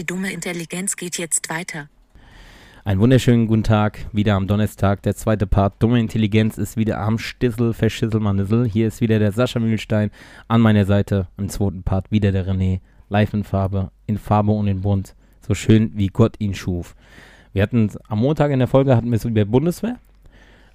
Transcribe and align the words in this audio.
Die 0.00 0.06
dumme 0.06 0.32
Intelligenz 0.32 0.96
geht 0.96 1.18
jetzt 1.18 1.50
weiter. 1.50 1.90
Einen 2.84 3.00
wunderschönen 3.00 3.46
guten 3.46 3.64
Tag, 3.64 4.06
wieder 4.12 4.34
am 4.34 4.46
Donnerstag, 4.46 5.02
der 5.02 5.14
zweite 5.14 5.46
Part. 5.46 5.74
Dumme 5.78 6.00
Intelligenz 6.00 6.56
ist 6.56 6.78
wieder 6.78 7.00
am 7.00 7.18
Stissel, 7.18 7.74
Verschisselmanissel. 7.74 8.66
Hier 8.66 8.88
ist 8.88 9.02
wieder 9.02 9.18
der 9.18 9.32
Sascha 9.32 9.60
Mühlstein 9.60 10.10
an 10.48 10.62
meiner 10.62 10.86
Seite. 10.86 11.28
Im 11.36 11.50
zweiten 11.50 11.82
Part 11.82 12.10
wieder 12.10 12.32
der 12.32 12.46
René, 12.46 12.80
live 13.10 13.34
in 13.34 13.44
Farbe, 13.44 13.90
in 14.06 14.16
Farbe 14.16 14.52
und 14.52 14.68
in 14.68 14.80
Bunt. 14.80 15.14
So 15.46 15.52
schön, 15.52 15.90
wie 15.94 16.06
Gott 16.06 16.36
ihn 16.38 16.54
schuf. 16.54 16.96
Wir 17.52 17.62
hatten 17.62 17.90
am 18.08 18.20
Montag 18.20 18.52
in 18.52 18.60
der 18.60 18.68
Folge 18.68 18.96
hatten 18.96 19.10
wir 19.10 19.16
es 19.16 19.26
über 19.26 19.44
Bundeswehr. 19.44 19.98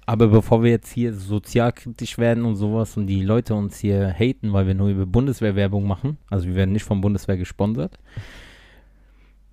Aber 0.06 0.28
bevor 0.28 0.62
wir 0.62 0.70
jetzt 0.70 0.92
hier 0.92 1.12
sozialkritisch 1.12 2.16
werden 2.16 2.44
und 2.44 2.54
sowas 2.54 2.96
und 2.96 3.08
die 3.08 3.22
Leute 3.22 3.56
uns 3.56 3.76
hier 3.80 4.14
haten, 4.16 4.52
weil 4.52 4.68
wir 4.68 4.74
nur 4.74 4.90
über 4.90 5.04
Bundeswehr-Werbung 5.04 5.84
machen, 5.84 6.16
also 6.30 6.46
wir 6.46 6.54
werden 6.54 6.70
nicht 6.70 6.84
vom 6.84 7.00
Bundeswehr 7.00 7.36
gesponsert, 7.36 7.98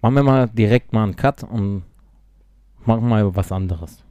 machen 0.04 0.16
wir 0.16 0.24
mal 0.24 0.50
direkt 0.50 0.92
mal 0.92 1.04
einen 1.06 1.16
Cut 1.16 1.44
und 1.44 1.84
machen 2.86 3.08
mal 3.08 3.36
was 3.36 3.52
anderes. 3.52 4.04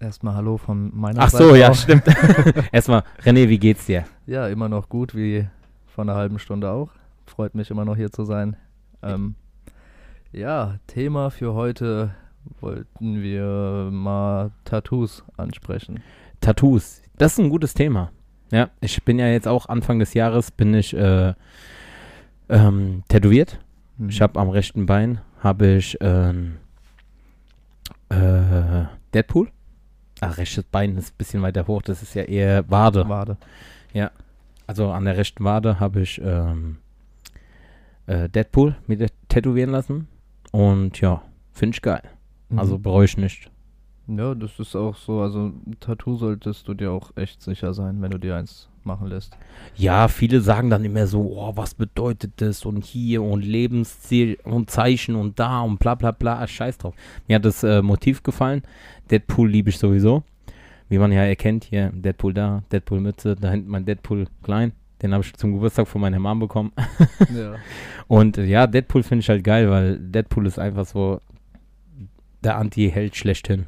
Erstmal 0.00 0.36
Hallo 0.36 0.56
von 0.56 0.96
meiner 0.96 1.20
Ach 1.22 1.28
Seite. 1.28 1.44
so, 1.44 1.54
ja, 1.56 1.70
auch. 1.70 1.74
stimmt. 1.74 2.04
Erstmal, 2.72 3.02
René, 3.24 3.48
wie 3.48 3.58
geht's 3.58 3.86
dir? 3.86 4.04
Ja, 4.26 4.46
immer 4.48 4.68
noch 4.68 4.88
gut, 4.88 5.14
wie 5.16 5.46
vor 5.86 6.02
einer 6.02 6.14
halben 6.14 6.38
Stunde 6.38 6.70
auch. 6.70 6.90
Freut 7.26 7.54
mich 7.56 7.70
immer 7.70 7.84
noch 7.84 7.96
hier 7.96 8.12
zu 8.12 8.24
sein. 8.24 8.56
Ähm, 9.02 9.34
ja, 10.30 10.76
Thema 10.86 11.30
für 11.30 11.54
heute 11.54 12.14
wollten 12.60 13.22
wir 13.22 13.88
mal 13.90 14.52
Tattoos 14.64 15.24
ansprechen. 15.36 16.00
Tattoos. 16.40 17.02
Das 17.18 17.32
ist 17.32 17.38
ein 17.38 17.50
gutes 17.50 17.74
Thema. 17.74 18.12
Ja, 18.52 18.70
ich 18.80 19.02
bin 19.04 19.18
ja 19.18 19.26
jetzt 19.26 19.48
auch 19.48 19.66
Anfang 19.66 19.98
des 19.98 20.14
Jahres 20.14 20.52
bin 20.52 20.74
ich 20.74 20.94
äh, 20.94 21.34
ähm, 22.48 23.02
tätowiert. 23.08 23.58
Mhm. 23.98 24.08
Ich 24.08 24.20
habe 24.20 24.38
am 24.40 24.48
rechten 24.50 24.86
Bein 24.86 25.20
habe 25.40 25.74
ich 25.74 25.96
ähm, 26.00 26.56
äh, 28.08 28.84
Deadpool. 29.12 29.50
Ach, 30.20 30.36
rechtes 30.38 30.64
Bein 30.64 30.96
ist 30.96 31.12
ein 31.14 31.18
bisschen 31.18 31.42
weiter 31.42 31.66
hoch. 31.66 31.82
Das 31.82 32.02
ist 32.02 32.14
ja 32.14 32.22
eher 32.22 32.68
Wade. 32.70 33.08
Wade. 33.08 33.36
Also 34.66 34.90
an 34.90 35.04
der 35.04 35.18
rechten 35.18 35.44
Wade 35.44 35.78
habe 35.78 36.00
ich 36.00 36.18
ähm, 36.24 36.78
äh, 38.06 38.30
Deadpool 38.30 38.76
mir 38.86 39.08
tätowieren 39.28 39.70
lassen. 39.70 40.08
Und 40.52 40.98
ja, 41.02 41.20
finde 41.52 41.74
ich 41.74 41.82
geil. 41.82 42.02
Also 42.56 42.78
Mhm. 42.78 42.82
bereue 42.82 43.04
ich 43.04 43.18
nicht. 43.18 43.50
Ja, 44.06 44.34
das 44.34 44.58
ist 44.58 44.74
auch 44.74 44.96
so. 44.96 45.20
Also, 45.20 45.46
ein 45.48 45.76
Tattoo 45.80 46.16
solltest 46.16 46.66
du 46.68 46.72
dir 46.74 46.92
auch 46.92 47.10
echt 47.16 47.42
sicher 47.42 47.74
sein, 47.74 48.00
wenn 48.00 48.10
du 48.10 48.18
dir 48.18 48.36
eins 48.36 48.68
machen 48.86 49.08
lässt. 49.08 49.36
Ja, 49.76 50.08
viele 50.08 50.40
sagen 50.40 50.70
dann 50.70 50.84
immer 50.84 51.06
so, 51.06 51.36
oh, 51.36 51.52
was 51.56 51.74
bedeutet 51.74 52.32
das 52.36 52.64
und 52.64 52.84
hier 52.84 53.22
und 53.22 53.44
Lebensziel 53.44 54.38
und 54.44 54.70
Zeichen 54.70 55.14
und 55.16 55.38
da 55.38 55.60
und 55.60 55.78
bla 55.78 55.94
bla 55.94 56.10
bla, 56.10 56.38
Ah, 56.38 56.46
scheiß 56.46 56.78
drauf. 56.78 56.94
Mir 57.26 57.36
hat 57.36 57.44
das 57.44 57.62
äh, 57.62 57.80
Motiv 57.80 58.22
gefallen. 58.22 58.62
Deadpool 59.10 59.48
liebe 59.50 59.70
ich 59.70 59.78
sowieso. 59.78 60.22
Wie 60.88 60.98
man 60.98 61.12
ja 61.12 61.22
erkennt, 61.22 61.64
hier 61.64 61.90
Deadpool 61.94 62.34
da, 62.34 62.62
Deadpool 62.70 63.00
Mütze, 63.00 63.36
da 63.36 63.50
hinten 63.50 63.70
mein 63.70 63.84
Deadpool 63.84 64.26
klein. 64.42 64.72
Den 65.02 65.12
habe 65.12 65.24
ich 65.24 65.34
zum 65.34 65.52
Geburtstag 65.52 65.88
von 65.88 66.00
meiner 66.00 66.18
Mom 66.18 66.40
bekommen. 66.40 66.72
ja. 67.34 67.56
Und 68.06 68.36
ja, 68.36 68.66
Deadpool 68.66 69.02
finde 69.02 69.20
ich 69.20 69.28
halt 69.28 69.44
geil, 69.44 69.70
weil 69.70 69.98
Deadpool 69.98 70.46
ist 70.46 70.58
einfach 70.58 70.86
so 70.86 71.20
der 72.42 72.58
Anti-Held 72.58 73.16
schlechthin. 73.16 73.66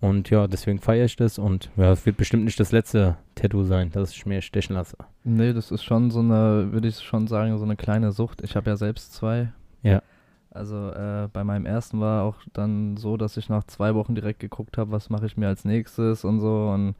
Und 0.00 0.30
ja, 0.30 0.46
deswegen 0.46 0.78
feiere 0.78 1.06
ich 1.06 1.16
das 1.16 1.38
und 1.38 1.70
ja, 1.76 1.92
es 1.92 2.04
wird 2.04 2.16
bestimmt 2.16 2.44
nicht 2.44 2.60
das 2.60 2.72
letzte 2.72 3.16
Tattoo 3.34 3.64
sein, 3.64 3.90
das 3.90 4.12
ich 4.12 4.26
mir 4.26 4.42
stechen 4.42 4.74
lasse. 4.74 4.96
Nee, 5.22 5.52
das 5.52 5.70
ist 5.70 5.82
schon 5.82 6.10
so 6.10 6.20
eine, 6.20 6.72
würde 6.72 6.88
ich 6.88 7.00
schon 7.00 7.26
sagen, 7.26 7.56
so 7.56 7.64
eine 7.64 7.76
kleine 7.76 8.12
Sucht. 8.12 8.42
Ich 8.42 8.54
habe 8.56 8.68
ja 8.70 8.76
selbst 8.76 9.14
zwei. 9.14 9.52
Ja. 9.82 10.02
Also 10.50 10.90
äh, 10.90 11.28
bei 11.32 11.42
meinem 11.42 11.66
ersten 11.66 12.00
war 12.00 12.22
auch 12.22 12.36
dann 12.52 12.96
so, 12.96 13.16
dass 13.16 13.36
ich 13.36 13.48
nach 13.48 13.64
zwei 13.64 13.94
Wochen 13.94 14.14
direkt 14.14 14.40
geguckt 14.40 14.78
habe, 14.78 14.92
was 14.92 15.10
mache 15.10 15.26
ich 15.26 15.36
mir 15.36 15.48
als 15.48 15.64
nächstes 15.64 16.24
und 16.24 16.40
so. 16.40 16.68
Und 16.68 16.94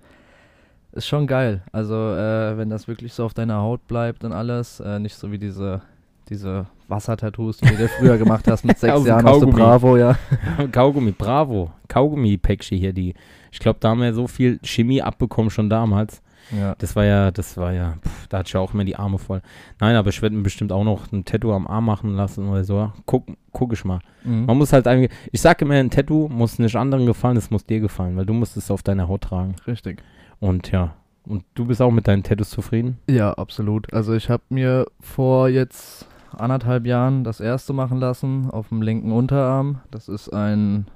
ist 0.93 1.07
schon 1.07 1.27
geil. 1.27 1.63
Also 1.73 1.95
äh, 1.95 2.57
wenn 2.57 2.71
das 2.71 2.89
wirklich 2.89 3.13
so 3.13 3.25
auf 3.25 3.35
deiner 3.35 3.59
Haut 3.61 3.87
bleibt 3.87 4.25
und 4.25 4.33
alles, 4.33 4.81
äh, 4.81 4.99
nicht 4.99 5.17
so 5.17 5.31
wie 5.31 5.39
diese 5.39 5.83
diese 6.29 6.67
Wassertattoos, 6.89 7.59
die 7.59 7.69
du 7.69 7.77
dir 7.77 7.89
früher 7.89 8.19
gemacht 8.19 8.47
hast 8.49 8.65
mit 8.65 8.79
sechs 8.79 9.05
Jahren 9.05 9.25
der 9.25 9.33
Kaugummi. 9.33 9.53
Bravo, 9.53 9.97
ja. 9.97 10.17
Kaugummi, 10.73 11.13
bravo. 11.13 11.71
Kaugummi-Päckchen 11.89 12.79
hier, 12.79 12.93
die. 12.93 13.15
Ich 13.53 13.59
glaube, 13.59 13.79
da 13.81 13.91
haben 13.91 14.01
wir 14.01 14.13
so 14.15 14.27
viel 14.27 14.59
Chemie 14.65 15.01
abbekommen 15.03 15.51
schon 15.51 15.71
damals. 15.71 16.23
ja. 16.51 16.75
Das 16.79 16.97
war 16.97 17.05
ja, 17.05 17.31
das 17.31 17.57
war 17.57 17.73
ja, 17.73 17.95
pff, 18.03 18.27
da 18.29 18.39
hatte 18.39 18.49
ich 18.49 18.53
ja 18.55 18.61
auch 18.61 18.75
immer 18.75 18.85
die 18.85 18.97
Arme 18.97 19.19
voll. 19.19 19.43
Nein, 19.81 19.95
aber 19.97 20.11
ich 20.11 20.21
werde 20.23 20.35
mir 20.35 20.43
bestimmt 20.43 20.73
auch 20.73 20.85
noch 20.85 21.11
ein 21.13 21.25
Tattoo 21.25 21.53
am 21.53 21.67
Arm 21.67 21.85
machen 21.85 22.15
lassen 22.15 22.49
oder 22.49 22.65
so. 22.65 22.93
Guck, 23.07 23.27
guck 23.53 23.73
ich 23.73 23.85
mal. 23.85 24.01
Mhm. 24.25 24.47
Man 24.47 24.59
muss 24.59 24.73
halt 24.73 24.87
eigentlich, 24.89 25.11
ich 25.31 25.41
sage 25.41 25.65
immer, 25.65 25.75
ein 25.75 25.91
Tattoo 25.91 26.29
muss 26.29 26.59
nicht 26.59 26.75
anderen 26.77 27.07
gefallen, 27.07 27.37
es 27.37 27.51
muss 27.51 27.65
dir 27.65 27.81
gefallen, 27.81 28.17
weil 28.17 28.27
du 28.27 28.33
musst 28.33 28.57
es 28.57 28.71
auf 28.71 28.83
deiner 28.83 29.09
Haut 29.09 29.23
tragen. 29.23 29.55
Richtig. 29.67 30.03
Und 30.41 30.71
ja, 30.73 30.95
und 31.27 31.45
du 31.55 31.65
bist 31.65 31.81
auch 31.81 31.91
mit 31.93 32.07
deinen 32.09 32.23
Tattoos 32.23 32.51
zufrieden? 32.51 32.99
Ja, 33.09 33.33
absolut. 33.33 33.93
Also 33.95 34.15
ich 34.15 34.29
habe 34.29 34.43
mir 34.51 34.87
vor 35.01 35.49
jetzt 35.49 36.07
anderthalb 36.37 36.87
Jahren 36.87 37.25
das 37.25 37.41
erste 37.41 37.73
machen 37.73 37.99
lassen 37.99 38.51
auf 38.51 38.69
dem 38.69 38.83
linken 38.83 39.13
Unterarm. 39.13 39.81
Das 39.91 40.09
ist 40.09 40.29
ein 40.33 40.87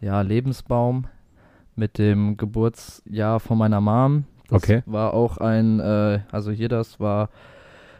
ja, 0.00 0.20
Lebensbaum 0.22 1.06
mit 1.76 1.98
dem 1.98 2.36
Geburtsjahr 2.36 3.40
von 3.40 3.58
meiner 3.58 3.80
Mom. 3.80 4.24
Das 4.48 4.62
Okay. 4.62 4.82
war 4.86 5.14
auch 5.14 5.38
ein, 5.38 5.80
äh, 5.80 6.20
also 6.32 6.50
hier 6.50 6.68
das 6.68 6.98
war 7.00 7.28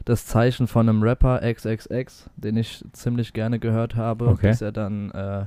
das 0.04 0.26
Zeichen 0.26 0.66
von 0.66 0.88
einem 0.88 1.02
Rapper 1.02 1.40
XXX, 1.42 2.28
den 2.36 2.56
ich 2.56 2.84
ziemlich 2.92 3.32
gerne 3.32 3.58
gehört 3.58 3.96
habe, 3.96 4.26
Okay. 4.28 4.48
bis 4.48 4.60
er 4.62 4.72
dann 4.72 5.10
äh, 5.12 5.44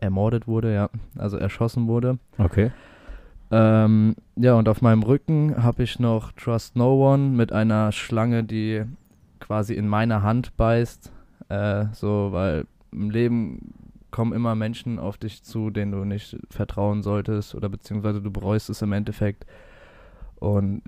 ermordet 0.00 0.46
wurde, 0.46 0.72
ja, 0.74 0.90
also 1.18 1.38
erschossen 1.38 1.86
wurde. 1.88 2.18
Okay. 2.38 2.70
Ähm, 3.50 4.16
ja, 4.36 4.54
und 4.54 4.68
auf 4.68 4.82
meinem 4.82 5.02
Rücken 5.02 5.62
habe 5.62 5.82
ich 5.82 5.98
noch 5.98 6.32
Trust 6.32 6.76
No 6.76 7.12
One 7.12 7.30
mit 7.30 7.52
einer 7.52 7.90
Schlange, 7.92 8.44
die 8.44 8.82
quasi 9.40 9.74
in 9.74 9.88
meine 9.88 10.22
Hand 10.22 10.56
beißt. 10.56 11.12
Äh, 11.48 11.86
so, 11.92 12.30
weil 12.32 12.66
im 12.92 13.10
Leben 13.10 13.74
kommen 14.10 14.32
immer 14.32 14.54
Menschen 14.54 14.98
auf 14.98 15.18
dich 15.18 15.42
zu, 15.42 15.70
denen 15.70 15.92
du 15.92 16.04
nicht 16.04 16.38
vertrauen 16.48 17.02
solltest 17.02 17.54
oder 17.54 17.68
beziehungsweise 17.68 18.22
du 18.22 18.30
bereust 18.30 18.70
es 18.70 18.80
im 18.82 18.92
Endeffekt. 18.92 19.44
Und 20.36 20.82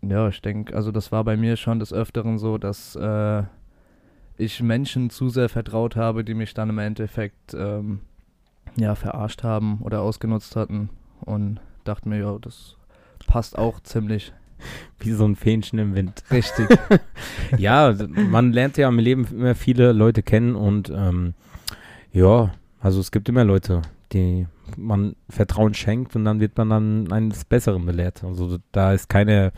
ja, 0.00 0.28
ich 0.28 0.40
denke, 0.40 0.74
also 0.74 0.90
das 0.90 1.12
war 1.12 1.24
bei 1.24 1.36
mir 1.36 1.56
schon 1.56 1.78
des 1.78 1.92
Öfteren 1.92 2.38
so, 2.38 2.58
dass 2.58 2.96
äh, 2.96 3.42
ich 4.36 4.62
Menschen 4.62 5.10
zu 5.10 5.28
sehr 5.28 5.48
vertraut 5.48 5.96
habe, 5.96 6.24
die 6.24 6.34
mich 6.34 6.54
dann 6.54 6.70
im 6.70 6.78
Endeffekt 6.78 7.54
ähm, 7.54 8.00
ja, 8.76 8.94
verarscht 8.94 9.42
haben 9.42 9.80
oder 9.82 10.00
ausgenutzt 10.00 10.56
hatten. 10.56 10.90
Und 11.20 11.60
dachte 11.84 12.08
mir, 12.08 12.18
ja, 12.18 12.38
das 12.38 12.76
passt 13.26 13.58
auch 13.58 13.80
ziemlich 13.80 14.32
Wie 14.98 15.12
so 15.12 15.24
ein 15.26 15.36
Fähnchen 15.36 15.78
im 15.78 15.94
Wind. 15.94 16.22
richtig. 16.30 16.66
ja, 17.58 17.92
d- 17.92 18.06
man 18.06 18.52
lernt 18.52 18.76
ja 18.76 18.88
im 18.88 18.98
Leben 18.98 19.26
immer 19.30 19.54
viele 19.54 19.92
Leute 19.92 20.22
kennen 20.22 20.54
und 20.54 20.90
ähm, 20.94 21.34
ja, 22.12 22.50
also 22.80 23.00
es 23.00 23.10
gibt 23.10 23.28
immer 23.28 23.44
Leute, 23.44 23.82
die 24.12 24.46
man 24.76 25.14
Vertrauen 25.28 25.74
schenkt 25.74 26.16
und 26.16 26.24
dann 26.24 26.40
wird 26.40 26.56
man 26.56 26.70
dann 26.70 27.12
eines 27.12 27.44
Besseren 27.44 27.84
belehrt. 27.86 28.24
Also 28.24 28.58
da 28.72 28.92
ist 28.92 29.08
keine, 29.08 29.52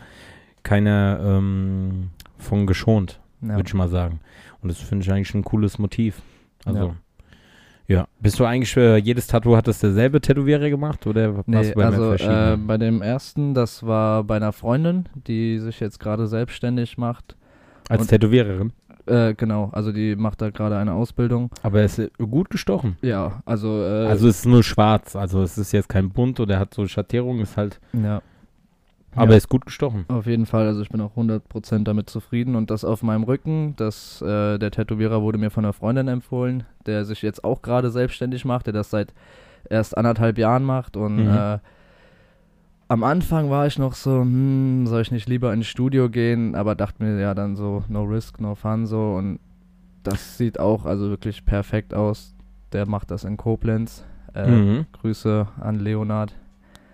keine 0.63 1.19
ähm, 1.23 2.09
von 2.37 2.67
geschont, 2.67 3.19
ja. 3.41 3.55
würde 3.55 3.67
ich 3.67 3.73
mal 3.73 3.89
sagen. 3.89 4.19
Und 4.61 4.69
das 4.69 4.79
finde 4.79 5.03
ich 5.05 5.11
eigentlich 5.11 5.33
ein 5.33 5.43
cooles 5.43 5.77
Motiv. 5.79 6.21
Also 6.65 6.87
ja. 6.87 6.95
Bist 8.19 8.39
du 8.39 8.45
eigentlich 8.45 8.71
für 8.73 8.97
jedes 8.97 9.27
Tattoo 9.27 9.55
hat 9.55 9.67
das 9.67 9.79
derselbe 9.79 10.19
Tätowierer 10.19 10.69
gemacht 10.69 11.07
oder 11.07 11.43
Nee, 11.45 11.73
also 11.75 12.13
äh, 12.13 12.57
bei 12.57 12.77
dem 12.77 13.01
ersten, 13.01 13.53
das 13.53 13.85
war 13.85 14.23
bei 14.23 14.35
einer 14.35 14.51
Freundin, 14.51 15.07
die 15.27 15.59
sich 15.59 15.79
jetzt 15.79 15.99
gerade 15.99 16.27
selbstständig 16.27 16.97
macht. 16.97 17.35
Als 17.89 18.01
und- 18.01 18.07
Tätowiererin? 18.09 18.73
Äh, 19.05 19.35
genau, 19.35 19.69
also 19.71 19.93
die 19.93 20.17
macht 20.17 20.41
da 20.41 20.49
gerade 20.49 20.75
eine 20.77 20.91
Ausbildung. 20.91 21.49
Aber 21.63 21.79
er 21.79 21.85
ist 21.85 22.01
gut 22.17 22.49
gestochen. 22.49 22.97
Ja, 23.01 23.41
also, 23.45 23.81
äh, 23.81 24.05
Also 24.07 24.27
es 24.27 24.39
ist 24.39 24.45
nur 24.45 24.63
schwarz, 24.63 25.15
also 25.15 25.41
es 25.41 25.57
ist 25.57 25.71
jetzt 25.71 25.87
kein 25.87 26.09
bunt 26.09 26.41
oder 26.41 26.59
hat 26.59 26.73
so 26.73 26.85
Schattierung, 26.87 27.39
ist 27.39 27.55
halt, 27.55 27.79
ja. 27.93 28.21
Aber 29.17 29.31
er 29.33 29.33
ja, 29.33 29.37
ist 29.37 29.49
gut 29.49 29.65
gestochen. 29.65 30.05
auf 30.07 30.25
jeden 30.25 30.45
Fall, 30.45 30.65
also 30.67 30.81
ich 30.81 30.89
bin 30.89 31.01
auch 31.01 31.15
100% 31.17 31.83
damit 31.83 32.09
zufrieden 32.09 32.55
und 32.55 32.69
das 32.71 32.85
auf 32.85 33.03
meinem 33.03 33.23
Rücken, 33.23 33.75
das, 33.77 34.21
äh, 34.21 34.57
der 34.57 34.71
Tätowierer 34.71 35.21
wurde 35.21 35.37
mir 35.37 35.49
von 35.51 35.65
einer 35.65 35.73
Freundin 35.73 36.07
empfohlen, 36.07 36.63
der 36.85 37.03
sich 37.05 37.21
jetzt 37.21 37.43
auch 37.43 37.61
gerade 37.61 37.89
selbstständig 37.91 38.45
macht, 38.45 38.67
der 38.67 38.73
das 38.73 38.89
seit 38.89 39.13
erst 39.69 39.97
anderthalb 39.97 40.37
Jahren 40.37 40.63
macht 40.63 40.95
und 40.97 41.25
Mhm. 41.27 41.33
äh, 41.35 41.59
am 42.89 43.03
Anfang 43.03 43.49
war 43.49 43.67
ich 43.67 43.77
noch 43.77 43.93
so, 43.95 44.21
hm, 44.21 44.87
soll 44.87 45.01
ich 45.01 45.11
nicht 45.11 45.27
lieber 45.27 45.51
ins 45.53 45.67
Studio 45.67 46.09
gehen, 46.09 46.55
aber 46.55 46.73
dachte 46.75 47.03
mir 47.03 47.19
ja 47.19 47.33
dann 47.33 47.55
so, 47.57 47.83
no 47.89 48.03
risk, 48.03 48.39
no 48.39 48.55
fun 48.55 48.85
so 48.85 49.15
und 49.15 49.39
das 50.03 50.37
sieht 50.37 50.57
auch 50.59 50.85
also 50.85 51.09
wirklich 51.09 51.43
perfekt 51.45 51.93
aus. 51.93 52.33
Der 52.71 52.87
macht 52.87 53.11
das 53.11 53.25
in 53.25 53.35
Koblenz. 53.35 54.05
Äh, 54.33 54.47
Mhm. 54.47 54.85
Grüße 54.93 55.47
an 55.59 55.79
Leonard. 55.79 56.33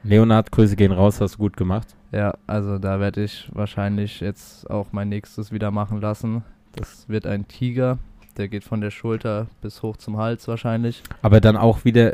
Leonard, 0.03 0.51
Grüße 0.51 0.75
gehen 0.75 0.91
raus, 0.91 1.21
hast 1.21 1.35
du 1.35 1.37
gut 1.39 1.57
gemacht. 1.57 1.95
Ja, 2.13 2.35
also 2.45 2.77
da 2.77 2.99
werde 2.99 3.23
ich 3.23 3.49
wahrscheinlich 3.51 4.19
jetzt 4.19 4.69
auch 4.69 4.91
mein 4.91 5.09
nächstes 5.09 5.51
wieder 5.51 5.71
machen 5.71 5.99
lassen. 5.99 6.43
Das 6.75 7.09
wird 7.09 7.25
ein 7.25 7.47
Tiger. 7.47 7.97
der 8.37 8.47
geht 8.47 8.63
von 8.63 8.81
der 8.81 8.91
Schulter 8.91 9.47
bis 9.61 9.81
hoch 9.81 9.97
zum 9.97 10.17
Hals 10.17 10.47
wahrscheinlich. 10.47 11.01
Aber 11.23 11.41
dann 11.41 11.57
auch 11.57 11.85
wieder, 11.85 12.13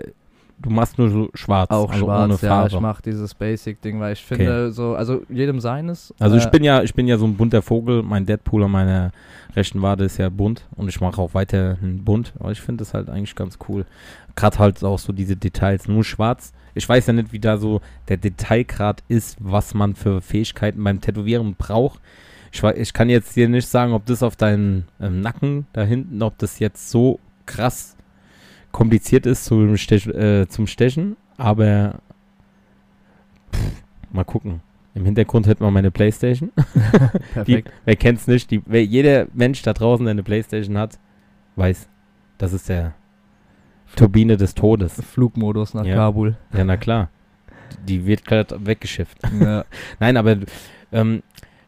du 0.62 0.70
machst 0.70 0.98
nur 0.98 1.10
so 1.10 1.30
schwarz, 1.34 1.70
Auch 1.70 1.92
also 1.92 2.06
schwarz, 2.06 2.24
ohne 2.26 2.34
ja, 2.34 2.38
Farbe. 2.38 2.76
ich 2.76 2.80
mache 2.80 3.02
dieses 3.02 3.34
Basic-Ding, 3.34 4.00
weil 4.00 4.14
ich 4.14 4.24
finde 4.24 4.72
so, 4.72 4.96
also 4.96 5.24
jedem 5.30 5.60
seines. 5.60 6.14
Also 6.20 6.38
ich 6.38 6.46
äh, 6.46 6.50
bin 6.50 6.64
ja, 6.64 6.84
ich 6.84 6.94
bin 6.94 7.08
ja 7.08 7.18
so 7.18 7.26
ein 7.26 7.36
bunter 7.36 7.62
Vogel. 7.62 8.04
Mein 8.04 8.26
Deadpool 8.26 8.64
an 8.64 8.72
meiner 8.72 9.12
rechten 9.56 9.82
Wade 9.82 10.06
ist 10.06 10.18
ja 10.18 10.30
bunt 10.30 10.68
und 10.76 10.88
ich 10.90 11.02
mache 11.02 11.22
auch 11.22 11.34
weiterhin 11.34 12.04
bunt. 12.04 12.34
Aber 12.40 12.52
ich 12.52 12.62
finde 12.62 12.84
das 12.84 12.94
halt 12.94 13.10
eigentlich 13.10 13.36
ganz 13.36 13.58
cool. 13.68 13.86
Gerade 14.36 14.60
halt 14.60 14.84
auch 14.84 15.00
so 15.00 15.14
diese 15.14 15.36
Details, 15.36 15.88
nur 15.88 16.04
schwarz. 16.04 16.54
Ich 16.76 16.88
weiß 16.88 17.08
ja 17.08 17.14
nicht, 17.14 17.34
wie 17.34 17.40
da 17.40 17.58
so 17.58 17.82
der 18.08 18.18
Detailgrad 18.18 19.04
ist, 19.08 19.38
was 19.40 19.74
man 19.74 19.96
für 19.96 20.22
Fähigkeiten 20.22 20.84
beim 20.84 21.02
Tätowieren 21.02 21.56
braucht. 21.56 22.00
Ich, 22.52 22.64
ich 22.64 22.94
kann 22.94 23.10
jetzt 23.10 23.36
dir 23.36 23.48
nicht 23.48 23.68
sagen, 23.68 23.94
ob 23.94 24.06
das 24.06 24.24
auf 24.24 24.36
deinen 24.36 24.86
ähm, 25.00 25.22
Nacken 25.22 25.68
da 25.74 25.84
hinten, 25.84 26.22
ob 26.24 26.38
das 26.38 26.60
jetzt 26.60 26.90
so 26.90 27.20
krass 27.46 27.96
kompliziert 28.72 29.26
ist 29.26 29.46
zum, 29.46 29.78
Stech, 29.78 30.08
äh, 30.08 30.48
zum 30.48 30.68
Stechen, 30.68 31.16
aber 31.38 32.00
pff, 33.54 33.84
mal 34.12 34.24
gucken. 34.24 34.62
Im 34.96 35.06
Hintergrund 35.06 35.48
hätten 35.48 35.64
wir 35.64 35.72
meine 35.72 35.92
Playstation. 35.92 36.52
Die, 37.48 37.64
wer 37.86 37.96
kennt's 37.96 38.28
nicht? 38.28 38.50
Die, 38.52 38.62
wer, 38.66 38.84
jeder 38.84 39.28
Mensch 39.34 39.62
da 39.62 39.74
draußen, 39.74 40.04
der 40.04 40.12
eine 40.12 40.24
Playstation 40.24 40.78
hat, 40.78 40.98
weiß, 41.56 41.88
das 42.38 42.54
ist 42.54 42.70
der 42.70 42.94
Turbine 43.96 44.36
des 44.36 44.56
Todes. 44.56 45.02
Flugmodus 45.02 45.74
nach 45.74 45.86
Ja. 45.86 45.96
Kabul. 45.96 46.36
Ja, 46.54 46.64
na 46.64 46.76
klar. 46.78 47.10
Die 47.88 48.06
wird 48.06 48.26
gerade 48.26 48.66
weggeschifft. 48.66 49.18
ja. 49.40 49.64
Nein, 50.00 50.18
aber 50.18 50.38
ähm, 50.92 51.22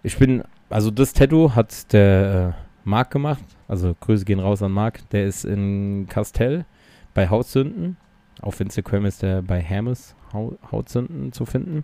ich 0.04 0.18
bin, 0.18 0.44
also 0.70 0.90
das 0.92 1.14
Tattoo 1.14 1.54
hat 1.56 1.94
der 1.94 2.56
äh, 2.58 2.90
Marc 2.90 3.12
gemacht. 3.12 3.44
Also 3.68 3.96
Grüße 4.00 4.26
gehen 4.26 4.40
raus 4.40 4.62
an 4.64 4.72
Marc. 4.72 5.08
Der 5.12 5.26
ist 5.26 5.46
in 5.46 6.08
Castell 6.10 6.66
bei 7.14 7.30
Hautsünden. 7.30 7.98
Auf 8.42 8.60
Instagram 8.60 9.06
ist 9.06 9.22
der 9.22 9.42
bei 9.42 9.60
Hermes 9.60 10.16
Hau 10.34 10.58
Hautsünden 10.72 11.32
zu 11.34 11.46
finden. 11.46 11.84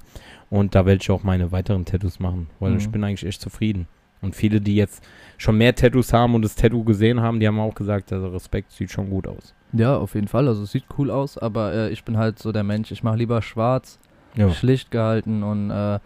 Und 0.49 0.73
da 0.73 0.85
werde 0.85 1.01
ich 1.01 1.11
auch 1.11 1.23
meine 1.23 1.51
weiteren 1.51 1.85
Tattoos 1.85 2.19
machen, 2.19 2.49
weil 2.59 2.71
Mhm. 2.71 2.77
ich 2.77 2.89
bin 2.89 3.03
eigentlich 3.03 3.25
echt 3.27 3.41
zufrieden. 3.41 3.87
Und 4.21 4.35
viele, 4.35 4.59
die 4.61 4.75
jetzt 4.75 5.03
schon 5.37 5.57
mehr 5.57 5.75
Tattoos 5.75 6.11
haben 6.13 6.33
und 6.33 6.41
das 6.41 6.55
Tattoo 6.55 6.83
gesehen 6.83 7.21
haben, 7.21 7.39
die 7.39 7.47
haben 7.47 7.59
auch 7.59 7.75
gesagt, 7.75 8.11
also 8.11 8.29
Respekt 8.29 8.71
sieht 8.71 8.89
schon 8.91 9.09
gut 9.09 9.27
aus. 9.27 9.53
ja, 9.73 9.95
auf 9.97 10.15
jeden 10.15 10.27
Fall. 10.29 10.47
Also 10.47 10.63
es 10.63 10.71
sieht 10.71 10.85
cool 10.97 11.11
aus, 11.11 11.37
aber 11.37 11.73
äh, 11.73 11.89
ich 11.89 12.03
bin 12.05 12.17
halt 12.17 12.39
so 12.39 12.51
der 12.53 12.63
Mensch. 12.63 12.89
Ich 12.91 13.03
mache 13.03 13.17
lieber 13.17 13.41
schwarz, 13.41 13.99
Ja. 14.35 14.49
schlicht 14.49 14.89
gehalten 14.91 15.43
und 15.43 15.69
äh, 15.69 15.99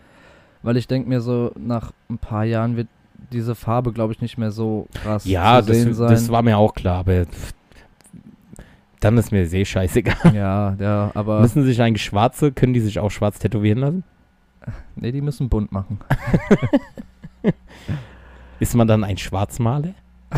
weil 0.63 0.77
ich 0.77 0.87
denke 0.87 1.07
mir 1.07 1.21
so, 1.21 1.51
nach 1.57 1.91
ein 2.09 2.17
paar 2.17 2.43
Jahren 2.43 2.75
wird 2.75 2.87
diese 3.31 3.53
Farbe, 3.55 3.93
glaube 3.93 4.13
ich, 4.13 4.19
nicht 4.21 4.37
mehr 4.37 4.51
so 4.51 4.87
krass 4.93 5.25
Ja, 5.25 5.61
zu 5.63 5.73
sehen 5.73 5.87
das, 5.89 5.97
sein. 5.97 6.09
das 6.09 6.29
war 6.29 6.41
mir 6.41 6.57
auch 6.57 6.73
klar, 6.73 6.99
aber 6.99 7.25
dann 9.01 9.17
ist 9.17 9.31
mir 9.31 9.45
sehr 9.47 9.65
scheißegal. 9.65 10.33
ja, 10.33 10.75
ja, 10.79 11.11
aber 11.13 11.41
Müssen 11.41 11.65
sich 11.65 11.81
eigentlich 11.81 12.03
Schwarze, 12.03 12.51
können 12.51 12.73
die 12.73 12.79
sich 12.79 12.99
auch 12.99 13.11
schwarz 13.11 13.39
tätowieren 13.39 13.79
lassen? 13.79 14.03
nee, 14.95 15.11
die 15.11 15.21
müssen 15.21 15.49
bunt 15.49 15.71
machen. 15.71 15.99
Ist 18.59 18.75
man 18.75 18.87
dann 18.87 19.03
ein 19.03 19.17
Schwarzmaler? 19.17 19.95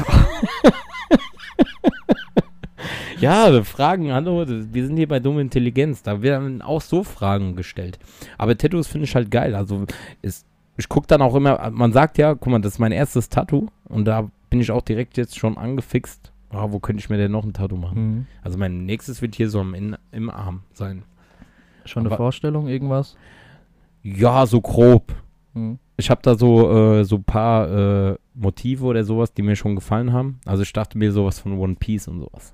ja, 3.19 3.63
Fragen, 3.63 4.13
hallo, 4.13 4.45
wir 4.48 4.88
sind 4.88 4.95
hier 4.95 5.10
bei 5.10 5.19
Dumme 5.19 5.42
Intelligenz, 5.42 6.01
da 6.04 6.21
werden 6.21 6.62
auch 6.62 6.81
so 6.81 7.04
Fragen 7.04 7.57
gestellt. 7.57 8.00
Aber 8.38 8.57
Tattoos 8.57 8.88
finde 8.88 9.06
ich 9.06 9.15
halt 9.15 9.30
geil, 9.30 9.56
also 9.56 9.86
ist, 10.21 10.45
ich 10.77 10.88
gucke 10.88 11.07
dann 11.07 11.21
auch 11.21 11.36
immer, 11.36 11.69
man 11.71 11.92
sagt 11.92 12.18
ja, 12.18 12.33
guck 12.33 12.48
mal, 12.48 12.62
das 12.62 12.75
ist 12.75 12.80
mein 12.80 12.94
erstes 12.94 13.27
Tattoo 13.27 13.68
und 13.89 14.06
da 14.06 14.30
bin 14.50 14.62
ich 14.62 14.71
auch 14.71 14.81
direkt 14.81 15.18
jetzt 15.18 15.38
schon 15.38 15.57
angefixt, 15.57 16.33
ah, 16.54 16.68
wo 16.72 16.80
könnte 16.80 17.02
ich 17.02 17.10
mir 17.10 17.18
denn 17.18 17.32
noch 17.32 17.44
ein 17.44 17.54
Tattoo 17.54 17.76
machen? 17.78 17.98
Mhm. 18.16 18.28
Also 18.42 18.58
mein 18.58 18.86
nächstes 18.86 19.22
wird 19.22 19.36
hier 19.36 19.50
so 19.50 19.60
im, 19.62 19.74
In- 19.74 19.98
im 20.12 20.30
Arm 20.30 20.62
sein. 20.74 21.04
Schon 21.86 22.02
eine 22.02 22.10
Aber- 22.10 22.18
Vorstellung, 22.18 22.68
irgendwas? 22.68 23.18
Ja, 24.04 24.46
so 24.46 24.62
grob. 24.62 25.14
Mhm. 25.54 25.80
Ich 25.98 26.10
habe 26.10 26.22
da 26.24 26.36
so 26.36 26.72
äh, 27.00 27.06
so 27.06 27.18
ein 27.18 27.24
paar 27.24 28.12
äh, 28.12 28.16
Motive 28.34 28.86
oder 28.86 29.04
sowas, 29.04 29.34
die 29.34 29.42
mir 29.44 29.56
schon 29.56 29.76
gefallen 29.76 30.12
haben. 30.12 30.40
Also 30.46 30.64
ich 30.64 30.74
dachte 30.74 30.98
mir 30.98 31.12
sowas 31.12 31.40
von 31.40 31.58
One 31.58 31.76
Piece 31.76 32.08
und 32.08 32.20
sowas. 32.20 32.54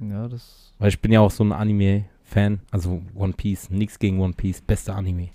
Ja, 0.00 0.28
das. 0.28 0.72
Weil 0.78 0.88
ich 0.88 1.00
bin 1.00 1.10
ja 1.12 1.20
auch 1.20 1.30
so 1.32 1.42
ein 1.44 1.52
Anime-Fan. 1.52 2.60
Also 2.70 3.02
One 3.14 3.32
Piece, 3.32 3.70
nichts 3.70 3.98
gegen 3.98 4.20
One 4.20 4.32
Piece, 4.34 4.60
beste 4.62 4.94
Anime. 4.94 5.30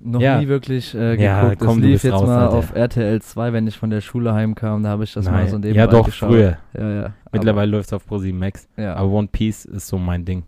Noch 0.00 0.20
Ja. 0.20 0.40
nie 0.40 0.46
wirklich 0.48 0.94
äh, 0.94 1.20
Ja, 1.20 1.42
geguckt. 1.42 1.60
komm, 1.60 1.80
das 1.80 1.90
lief 1.90 2.04
jetzt 2.04 2.12
raus, 2.12 2.26
mal 2.26 2.44
Alter. 2.44 2.56
auf 2.56 2.74
RTL 2.74 3.20
2, 3.20 3.52
wenn 3.52 3.66
ich 3.66 3.76
von 3.76 3.90
der 3.90 4.00
Schule 4.00 4.32
heimkam, 4.32 4.82
da 4.84 4.90
habe 4.90 5.02
ich 5.04 5.12
das 5.12 5.24
mal 5.24 5.32
Nein. 5.32 5.48
so 5.48 5.58
nebenbei 5.58 5.76
ja, 5.78 5.86
doch, 5.88 6.06
geschaut. 6.06 6.30
früher. 6.30 6.58
Ja, 6.78 6.90
ja. 6.90 7.14
Mittlerweile 7.32 7.70
läuft 7.72 7.88
es 7.88 7.92
auf 7.92 8.06
ProSieben 8.06 8.38
Max. 8.38 8.68
Aber, 8.76 8.82
ja. 8.84 8.94
Aber 8.94 9.10
One 9.10 9.28
Piece 9.30 9.64
ist 9.64 9.88
so 9.88 9.98
mein 9.98 10.24
Ding. 10.24 10.44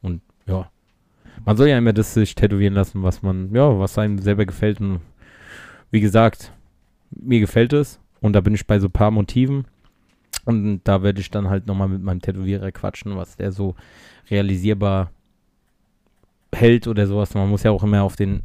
Und 0.00 0.22
ja, 0.46 0.68
man 1.44 1.56
soll 1.58 1.68
ja 1.68 1.76
immer 1.76 1.92
das 1.92 2.14
sich 2.14 2.34
tätowieren 2.34 2.72
lassen, 2.74 3.02
was 3.02 3.22
man, 3.22 3.54
ja, 3.54 3.78
was 3.78 3.98
einem 3.98 4.18
selber 4.18 4.46
gefällt. 4.46 4.80
Und 4.80 5.00
wie 5.90 6.00
gesagt, 6.00 6.52
mir 7.10 7.40
gefällt 7.40 7.74
es. 7.74 8.00
Und 8.22 8.32
da 8.32 8.40
bin 8.40 8.54
ich 8.54 8.66
bei 8.66 8.78
so 8.78 8.88
ein 8.88 8.92
paar 8.92 9.10
Motiven. 9.10 9.66
Und 10.46 10.80
da 10.84 11.02
werde 11.02 11.20
ich 11.20 11.30
dann 11.30 11.50
halt 11.50 11.66
nochmal 11.66 11.88
mit 11.88 12.02
meinem 12.02 12.22
Tätowierer 12.22 12.72
quatschen, 12.72 13.14
was 13.16 13.36
der 13.36 13.52
so 13.52 13.74
realisierbar 14.30 15.10
hält 16.54 16.86
oder 16.86 17.06
sowas. 17.06 17.34
Man 17.34 17.50
muss 17.50 17.62
ja 17.62 17.70
auch 17.70 17.82
immer 17.82 18.02
auf 18.02 18.16
den 18.16 18.42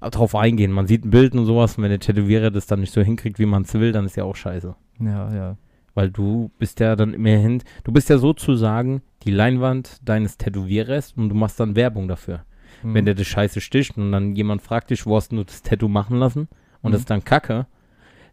drauf 0.00 0.34
eingehen. 0.34 0.72
Man 0.72 0.86
sieht 0.86 1.04
ein 1.04 1.10
Bild 1.10 1.34
und 1.34 1.44
sowas 1.46 1.76
und 1.76 1.82
wenn 1.84 1.90
der 1.90 2.00
Tätowierer 2.00 2.50
das 2.50 2.66
dann 2.66 2.80
nicht 2.80 2.92
so 2.92 3.02
hinkriegt, 3.02 3.38
wie 3.38 3.46
man 3.46 3.62
es 3.62 3.74
will, 3.74 3.92
dann 3.92 4.06
ist 4.06 4.16
ja 4.16 4.24
auch 4.24 4.36
scheiße. 4.36 4.74
ja, 5.00 5.34
ja. 5.34 5.56
Weil 5.94 6.10
du 6.10 6.52
bist 6.58 6.78
ja 6.78 6.94
dann 6.94 7.12
immerhin, 7.14 7.62
du 7.82 7.90
bist 7.92 8.08
ja 8.08 8.16
sozusagen 8.18 9.02
die 9.24 9.32
Leinwand 9.32 9.98
deines 10.08 10.38
Tätowierers 10.38 11.12
und 11.16 11.28
du 11.30 11.34
machst 11.34 11.58
dann 11.58 11.74
Werbung 11.74 12.06
dafür. 12.06 12.44
Mhm. 12.84 12.94
Wenn 12.94 13.04
der 13.06 13.14
das 13.14 13.26
scheiße 13.26 13.60
sticht 13.60 13.98
und 13.98 14.12
dann 14.12 14.34
jemand 14.36 14.62
fragt 14.62 14.90
dich, 14.90 15.04
wo 15.04 15.16
hast 15.16 15.32
du 15.32 15.42
das 15.42 15.62
Tattoo 15.62 15.88
machen 15.88 16.16
lassen 16.18 16.48
und 16.82 16.90
Mhm. 16.90 16.92
das 16.92 17.00
ist 17.00 17.10
dann 17.10 17.24
kacke, 17.24 17.66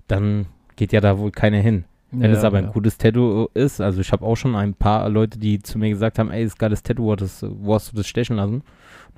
dann 0.08 0.46
geht 0.76 0.94
ja 0.94 1.02
da 1.02 1.18
wohl 1.18 1.32
keiner 1.32 1.58
hin. 1.58 1.86
Wenn 2.12 2.32
es 2.32 2.42
ja, 2.42 2.48
aber 2.48 2.60
ein 2.60 2.66
ja. 2.66 2.72
gutes 2.72 2.98
Tattoo 2.98 3.48
ist, 3.54 3.82
also 3.82 4.00
ich 4.00 4.12
habe 4.14 4.26
auch 4.26 4.38
schon 4.38 4.56
ein 4.56 4.74
paar 4.76 5.10
Leute, 5.10 5.38
die 5.40 5.60
zu 5.60 5.78
mir 5.78 5.90
gesagt 5.90 6.20
haben, 6.20 6.32
ey, 6.32 6.44
ist 6.44 6.58
geiles 6.58 6.82
Tattoo, 6.84 7.14
das, 7.16 7.44
wo 7.48 7.74
hast 7.74 7.92
du 7.92 7.98
das 7.98 8.08
stechen 8.08 8.38
lassen? 8.38 8.62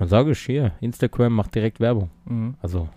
Dann 0.00 0.08
sage 0.08 0.30
ich, 0.30 0.38
hier, 0.38 0.72
Instagram 0.80 1.34
macht 1.34 1.54
direkt 1.54 1.78
Werbung. 1.78 2.08
Mhm. 2.24 2.54
Also 2.62 2.88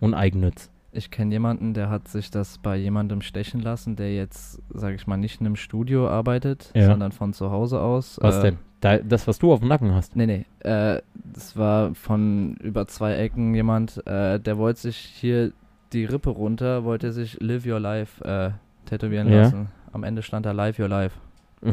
uneigennütz. 0.00 0.70
Ich 0.90 1.10
kenne 1.12 1.30
jemanden, 1.32 1.72
der 1.72 1.88
hat 1.88 2.08
sich 2.08 2.32
das 2.32 2.58
bei 2.58 2.76
jemandem 2.76 3.22
stechen 3.22 3.60
lassen, 3.60 3.94
der 3.94 4.12
jetzt, 4.14 4.60
sage 4.74 4.96
ich 4.96 5.06
mal, 5.06 5.16
nicht 5.16 5.40
in 5.40 5.46
einem 5.46 5.54
Studio 5.56 6.08
arbeitet, 6.08 6.72
Ja. 6.74 6.86
sondern 6.86 7.12
von 7.12 7.32
zu 7.32 7.52
Hause 7.52 7.80
aus. 7.80 8.18
Was 8.20 8.38
äh, 8.38 8.42
denn? 8.42 8.58
Da, 8.80 8.98
das, 8.98 9.28
was 9.28 9.38
du 9.38 9.52
auf 9.52 9.60
dem 9.60 9.68
Nacken 9.68 9.94
hast. 9.94 10.16
Nee, 10.16 10.26
nee. 10.26 10.44
Äh, 10.68 11.00
das 11.32 11.56
war 11.56 11.94
von 11.94 12.56
über 12.56 12.88
zwei 12.88 13.14
Ecken 13.14 13.54
jemand, 13.54 14.04
äh, 14.08 14.40
der 14.40 14.58
wollte 14.58 14.80
sich 14.80 14.96
hier 14.96 15.52
die 15.92 16.04
Rippe 16.06 16.30
runter, 16.30 16.82
wollte 16.82 17.12
sich 17.12 17.38
Live 17.40 17.64
Your 17.64 17.78
Life 17.78 18.22
äh, 18.24 18.50
tätowieren 18.90 19.28
Ja. 19.30 19.42
lassen. 19.42 19.68
Am 19.92 20.02
Ende 20.02 20.22
stand 20.22 20.44
da 20.44 20.50
Live 20.50 20.80
Your 20.80 20.88
Life. 20.88 21.16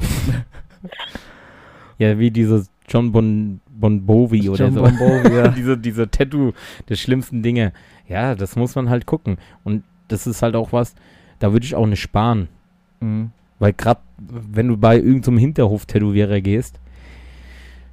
Ja, 1.98 2.18
wie 2.18 2.32
dieses 2.32 2.72
John 2.88 3.12
bon, 3.12 3.60
bon 3.80 4.06
Bovi 4.06 4.50
oder 4.50 4.66
John 4.66 4.74
so. 4.74 4.82
Bon 4.82 4.98
Jovi, 4.98 5.36
ja. 5.36 5.48
diese, 5.58 5.78
diese 5.78 6.10
Tattoo 6.10 6.54
der 6.88 6.96
schlimmsten 6.96 7.44
Dinge. 7.44 7.74
Ja, 8.08 8.36
das 8.36 8.56
muss 8.56 8.76
man 8.76 8.90
halt 8.90 9.06
gucken. 9.06 9.38
Und 9.64 9.84
das 10.08 10.28
ist 10.28 10.42
halt 10.42 10.56
auch 10.56 10.74
was, 10.74 10.96
da 11.40 11.54
würde 11.54 11.66
ich 11.66 11.76
auch 11.76 11.86
nicht 11.86 12.02
sparen. 12.02 12.48
Mhm. 13.00 13.32
Weil 13.60 13.74
gerade, 13.74 14.02
wenn 14.18 14.68
du 14.70 14.78
bei 14.78 14.98
irgendeinem 14.98 15.38
Hinterhof-Tätowierer 15.38 16.42
gehst, 16.42 16.80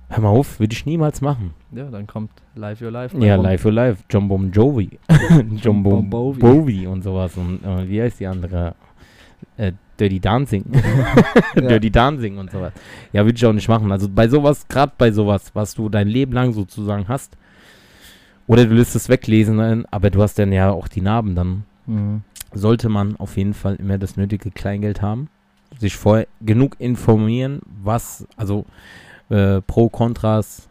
hör 0.08 0.22
mal 0.22 0.28
auf, 0.28 0.60
würde 0.60 0.72
ich 0.72 0.86
niemals 0.86 1.20
machen. 1.20 1.54
Ja, 1.72 1.90
dann 1.90 2.06
kommt 2.06 2.30
Live 2.54 2.80
Your 2.80 2.90
Life. 2.90 3.16
Ja. 3.18 3.36
Live 3.36 3.62
for 3.62 3.72
Life, 3.72 4.04
John 4.08 4.28
Bon 4.28 4.50
Jovi. 4.50 4.98
John 5.62 5.82
Bon 5.82 6.08
Bovi. 6.08 6.40
Bovi 6.40 6.86
und 6.86 7.02
sowas. 7.02 7.36
Und 7.36 7.64
äh, 7.64 7.88
wie 7.88 8.00
heißt 8.00 8.20
die 8.20 8.26
andere? 8.26 8.74
Äh, 9.56 9.72
Dirty 9.98 10.20
Dancing. 10.20 10.64
Dirty 11.54 11.90
Dancing 11.90 12.38
und 12.38 12.50
sowas. 12.50 12.72
Ja, 13.12 13.24
würde 13.24 13.36
ich 13.36 13.46
auch 13.46 13.52
nicht 13.52 13.68
machen. 13.68 13.90
Also 13.92 14.08
bei 14.08 14.28
sowas, 14.28 14.66
gerade 14.68 14.92
bei 14.96 15.10
sowas, 15.10 15.50
was 15.54 15.74
du 15.74 15.88
dein 15.88 16.08
Leben 16.08 16.32
lang 16.32 16.52
sozusagen 16.52 17.08
hast, 17.08 17.36
oder 18.46 18.64
du 18.64 18.74
lässt 18.74 18.94
es 18.94 19.08
weglesen, 19.08 19.58
äh, 19.58 19.82
aber 19.90 20.10
du 20.10 20.22
hast 20.22 20.38
dann 20.38 20.52
ja 20.52 20.70
auch 20.70 20.88
die 20.88 21.00
Narben, 21.00 21.34
dann 21.34 21.64
Mhm. 21.86 22.22
sollte 22.52 22.88
man 22.88 23.16
auf 23.16 23.36
jeden 23.36 23.54
Fall 23.54 23.76
immer 23.76 23.96
das 23.96 24.16
nötige 24.16 24.50
Kleingeld 24.50 25.02
haben, 25.02 25.28
sich 25.78 25.96
vorher 25.96 26.26
genug 26.40 26.74
informieren, 26.80 27.60
was, 27.82 28.26
also 28.36 28.64
äh, 29.30 29.60
Pro, 29.62 29.88
Kontras, 29.88 30.68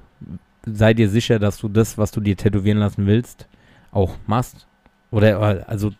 sei 0.65 0.93
dir 0.93 1.07
sicher, 1.09 1.39
dass 1.39 1.57
du 1.57 1.69
das, 1.69 1.97
was 1.97 2.11
du 2.11 2.19
dir 2.21 2.35
tätowieren 2.35 2.79
lassen 2.79 3.05
willst, 3.05 3.47
auch 3.91 4.15
machst. 4.27 4.67
Oder 5.11 5.39
äh, 5.59 5.63
also 5.67 5.91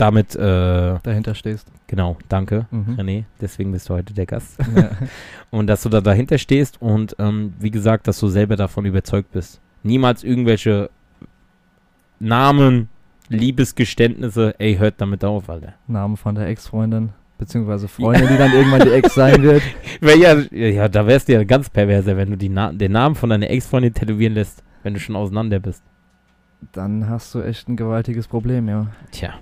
damit, 0.00 0.34
äh, 0.36 0.98
Dahinter 1.02 1.34
stehst. 1.34 1.70
genau, 1.86 2.16
danke, 2.28 2.66
Mhm. 2.70 2.94
René, 2.98 3.24
deswegen 3.40 3.72
bist 3.72 3.88
du 3.88 3.94
heute 3.94 4.14
der 4.14 4.26
Gast. 4.26 4.58
ja. 4.76 4.90
Und 5.50 5.66
dass 5.66 5.82
du 5.82 5.88
da 5.88 6.00
dahinter 6.00 6.38
stehst 6.38 6.80
und 6.80 7.16
ähm, 7.18 7.54
wie 7.58 7.70
gesagt, 7.72 8.06
dass 8.06 8.20
du 8.20 8.28
selber 8.28 8.54
davon 8.56 8.84
überzeugt 8.86 9.32
bist. 9.32 9.60
Niemals 9.82 10.22
irgendwelche 10.22 10.90
Namen 12.18 12.88
Liebesgeständnisse, 13.28 14.54
ey, 14.58 14.76
hört 14.76 15.00
damit 15.00 15.24
auf, 15.24 15.48
Alter. 15.48 15.74
Namen 15.86 16.16
von 16.16 16.34
der 16.34 16.48
Ex-Freundin, 16.48 17.10
beziehungsweise 17.38 17.86
Freundin, 17.88 18.28
die 18.28 18.36
dann 18.36 18.52
irgendwann 18.52 18.82
die 18.82 18.90
Ex 18.92 19.14
sein 19.14 19.42
wird. 19.42 19.62
Ja, 20.02 20.34
ja, 20.50 20.88
da 20.88 21.06
wärst 21.06 21.28
du 21.28 21.34
ja 21.34 21.44
ganz 21.44 21.68
perverser, 21.70 22.16
wenn 22.16 22.30
du 22.30 22.36
die 22.36 22.48
Na 22.48 22.72
den 22.72 22.92
Namen 22.92 23.14
von 23.14 23.30
deiner 23.30 23.50
Ex-Freundin 23.50 23.92
tätowieren 23.94 24.34
lässt, 24.34 24.62
wenn 24.82 24.94
du 24.94 25.00
schon 25.00 25.14
auseinander 25.16 25.58
bist. 25.60 25.82
Dann 26.72 27.08
hast 27.08 27.34
du 27.34 27.40
echt 27.42 27.68
ein 27.68 27.76
gewaltiges 27.76 28.26
Problem, 28.28 28.68
ja. 28.68 28.86
Tja, 29.12 29.34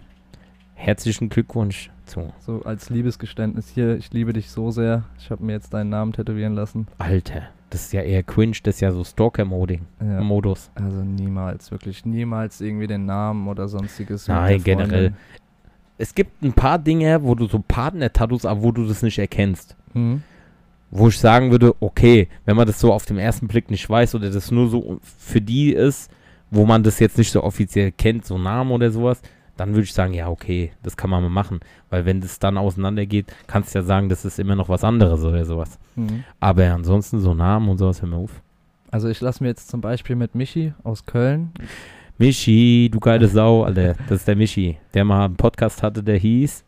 herzlichen 0.79 1.29
Glückwunsch 1.29 1.91
zu. 2.07 2.33
So 2.41 2.63
als 2.63 2.89
Liebesgeständnis 2.89 3.69
hier, 3.69 3.97
ich 3.97 4.13
liebe 4.13 4.33
dich 4.33 4.51
so 4.51 4.71
sehr. 4.71 5.05
Ich 5.19 5.31
habe 5.31 5.45
mir 5.45 5.53
jetzt 5.53 5.75
deinen 5.75 5.91
Namen 5.91 6.13
tätowieren 6.13 6.55
lassen. 6.55 6.87
Alter, 6.99 7.43
das 7.71 7.87
ist 7.87 7.93
ja 7.93 8.01
eher 8.03 8.23
cringe, 8.23 8.57
das 8.63 8.77
ist 8.77 8.81
ja 8.81 8.93
so 8.93 9.05
Stalker-Moding. 9.05 9.83
Ja. 10.01 10.19
Also 10.77 11.05
niemals, 11.05 11.71
wirklich 11.71 12.05
niemals 12.07 12.61
irgendwie 12.61 12.87
den 12.87 13.05
Namen 13.05 13.49
oder 13.49 13.69
sonstiges. 13.69 14.29
Nein, 14.29 14.63
generell. 14.63 15.13
Es 15.99 16.15
gibt 16.15 16.43
ein 16.43 16.53
paar 16.53 16.79
Dinge, 16.79 17.23
wo 17.25 17.35
du 17.35 17.47
so 17.47 17.59
Partner-Tattoos, 17.59 18.47
aber 18.47 18.63
wo 18.63 18.71
du 18.71 18.87
das 18.87 19.03
nicht 19.03 19.19
erkennst. 19.19 19.77
Mhm. 19.95 20.23
Wo 20.91 21.09
ich 21.09 21.19
sagen 21.19 21.51
würde, 21.51 21.75
okay, 21.81 22.29
wenn 22.45 22.57
man 22.57 22.67
das 22.67 22.79
so 22.81 22.93
auf 22.93 23.05
den 23.05 23.19
ersten 23.19 23.49
Blick 23.49 23.69
nicht 23.71 23.91
weiß 23.91 24.15
oder 24.15 24.31
das 24.31 24.53
nur 24.53 24.69
so 24.69 25.01
für 25.03 25.41
die 25.41 25.73
ist, 25.73 26.11
wo 26.51 26.65
man 26.65 26.83
das 26.83 27.01
jetzt 27.01 27.19
nicht 27.19 27.33
so 27.33 27.43
offiziell 27.43 27.93
kennt, 27.93 28.25
so 28.25 28.39
Namen 28.39 28.71
oder 28.71 28.91
sowas, 28.91 29.21
dann 29.59 29.71
würde 29.75 29.83
ich 29.83 29.93
sagen, 29.93 30.15
ja, 30.15 30.29
okay, 30.29 30.73
das 30.83 30.97
kann 30.97 31.11
man 31.11 31.23
mal 31.23 31.29
machen. 31.29 31.61
Weil 31.91 32.07
wenn 32.07 32.21
das 32.23 32.39
dann 32.39 32.57
auseinandergeht, 32.57 33.27
kannst 33.47 33.75
du 33.75 33.81
ja 33.81 33.83
sagen, 33.85 34.09
das 34.09 34.25
ist 34.25 34.39
immer 34.39 34.55
noch 34.57 34.71
was 34.71 34.85
anderes 34.85 35.23
oder 35.25 35.45
sowas. 35.45 35.79
Mhm. 35.97 36.25
Aber 36.41 36.65
ansonsten 36.73 37.19
so 37.21 37.35
Namen 37.35 37.69
und 37.69 37.77
sowas, 37.79 38.01
hör 38.01 38.09
mir 38.09 38.17
auf. 38.17 38.41
Also 38.91 39.09
ich 39.09 39.21
lasse 39.21 39.43
mir 39.45 39.51
jetzt 39.51 39.69
zum 39.69 39.83
Beispiel 39.83 40.17
mit 40.17 40.35
Michi 40.35 40.73
aus 40.83 41.05
Köln. 41.05 41.51
Michi, 42.17 42.89
du 42.91 42.99
geile 43.01 43.29
Sau, 43.29 43.65
Alter. 43.65 43.95
Das 44.09 44.21
ist 44.21 44.29
der 44.29 44.37
Michi, 44.37 44.79
der 44.95 45.05
mal 45.05 45.27
einen 45.27 45.37
Podcast 45.37 45.83
hatte, 45.83 46.03
der 46.03 46.17
hieß, 46.17 46.65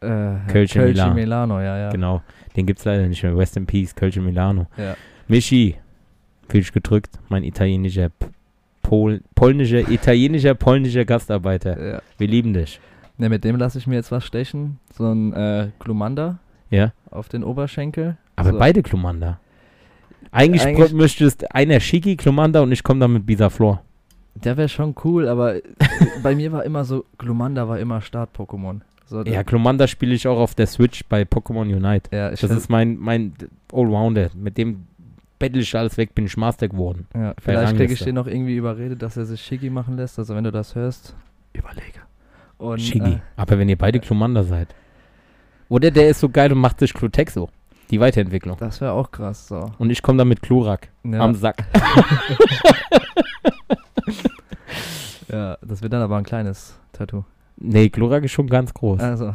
Äh, 0.00 0.36
Kölsche 0.48 0.80
Milano. 0.80 1.14
Milano, 1.14 1.60
ja, 1.60 1.76
ja. 1.76 1.90
genau, 1.90 2.22
den 2.56 2.64
gibt 2.64 2.78
es 2.78 2.84
leider 2.86 3.06
nicht 3.06 3.22
mehr, 3.22 3.36
Rest 3.36 3.56
in 3.58 3.66
Peace, 3.66 3.94
Kölsche 3.94 4.20
Milano. 4.22 4.66
ja. 4.78 4.96
Michi, 5.28 5.76
fühl 6.48 6.60
dich 6.62 6.72
gedrückt, 6.72 7.18
mein 7.28 7.44
italienischer, 7.44 8.08
P- 8.08 8.26
Pol 8.82 9.20
polnischer, 9.34 9.88
italienischer, 9.90 10.54
polnischer 10.54 11.04
Gastarbeiter. 11.04 11.92
ja. 11.94 12.02
Wir 12.18 12.28
lieben 12.28 12.52
dich. 12.54 12.80
Ne, 13.18 13.28
mit 13.28 13.44
dem 13.44 13.56
lasse 13.56 13.78
ich 13.78 13.86
mir 13.86 13.96
jetzt 13.96 14.10
was 14.10 14.24
stechen. 14.24 14.78
So 14.96 15.10
ein 15.12 15.32
äh, 15.34 15.68
Glumanda 15.78 16.38
Ja, 16.70 16.92
auf 17.10 17.28
den 17.28 17.44
Oberschenkel. 17.44 18.16
aber 18.36 18.52
so. 18.52 18.58
beide 18.58 18.82
Klumanda. 18.82 19.38
Eigentlich, 20.32 20.64
Eigentlich- 20.64 20.92
möchtest 20.92 21.54
einer 21.54 21.80
Schicki 21.80 22.16
Klumanda 22.16 22.60
und 22.60 22.72
ich 22.72 22.82
komme 22.82 23.00
dann 23.00 23.12
mit 23.12 23.26
Bisaflor. 23.26 23.82
Der 24.36 24.56
wäre 24.56 24.68
schon 24.68 24.94
cool, 25.04 25.28
aber 25.28 25.56
äh, 25.56 25.62
bei 26.22 26.34
mir 26.34 26.52
war 26.52 26.64
immer 26.64 26.84
so, 26.84 27.04
Glumanda 27.18 27.68
war 27.68 27.78
immer 27.78 28.00
Start-Pokémon. 28.00 28.80
So, 29.06 29.22
Ja, 29.24 29.42
Klumanda 29.42 29.88
spiele 29.88 30.14
ich 30.14 30.28
auch 30.28 30.38
auf 30.38 30.54
der 30.54 30.68
Switch 30.68 31.04
bei 31.08 31.22
Pokémon 31.22 31.62
Unite. 31.62 32.08
ja, 32.16 32.30
Das 32.30 32.42
ist 32.44 32.70
mein, 32.70 32.96
mein 32.96 33.34
Allrounder. 33.72 34.30
Mit 34.36 34.56
dem 34.56 34.86
bettel 35.40 35.62
ich 35.62 35.76
alles 35.76 35.96
weg, 35.96 36.14
bin 36.14 36.26
ich 36.26 36.36
Master 36.36 36.68
geworden. 36.68 37.08
ja, 37.14 37.34
vielleicht 37.40 37.76
kriege 37.76 37.92
ich 37.92 38.04
den 38.04 38.14
noch 38.14 38.28
irgendwie 38.28 38.54
überredet, 38.54 39.02
dass 39.02 39.16
er 39.16 39.26
sich 39.26 39.40
Shiggy 39.40 39.70
machen 39.70 39.96
lässt. 39.96 40.20
Also 40.20 40.36
wenn 40.36 40.44
du 40.44 40.52
das 40.52 40.76
hörst, 40.76 41.16
überlege. 41.52 41.98
Und, 42.58 42.80
Shiggy. 42.80 43.14
Äh, 43.14 43.20
Aber 43.34 43.58
wenn 43.58 43.68
ihr 43.68 43.78
beide 43.78 43.98
Klumanda 43.98 44.44
seid. 44.44 44.68
Oder 45.68 45.90
der 45.90 46.10
ist 46.10 46.20
so 46.20 46.28
geil 46.28 46.52
und 46.52 46.58
macht 46.58 46.78
sich 46.78 46.94
Klutexo. 46.94 47.48
Die 47.90 47.98
Weiterentwicklung. 47.98 48.56
das 48.60 48.80
wäre 48.80 48.92
auch 48.92 49.10
krass. 49.10 49.48
So. 49.48 49.72
Und 49.78 49.90
ich 49.90 50.02
komme 50.02 50.18
dann 50.18 50.28
mit 50.28 50.42
Klurak 50.42 50.88
Ja, 51.02 51.18
am 51.20 51.34
Sack. 51.34 51.64
ja, 55.28 55.58
das 55.62 55.82
wird 55.82 55.92
dann 55.92 56.02
aber 56.02 56.16
ein 56.16 56.24
kleines 56.24 56.78
Tattoo. 56.92 57.24
Nee, 57.56 57.88
Klurak 57.88 58.24
ist 58.24 58.32
schon 58.32 58.46
ganz 58.46 58.72
groß. 58.72 59.00
Also, 59.00 59.34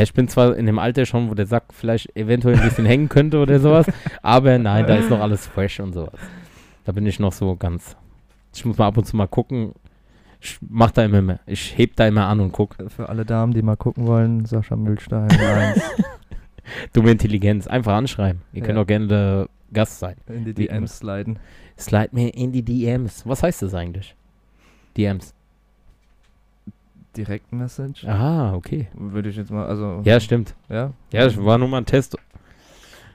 ich 0.00 0.12
bin 0.14 0.28
zwar 0.28 0.56
in 0.56 0.66
dem 0.66 0.78
Alter 0.78 1.06
schon, 1.06 1.28
wo 1.30 1.34
der 1.34 1.46
Sack 1.46 1.64
vielleicht 1.72 2.14
eventuell 2.16 2.56
ein 2.56 2.62
bisschen 2.62 2.86
hängen 2.86 3.08
könnte 3.08 3.38
oder 3.38 3.58
sowas, 3.60 3.86
aber 4.22 4.58
nein, 4.58 4.86
da 4.86 4.96
ist 4.96 5.10
noch 5.10 5.20
alles 5.20 5.46
fresh 5.46 5.80
und 5.80 5.92
sowas. 5.92 6.18
Da 6.84 6.92
bin 6.92 7.06
ich 7.06 7.18
noch 7.20 7.32
so 7.32 7.56
ganz. 7.56 7.96
Ich 8.54 8.64
muss 8.64 8.78
mal 8.78 8.86
ab 8.88 8.96
und 8.96 9.04
zu 9.06 9.16
mal 9.16 9.28
gucken. 9.28 9.72
Ich 10.40 10.58
mach 10.60 10.90
da 10.90 11.04
immer 11.04 11.22
mehr. 11.22 11.40
Ich 11.46 11.78
heb 11.78 11.94
da 11.96 12.06
immer 12.08 12.26
an 12.26 12.40
und 12.40 12.52
guck. 12.52 12.74
für 12.88 13.08
alle 13.08 13.24
Damen, 13.24 13.52
die 13.54 13.62
mal 13.62 13.76
gucken 13.76 14.06
wollen, 14.06 14.44
Sascha 14.44 14.74
Mühlstein 14.76 15.30
1 15.40 15.80
Dumme 16.92 17.12
Intelligenz. 17.12 17.66
Einfach 17.66 17.94
anschreiben. 17.94 18.42
Ihr 18.52 18.62
könnt 18.62 18.76
Ja. 18.76 18.82
auch 18.82 18.86
gerne 18.86 19.06
der 19.06 19.48
Gast 19.72 20.00
sein. 20.00 20.16
in 20.28 20.44
die 20.44 20.54
DMs 20.54 20.98
sliden. 20.98 21.38
Slide 21.78 22.10
mir 22.12 22.34
in 22.34 22.50
die 22.52 22.62
DMs. 22.62 23.26
Was 23.26 23.42
heißt 23.42 23.62
das 23.62 23.74
eigentlich? 23.74 24.14
DMs. 24.96 25.34
Direktmessage. 27.16 28.06
Ah, 28.08 28.54
okay. 28.54 28.88
Würde 28.94 29.28
ich 29.30 29.36
jetzt 29.36 29.50
mal, 29.50 29.66
also. 29.66 30.00
Ja, 30.04 30.18
stimmt. 30.20 30.54
Ja? 30.68 30.92
Ja, 31.12 31.24
das 31.24 31.36
war 31.42 31.58
nur 31.58 31.68
mal 31.68 31.78
ein 31.78 31.86
Test. 31.86 32.16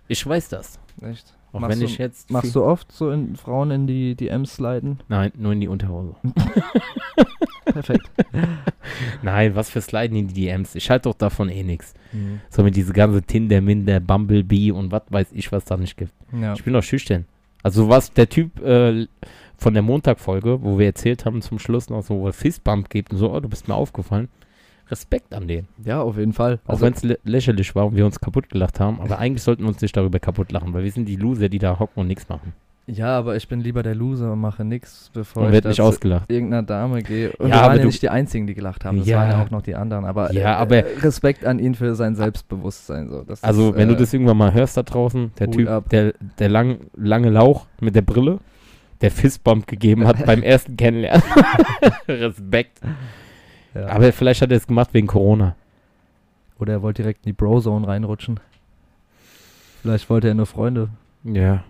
Ich 0.08 0.26
weiß 0.26 0.50
das. 0.50 0.80
Echt? 1.02 1.34
Auch 1.54 1.60
Machst 1.60 1.72
wenn 1.74 1.80
du- 1.80 1.86
ich 1.86 1.98
jetzt. 1.98 2.30
Machst 2.32 2.56
du 2.56 2.64
oft 2.64 2.92
so 2.92 3.12
in 3.12 3.36
Frauen 3.36 3.72
in 3.72 3.88
die 3.88 4.16
DMs 4.16 4.56
sliden? 4.56 5.00
Nein, 5.08 5.32
nur 5.38 5.54
in 5.54 5.62
die 5.62 5.68
Unterhose. 5.68 6.16
Perfekt. 7.66 8.10
Nein, 9.22 9.56
was 9.56 9.70
für 9.70 9.82
Sliden 9.82 10.18
in 10.18 10.28
die 10.28 10.34
DMs. 10.34 10.76
Ich 10.76 10.90
halte 10.90 11.10
doch 11.10 11.16
davon 11.16 11.50
eh 11.50 11.64
nichts. 11.64 11.94
Mhm. 12.14 12.40
So 12.50 12.64
mit 12.64 12.76
diese 12.76 12.94
ganze 12.94 13.22
Tinder, 13.22 13.62
Minder, 13.62 14.00
Bumblebee 14.00 14.72
und 14.72 14.92
was 14.92 15.04
weiß 15.10 15.28
ich, 15.34 15.52
was 15.52 15.66
da 15.66 15.78
nicht 15.78 15.98
gibt. 15.98 16.14
Ja. 16.34 16.54
Ich 16.54 16.64
bin 16.64 16.74
doch 16.74 16.84
schüchtern. 16.84 17.26
Also 17.64 17.90
was 17.90 18.12
der 18.14 18.30
Typ 18.30 18.62
äh, 18.62 19.08
von 19.58 19.74
der 19.74 19.84
Montagfolge, 19.84 20.62
wo 20.64 20.78
wir 20.80 20.86
erzählt 20.86 21.26
haben 21.26 21.42
zum 21.42 21.60
Schluss 21.60 21.90
noch 21.90 22.04
so, 22.04 22.20
wo 22.20 22.28
er 22.28 22.34
Fistbump 22.34 22.90
gibt 22.90 23.12
und 23.12 23.18
so, 23.18 23.34
oh, 23.34 23.40
du 23.40 23.50
bist 23.50 23.68
mir 23.68 23.76
aufgefallen. 23.76 24.30
Respekt 24.90 25.34
an 25.34 25.48
den. 25.50 25.68
ja, 25.84 26.02
auf 26.02 26.18
jeden 26.18 26.32
Fall. 26.32 26.60
Auch 26.66 26.80
wenn 26.80 26.94
es 26.94 27.04
lä 27.04 27.18
lächerlich 27.26 27.76
war 27.76 27.88
und 27.88 27.98
wir 27.98 28.06
uns 28.06 28.22
kaputt 28.22 28.50
gelacht 28.50 28.80
haben, 28.80 29.02
aber 29.02 29.20
eigentlich 29.20 29.44
sollten 29.44 29.64
wir 29.64 29.68
uns 29.68 29.82
nicht 29.82 29.98
darüber 29.98 30.20
kaputt 30.20 30.52
lachen, 30.54 30.74
weil 30.74 30.84
wir 30.86 30.92
sind 30.92 31.08
die 31.10 31.18
Loser, 31.18 31.50
die 31.50 31.60
da 31.60 31.78
hocken 31.78 32.00
und 32.00 32.08
nichts 32.08 32.30
machen. 32.30 32.54
ja, 32.86 33.18
aber 33.18 33.36
ich 33.36 33.50
bin 33.50 33.60
lieber 33.60 33.84
der 33.84 33.96
Loser 33.96 34.32
und 34.32 34.40
mache 34.40 34.64
nichts, 34.64 35.12
bevor 35.14 35.44
Und 35.48 35.54
ich 35.54 35.62
nicht 35.66 35.82
ausgelacht. 35.82 36.32
irgendeiner 36.32 36.64
Dame 36.64 37.04
gehe. 37.04 37.32
Und 37.34 37.50
Ja, 37.50 37.56
wir 37.56 37.62
aber 37.64 37.68
waren 37.72 37.80
ja 37.80 37.86
nicht 37.86 38.02
die 38.02 38.08
Einzigen, 38.08 38.48
die 38.48 38.54
gelacht 38.54 38.86
haben. 38.86 39.00
Das 39.00 39.08
Ja. 39.08 39.18
waren 39.18 39.30
ja 39.32 39.44
auch 39.44 39.52
noch 39.52 39.62
die 39.62 39.76
anderen. 39.76 40.06
Aber, 40.06 40.32
Ja, 40.32 40.54
äh, 40.54 40.56
aber- 40.56 40.84
Respekt 41.04 41.44
an 41.46 41.60
ihn 41.60 41.76
für 41.76 41.94
sein 41.96 42.16
Selbstbewusstsein. 42.16 43.10
So. 43.10 43.24
Das 43.24 43.44
Also, 43.44 43.72
ist, 43.72 43.76
wenn 43.76 43.90
äh, 43.90 43.92
du 43.92 43.98
das 43.98 44.14
irgendwann 44.14 44.38
mal 44.38 44.54
hörst 44.54 44.78
da 44.78 44.84
draußen, 44.84 45.32
der 45.38 45.52
Typ, 45.52 45.68
ab. 45.68 45.90
der, 45.90 46.14
der 46.40 46.48
lang, 46.48 46.78
lange 46.96 47.30
Lauch 47.30 47.66
mit 47.82 47.94
der 47.94 48.04
Brille, 48.04 48.40
der 49.02 49.12
Fistbump 49.12 49.68
gegeben 49.68 50.08
hat 50.08 50.26
beim 50.26 50.42
ersten 50.44 50.78
Kennenlernen. 50.78 51.24
Respekt. 52.08 52.80
ja. 53.74 53.88
Aber 53.88 54.12
vielleicht 54.14 54.42
hat 54.42 54.52
er 54.52 54.58
es 54.58 54.68
gemacht 54.68 54.94
wegen 54.94 55.08
Corona. 55.08 55.56
Oder 56.60 56.74
er 56.74 56.82
wollte 56.82 57.04
direkt 57.04 57.26
in 57.26 57.30
die 57.30 57.34
Bro-Zone 57.34 57.88
reinrutschen. 57.88 58.40
Vielleicht 59.82 60.10
wollte 60.10 60.28
er 60.28 60.34
nur 60.34 60.48
Freunde, 60.48 60.90
Ja, 61.24 61.64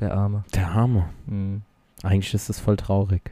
der 0.00 0.14
Arme. 0.14 0.44
der 0.54 0.68
Arme. 0.68 1.10
Mhm. 1.26 1.62
Eigentlich 2.02 2.32
ist 2.32 2.48
das 2.48 2.58
voll 2.58 2.76
traurig. 2.78 3.30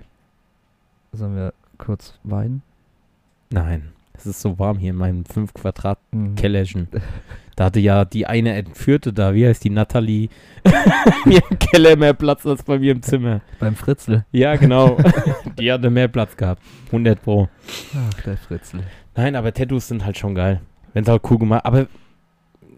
Sollen 1.12 1.35
wir 1.35 1.54
kurz 1.78 2.18
weinen? 2.23 2.62
Nein, 3.50 3.92
es 4.18 4.26
ist 4.26 4.40
so 4.40 4.58
warm 4.58 4.78
hier 4.78 4.90
in 4.90 4.96
meinem 4.96 5.25
5 5.25 5.54
Quadrat 5.54 5.98
Mhm. 6.10 6.34
Kellerchen. 6.34 6.88
Da 7.56 7.64
hatte 7.64 7.80
ja 7.80 8.04
die 8.04 8.26
eine 8.26 8.54
Entführte 8.54 9.12
da, 9.12 9.34
wie 9.34 9.46
heißt 9.46 9.64
die, 9.64 9.70
Nathalie, 9.70 10.28
mir 11.25 11.40
im 11.50 11.58
Keller 11.58 11.96
mehr 11.96 12.14
Platz 12.14 12.46
als 12.46 12.62
bei 12.62 12.78
mir 12.78 12.92
im 12.92 13.02
Zimmer. 13.02 13.40
Beim 13.58 13.75
Fritzl. 13.75 14.25
Ja, 14.30 14.54
genau. 14.56 14.96
die 15.58 15.72
hatte 15.72 15.90
mehr 15.90 16.08
Platz 16.08 16.37
gehabt. 16.37 16.62
100 16.87 17.20
Pro. 17.22 17.48
Ach, 17.96 18.22
der 18.22 18.37
Fritzl. 18.37 18.80
Nein, 19.16 19.34
aber 19.34 19.52
Tattoos 19.52 19.88
sind 19.88 20.04
halt 20.04 20.18
schon 20.18 20.34
geil. 20.37 20.60
Wenn 20.92 21.02
es 21.02 21.08
halt 21.10 21.22
cool 21.30 21.38
gemacht 21.38 21.64
aber 21.64 21.88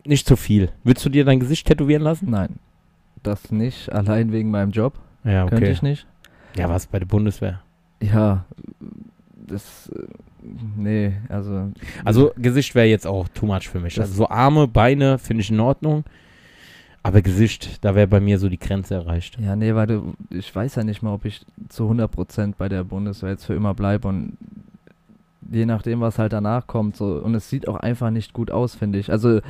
nicht 0.07 0.27
zu 0.27 0.37
viel. 0.37 0.71
Würdest 0.83 1.05
du 1.05 1.11
dir 1.11 1.25
dein 1.25 1.41
Gesicht 1.41 1.67
tätowieren 1.67 2.03
lassen? 2.03 2.31
Nein, 2.31 2.59
das 3.23 3.53
nicht. 3.53 3.93
Allein 3.93 4.33
wegen 4.33 4.51
meinem 4.51 4.71
Job. 4.71 4.99
Ja, 5.25 5.43
Könnte 5.47 5.65
okay. 5.65 5.73
ich 5.73 5.83
nicht. 5.83 6.07
Ja, 6.57 6.69
was 6.71 6.87
bei 6.87 6.99
der 6.99 7.07
Bundeswehr? 7.07 7.61
Ja, 8.03 8.47
das. 9.47 9.91
Nee, 10.77 11.13
also. 11.29 11.73
Also 12.05 12.33
Gesicht 12.37 12.75
wäre 12.75 12.87
jetzt 12.87 13.07
auch 13.07 13.29
too 13.29 13.47
much 13.47 13.69
für 13.69 13.81
mich. 13.81 14.01
Also 14.01 14.13
so 14.15 14.29
Arme, 14.29 14.69
Beine 14.69 15.19
finde 15.19 15.43
ich 15.43 15.51
in 15.51 15.61
Ordnung. 15.61 16.05
Aber 17.03 17.23
Gesicht, 17.23 17.83
da 17.85 17.95
wäre 17.95 18.07
bei 18.07 18.21
mir 18.21 18.39
so 18.39 18.49
die 18.49 18.59
Grenze 18.59 18.95
erreicht. 18.95 19.39
Ja, 19.41 19.57
nee, 19.57 19.75
weil 19.75 19.87
du, 19.87 20.15
ich 20.29 20.55
weiß 20.55 20.75
ja 20.75 20.85
nicht 20.85 21.03
mal, 21.03 21.15
ob 21.15 21.25
ich 21.25 21.47
zu 21.71 21.91
100% 21.91 22.55
bei 22.59 22.69
der 22.69 22.85
Bundeswehr 22.85 23.31
jetzt 23.31 23.47
für 23.47 23.55
immer 23.55 23.73
bleibe 23.73 24.09
und 24.09 24.37
je 25.51 25.65
nachdem, 25.65 26.01
was 26.01 26.19
halt 26.19 26.33
danach 26.33 26.67
kommt, 26.67 26.97
so, 26.97 27.15
und 27.17 27.35
es 27.35 27.49
sieht 27.49 27.69
auch 27.69 27.77
einfach 27.77 28.11
nicht 28.11 28.35
gut 28.35 28.51
aus, 28.51 28.75
finde 28.75 28.99
ich. 28.99 29.11
Also, 29.11 29.41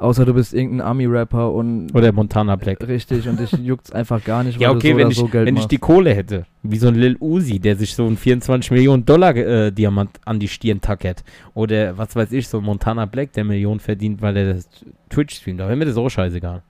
außer 0.00 0.24
du 0.24 0.34
bist 0.34 0.52
irgendein 0.54 0.80
Army-Rapper 0.86 1.52
und 1.52 1.94
Oder 1.94 2.10
Montana 2.12 2.56
Black. 2.56 2.86
richtig 2.88 3.28
und 3.28 3.38
dich 3.38 3.52
juckt's 3.62 3.92
einfach 3.92 4.24
gar 4.24 4.42
nicht, 4.42 4.56
weil 4.58 4.62
Ja, 4.62 4.70
okay, 4.72 4.92
du 4.92 4.94
so 4.94 4.98
wenn, 4.98 5.04
oder 5.06 5.10
ich, 5.12 5.18
so 5.18 5.26
Geld 5.28 5.46
wenn 5.46 5.54
ich 5.54 5.60
machst. 5.62 5.70
die 5.70 5.78
Kohle 5.78 6.14
hätte, 6.14 6.46
wie 6.62 6.76
so 6.78 6.88
ein 6.88 6.94
Lil 6.96 7.16
Uzi, 7.20 7.58
der 7.60 7.76
sich 7.76 7.94
so 7.94 8.06
einen 8.06 8.16
24 8.16 8.70
Millionen 8.72 9.04
Dollar 9.06 9.36
äh, 9.36 9.70
Diamant 9.70 10.10
an 10.24 10.40
die 10.40 10.48
Stirn 10.48 10.80
tackert. 10.80 11.22
Oder 11.54 11.96
was 11.96 12.16
weiß 12.16 12.32
ich, 12.32 12.48
so 12.48 12.58
ein 12.58 12.64
Montana 12.64 13.06
Black, 13.06 13.32
der 13.34 13.44
Millionen 13.44 13.80
verdient, 13.80 14.20
weil 14.22 14.36
er 14.36 14.54
das 14.54 14.68
Twitch 15.08 15.36
streamt. 15.36 15.60
Da 15.60 15.66
wäre 15.66 15.76
mir 15.76 15.84
das 15.86 15.96
auch 15.96 16.08
scheißegal. 16.08 16.62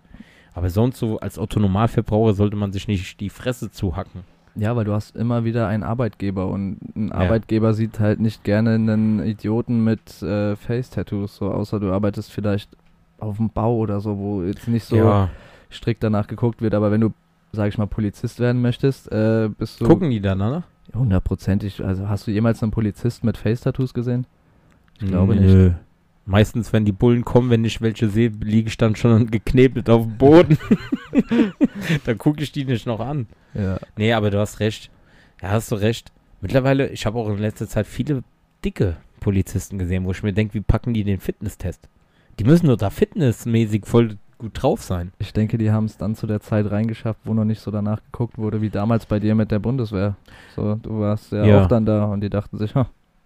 Aber 0.53 0.69
sonst 0.69 0.99
so 0.99 1.19
als 1.21 1.39
Autonomalverbraucher 1.39 2.35
sollte 2.35 2.57
man 2.57 2.73
sich 2.73 2.89
nicht 2.89 3.21
die 3.21 3.31
Fresse 3.31 3.71
zuhacken. 3.71 4.23
Ja, 4.57 4.75
weil 4.75 4.85
du 4.85 4.93
hast 4.93 5.15
immer 5.17 5.45
wieder 5.45 5.69
einen 5.69 5.85
Arbeitgeber 5.85 6.49
und 6.49 6.79
ein 6.97 7.09
Ja. 7.09 7.15
Arbeitgeber 7.15 7.73
sieht 7.73 8.01
halt 8.01 8.19
nicht 8.19 8.43
gerne 8.43 8.75
einen 8.75 9.25
Idioten 9.25 9.85
mit 9.85 10.21
äh, 10.23 10.57
Face-Tattoos, 10.57 11.37
so 11.37 11.53
außer 11.53 11.79
du 11.79 11.93
arbeitest 11.93 12.33
vielleicht 12.33 12.69
auf 13.21 13.37
dem 13.37 13.50
Bau 13.50 13.77
oder 13.77 14.00
so, 14.00 14.19
wo 14.19 14.43
jetzt 14.43 14.69
nicht 14.69 14.85
so 14.85 14.97
ja. 14.97 15.31
strikt 15.71 16.03
danach 16.03 16.27
geguckt 16.27 16.62
wird, 16.62 16.75
aber 16.75 16.91
wenn 16.91 17.00
du, 17.00 17.12
sag 17.53 17.69
ich 17.69 17.79
mal, 17.79 17.87
Polizist 17.87 18.41
werden 18.41 18.61
möchtest, 18.61 19.11
äh, 19.12 19.49
bist 19.57 19.81
du 19.81 19.87
Gucken 19.87 20.11
die 20.11 20.21
dann, 20.21 20.39
ne? 20.39 20.65
hundertprozentig, 20.95 21.85
also 21.85 22.09
hast 22.09 22.27
du 22.27 22.31
jemals 22.31 22.62
einen 22.62 22.73
Polizist 22.73 23.25
mit 23.25 23.37
Face-Tattoos 23.37 23.95
gesehen? 23.95 24.27
Ich 25.00 25.07
glaube 25.07 25.37
Nö. 25.37 25.69
nicht. 25.69 25.77
Meistens, 26.27 26.73
wenn 26.73 26.85
die 26.85 26.93
Bullen 26.93 27.25
kommen, 27.25 27.50
wenn 27.50 27.65
ich 27.65 27.81
welche 27.81 28.09
sehe, 28.09 28.29
liege 28.29 28.69
ich 28.69 28.77
dann 28.77 28.95
schon 28.95 29.27
geknebelt 29.31 29.89
auf 29.89 30.05
dem 30.05 30.17
Boden. 30.17 30.59
dann 32.05 32.19
gucke 32.19 32.43
ich 32.43 32.53
die 32.53 32.65
nicht 32.65 32.87
noch 32.87 33.00
an. 33.00 33.27
Ja. 33.55 33.79
Nee, 33.97 34.12
aber 34.12 34.31
du 34.31 34.39
hast 34.39 34.61
recht. 34.61 34.91
Ja, 35.43 35.50
hast 35.50 35.73
du 35.73 35.77
recht. 35.77 36.12
Mittlerweile, 36.41 36.89
ich 36.91 37.07
habe 37.07 37.19
auch 37.19 37.29
in 37.29 37.39
letzter 37.39 37.69
Zeit 37.69 37.87
viele 37.87 38.23
dicke 38.65 38.97
Polizisten 39.21 39.79
gesehen, 39.79 40.05
wo 40.05 40.12
ich 40.12 40.23
mir 40.23 40.33
denke, 40.33 40.55
wie 40.55 40.61
packen 40.61 40.95
die 40.95 41.05
den 41.05 41.21
Fitnesstest? 41.21 41.89
Die 42.41 42.45
müssen 42.45 42.69
doch 42.69 42.79
da 42.79 42.89
fitnessmäßig 42.89 43.85
voll 43.85 44.17
gut 44.39 44.53
drauf 44.55 44.83
sein. 44.83 45.13
Ich 45.19 45.35
denke, 45.35 45.59
die 45.59 45.71
haben 45.71 45.85
es 45.85 45.99
dann 45.99 46.15
zu 46.15 46.27
der 46.27 46.41
Zeit 46.41 46.71
reingeschafft, 46.71 47.21
wo 47.25 47.35
noch 47.35 47.45
nicht 47.45 47.61
so 47.61 47.71
danach 47.71 48.01
geguckt 48.11 48.39
wurde, 48.39 48.63
wie 48.63 48.71
damals 48.71 49.05
bei 49.05 49.21
dir 49.21 49.35
mit 49.35 49.51
der 49.51 49.59
Bundeswehr. 49.59 50.17
So, 50.57 50.77
du 50.77 51.01
warst 51.01 51.33
ja, 51.33 51.45
Ja. 51.45 51.63
auch 51.63 51.69
dann 51.69 51.85
da 51.85 52.05
und 52.07 52.23
die 52.23 52.31
dachten 52.31 52.57
sich, 52.57 52.73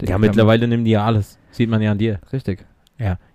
die 0.01 0.07
Ja, 0.07 0.19
mittlerweile 0.19 0.67
nehmen 0.67 0.85
die 0.85 0.91
ja 0.91 1.05
alles. 1.05 1.39
Sieht 1.53 1.71
man 1.71 1.81
ja 1.81 1.93
an 1.93 1.99
dir. 1.99 2.19
Richtig. 2.33 2.67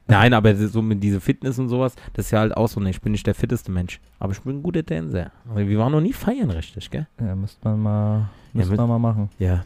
Nein, 0.07 0.33
aber 0.33 0.53
so 0.53 0.81
mit 0.81 1.01
dieser 1.01 1.21
Fitness 1.21 1.57
und 1.59 1.69
sowas, 1.69 1.95
das 2.11 2.25
ist 2.25 2.31
ja 2.31 2.39
halt 2.39 2.57
auch 2.57 2.67
so, 2.67 2.81
ne, 2.81 2.89
ich 2.89 2.99
bin 2.99 3.13
nicht 3.13 3.25
der 3.25 3.35
fitteste 3.35 3.71
Mensch. 3.71 4.01
Aber 4.19 4.33
ich 4.33 4.41
bin 4.41 4.57
ein 4.57 4.63
guter 4.63 4.85
Tänzer. 4.85 5.31
Wir 5.55 5.79
waren 5.79 5.93
noch 5.93 6.01
nie 6.01 6.11
feiern 6.13 6.49
richtig, 6.49 6.89
gell? 6.91 7.07
Ja, 7.21 7.35
müsste 7.35 7.65
man 7.65 7.81
mal, 7.81 8.17
Ja, 8.17 8.59
müsste 8.59 8.75
man 8.75 8.89
mal 8.89 8.99
machen. 8.99 9.29
Ja. 9.39 9.63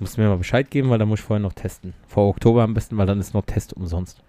Musst 0.00 0.18
mir 0.18 0.28
mal 0.28 0.36
Bescheid 0.36 0.70
geben, 0.70 0.90
weil 0.90 0.98
da 0.98 1.06
muss 1.06 1.20
ich 1.20 1.24
vorher 1.24 1.40
noch 1.42 1.52
testen. 1.54 1.94
Vor 2.06 2.28
Oktober 2.28 2.62
am 2.62 2.74
besten, 2.74 2.98
weil 2.98 3.06
dann 3.06 3.20
ist 3.20 3.32
noch 3.32 3.44
Test 3.46 3.72
umsonst. 3.74 4.22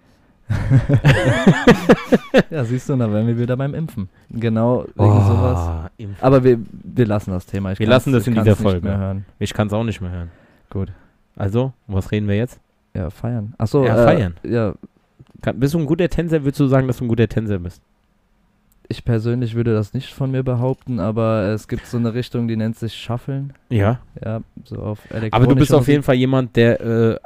Ja, 2.50 2.64
siehst 2.64 2.88
du, 2.88 2.96
da 2.96 3.10
wären 3.12 3.26
wir 3.26 3.38
wieder 3.38 3.56
beim 3.56 3.74
Impfen. 3.74 4.08
Genau, 4.30 4.84
wegen 4.94 5.24
sowas. 5.26 5.90
Impf- 5.98 6.20
Aber 6.20 6.44
wir, 6.44 6.58
wir 6.70 7.06
lassen 7.06 7.30
das 7.30 7.46
Thema. 7.46 7.72
Ich 7.72 7.78
Wir 7.78 7.86
lassen 7.88 8.12
das 8.12 8.26
in 8.26 8.34
dieser 8.34 8.56
Folge. 8.56 8.86
Mehr 8.88 8.98
hören. 8.98 9.24
Ich 9.38 9.52
kann 9.54 9.66
es 9.68 9.72
auch 9.72 9.84
nicht 9.84 10.00
mehr 10.00 10.10
hören. 10.10 10.30
Gut. 10.70 10.92
Also, 11.36 11.72
um 11.88 11.94
was 11.94 12.10
reden 12.10 12.28
wir 12.28 12.36
jetzt? 12.36 12.58
Ja, 12.94 13.10
feiern. 13.10 13.54
Achso, 13.58 13.84
Ja, 13.84 13.96
äh, 14.02 14.04
feiern. 14.04 14.34
Ja, 14.42 14.74
Kann, 15.40 15.58
bist 15.58 15.74
du 15.74 15.78
ein 15.78 15.86
guter 15.86 16.08
Tänzer? 16.08 16.44
Würdest 16.44 16.60
du 16.60 16.66
sagen, 16.66 16.86
dass 16.86 16.98
du 16.98 17.04
ein 17.04 17.08
guter 17.08 17.28
Tänzer 17.28 17.58
bist? 17.58 17.82
ich 18.88 19.06
persönlich 19.06 19.54
würde 19.54 19.72
das 19.72 19.94
nicht 19.94 20.12
von 20.12 20.30
mir 20.30 20.42
behaupten, 20.42 21.00
aber 21.00 21.44
es 21.54 21.66
gibt 21.66 21.86
so 21.86 21.96
eine 21.96 22.12
Richtung, 22.12 22.46
die 22.46 22.56
nennt 22.56 22.76
sich 22.76 22.94
Shuffeln. 22.94 23.54
Ja. 23.70 24.00
Ja, 24.22 24.42
so 24.64 24.76
auf 24.82 24.98
elektronische 25.08 25.32
Aber 25.32 25.46
du 25.46 25.54
bist 25.54 25.72
auf 25.72 25.88
jeden. 25.88 26.02
Fall 26.02 26.16
jemand, 26.16 26.56
der 26.56 26.80
äh, 26.82 27.18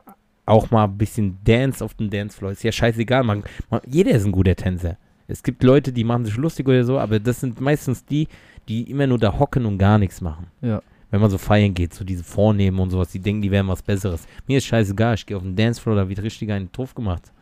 auch 0.47 0.71
mal 0.71 0.85
ein 0.85 0.97
bisschen 0.97 1.39
Dance 1.45 1.85
auf 1.85 1.95
dem 1.95 2.09
Dancefloor 2.09 2.53
ist. 2.53 2.63
Ja, 2.63 2.73
scheißegal. 2.73 3.25
Man, 3.25 3.43
man, 3.69 3.81
jeder 3.87 4.13
ist 4.13 4.25
ein 4.25 4.33
guter 4.33 4.55
Tänzer. 4.55 4.97
Es 5.29 5.43
gibt 5.43 5.63
Leute, 5.63 5.93
die 5.93 6.05
machen 6.05 6.25
sich 6.25 6.37
lustig 6.37 6.69
oder 6.69 6.85
so, 6.85 6.99
aber 6.99 7.19
das 7.19 7.41
sind 7.41 7.61
meistens 7.61 8.05
die, 8.05 8.29
die 8.69 8.89
immer 8.91 9.07
nur 9.07 9.19
da 9.19 9.39
hocken 9.39 9.67
und 9.67 9.79
gar 9.79 9.99
nichts 9.99 10.21
machen. 10.21 10.47
Ja. 10.63 10.81
Wenn 11.11 11.21
man 11.21 11.31
so 11.31 11.39
feiern 11.39 11.75
geht, 11.75 11.95
so 11.95 12.05
diese 12.05 12.25
Vornehmen 12.25 12.79
und 12.79 12.91
sowas, 12.91 13.11
die 13.11 13.19
denken, 13.19 13.43
die 13.43 13.51
wären 13.51 13.69
was 13.69 13.83
Besseres. 13.83 14.27
Mir 14.47 14.59
ist 14.59 14.67
scheißegal, 14.67 15.15
ich 15.15 15.27
gehe 15.27 15.37
auf 15.37 15.43
den 15.43 15.57
Dancefloor, 15.57 15.97
da 15.97 16.09
wird 16.09 16.23
richtig 16.23 16.51
einen 16.51 16.71
drauf 16.73 16.95
gemacht. 16.95 17.33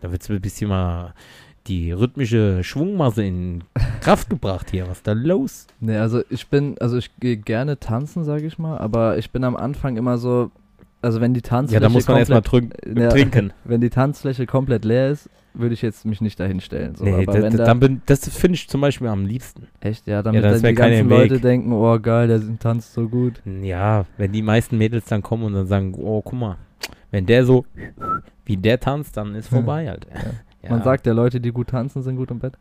Da 0.00 0.10
wird 0.10 0.28
ein 0.28 0.40
bisschen 0.40 0.68
mal 0.68 1.14
die 1.66 1.92
rhythmische 1.92 2.62
Schwungmasse 2.62 3.24
in 3.24 3.64
Kraft 4.00 4.30
gebracht 4.30 4.70
hier. 4.70 4.86
Was 4.88 4.98
ist 4.98 5.06
da 5.06 5.12
los? 5.12 5.66
Nee, 5.80 5.96
also 5.96 6.22
ich 6.30 6.46
bin, 6.48 6.76
also 6.78 6.96
ich 6.96 7.10
gehe 7.18 7.36
gerne 7.36 7.78
tanzen, 7.78 8.24
sage 8.24 8.46
ich 8.46 8.58
mal, 8.58 8.78
aber 8.78 9.18
ich 9.18 9.30
bin 9.30 9.44
am 9.44 9.56
Anfang 9.56 9.96
immer 9.96 10.18
so, 10.18 10.50
also 11.02 11.20
wenn 11.20 11.34
die 11.34 11.42
Tanzfläche 11.42 11.82
Ja, 11.82 11.88
da 11.88 11.92
muss 11.92 12.08
man 12.08 12.18
erstmal 12.18 12.42
Ja, 12.96 13.08
trinken. 13.08 13.52
Wenn 13.64 13.80
die 13.80 13.90
Tanzfläche 13.90 14.46
komplett 14.46 14.84
leer 14.84 15.10
ist, 15.10 15.30
würde 15.54 15.74
ich 15.74 15.82
jetzt 15.82 16.04
mich 16.04 16.20
nicht 16.20 16.38
dahin 16.38 16.60
stellen. 16.60 16.94
So, 16.94 17.04
nee, 17.04 17.24
das, 17.24 17.56
da, 17.56 17.64
dann 17.64 17.80
bin, 17.80 18.02
das 18.06 18.28
finde 18.28 18.56
ich 18.56 18.68
zum 18.68 18.80
Beispiel 18.80 19.08
am 19.08 19.24
liebsten. 19.24 19.68
echt, 19.80 20.06
ja, 20.06 20.22
damit 20.22 20.44
dann 20.44 20.54
ist 20.54 20.62
dann 20.62 20.68
die 20.70 20.74
ganzen 20.74 21.10
Weg. 21.10 21.18
Leute 21.18 21.40
denken, 21.40 21.72
oh 21.72 21.98
geil, 21.98 22.28
der 22.28 22.40
tanzt 22.58 22.92
so 22.92 23.08
gut. 23.08 23.40
Ja, 23.44 24.04
wenn 24.18 24.32
die 24.32 24.42
meisten 24.42 24.76
Mädels 24.76 25.06
dann 25.06 25.22
kommen 25.22 25.44
und 25.44 25.54
dann 25.54 25.66
sagen, 25.66 25.94
oh, 25.96 26.20
guck 26.22 26.38
mal, 26.38 26.56
wenn 27.10 27.26
der 27.26 27.44
so 27.44 27.64
wie 28.44 28.56
der 28.56 28.78
tanzt, 28.80 29.16
dann 29.16 29.34
ist 29.34 29.48
vorbei 29.48 29.88
halt. 29.88 30.06
Ja. 30.62 30.72
Man 30.72 30.82
sagt 30.82 31.06
ja, 31.06 31.12
Leute, 31.12 31.40
die 31.40 31.52
gut 31.52 31.68
tanzen, 31.68 32.02
sind 32.02 32.16
gut 32.16 32.32
im 32.32 32.40
Bett. 32.40 32.54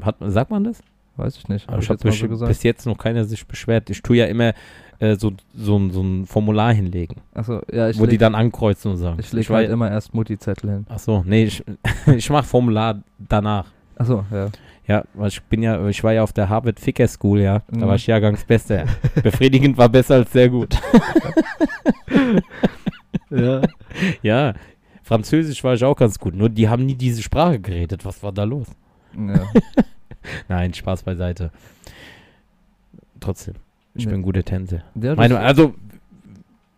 Hat, 0.00 0.14
sagt 0.20 0.52
man 0.52 0.62
das? 0.62 0.80
Weiß 1.16 1.36
ich 1.36 1.48
nicht. 1.48 1.66
Aber 1.68 1.78
Hab 1.78 1.82
ich 1.82 1.90
habe 1.90 2.36
so 2.36 2.46
bis 2.46 2.62
jetzt 2.62 2.86
noch 2.86 2.96
keiner 2.96 3.24
sich 3.24 3.44
beschwert. 3.44 3.90
Ich 3.90 4.02
tue 4.02 4.18
ja 4.18 4.26
immer 4.26 4.52
äh, 4.98 5.16
so, 5.16 5.32
so, 5.54 5.76
ein- 5.78 5.90
so 5.90 6.02
ein 6.02 6.26
Formular 6.26 6.72
hinlegen, 6.72 7.16
Achso, 7.34 7.60
ja, 7.72 7.88
ich 7.88 7.98
wo 7.98 8.04
die 8.04 8.12
leg, 8.12 8.20
dann 8.20 8.34
ankreuzen 8.34 8.92
und 8.92 8.96
sagen. 8.98 9.16
ich 9.20 9.32
leg 9.32 9.48
war 9.50 9.58
halt 9.58 9.70
immer 9.70 9.90
erst 9.90 10.14
Mutti-Zettel 10.14 10.70
hin. 10.70 10.86
Ach 10.88 10.98
so, 10.98 11.22
nee, 11.26 11.44
ich, 11.44 11.64
ich 12.16 12.30
mache 12.30 12.44
Formular 12.46 13.02
danach. 13.18 13.66
Achso, 13.96 14.24
ja. 14.30 14.48
Ja, 14.86 15.02
weil 15.14 15.28
ich 15.28 15.42
bin 15.44 15.62
ja, 15.62 15.88
ich 15.88 16.04
war 16.04 16.12
ja 16.12 16.22
auf 16.22 16.34
der 16.34 16.50
Harvard 16.50 16.78
Ficker 16.78 17.08
School, 17.08 17.40
ja. 17.40 17.62
Da 17.70 17.78
Mhm. 17.86 17.88
war 17.88 17.94
ich 17.96 18.06
Jahrgangsbester. 18.06 18.84
Befriedigend 19.22 19.78
war 19.78 19.88
besser 19.88 20.16
als 20.16 20.30
sehr 20.32 20.50
gut. 20.50 20.78
ja. 23.30 23.62
Ja, 24.22 24.54
Französisch 25.02 25.62
war 25.64 25.74
ich 25.74 25.84
auch 25.84 25.96
ganz 25.96 26.18
gut. 26.18 26.34
Nur 26.34 26.48
die 26.48 26.68
haben 26.68 26.84
nie 26.86 26.94
diese 26.94 27.22
Sprache 27.22 27.58
geredet. 27.60 28.04
Was 28.04 28.22
war 28.22 28.32
da 28.32 28.44
los? 28.44 28.66
ja. 29.16 29.42
Nein, 30.48 30.72
Spaß 30.72 31.02
beiseite. 31.02 31.50
Trotzdem, 33.20 33.54
ich 33.94 34.04
Nee. 34.06 34.12
bin 34.12 34.20
ein 34.20 34.24
guter 34.24 34.42
Tänzer. 34.44 34.82
Ja, 35.00 35.14
Meine, 35.14 35.38
also, 35.38 35.74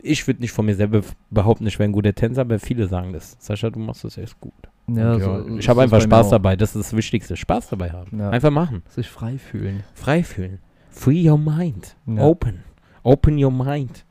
ich 0.03 0.27
würde 0.27 0.41
nicht 0.41 0.53
von 0.53 0.67
mir 0.67 0.75
selber 0.75 1.01
behaupten, 1.31 1.67
ich 1.67 1.79
wäre 1.79 1.89
ein 1.89 1.93
guter 1.93 2.15
Tänzer, 2.15 2.43
aber 2.43 2.59
viele 2.59 2.87
sagen 2.87 3.13
das. 3.13 3.37
Sascha, 3.41 3.71
du 3.71 3.79
machst 3.79 4.05
das 4.05 4.19
echt 4.19 4.39
gut. 4.41 4.53
ja, 4.89 5.19
so, 5.19 5.31
ja, 5.49 5.57
ich 5.59 5.69
habe 5.69 5.83
einfach 5.83 6.01
Spaß 6.01 6.31
dabei. 6.31 6.55
Das 6.57 6.77
ist 6.77 6.93
das 6.93 6.97
Wichtigste. 6.97 7.37
Spaß 7.37 7.69
dabei 7.71 7.91
haben. 7.91 8.21
Einfach 8.21 8.51
machen. 8.51 8.83
Sich 8.89 9.09
frei 9.09 9.39
fühlen. 9.39 9.83
Frei 9.95 10.23
fühlen. 10.23 10.59
Free 10.91 11.29
your 11.29 11.39
mind. 11.39 11.97
Open. 12.19 12.61
Open 13.03 13.43
your 13.43 13.51
mind. 13.51 14.05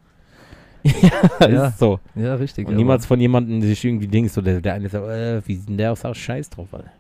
ja, 0.84 1.48
Ja. 1.48 1.68
ist 1.70 1.80
so. 1.80 2.00
Ja, 2.14 2.36
richtig. 2.36 2.68
Und 2.68 2.76
niemals 2.76 3.06
von 3.08 3.20
jemandem, 3.20 3.60
der 3.60 3.70
sich 3.70 3.84
irgendwie 3.84 4.08
denkt, 4.08 4.32
so 4.32 4.42
der, 4.42 4.62
der 4.62 4.74
eine 4.76 4.88
sagt, 4.90 5.08
äh, 5.08 5.42
wie 5.48 5.56
sieht 5.56 5.68
denn 5.70 5.78
der 5.78 5.92
aus? 5.94 6.04
Scheiß 6.14 6.50
drauf, 6.52 6.72
Alter. 6.74 6.92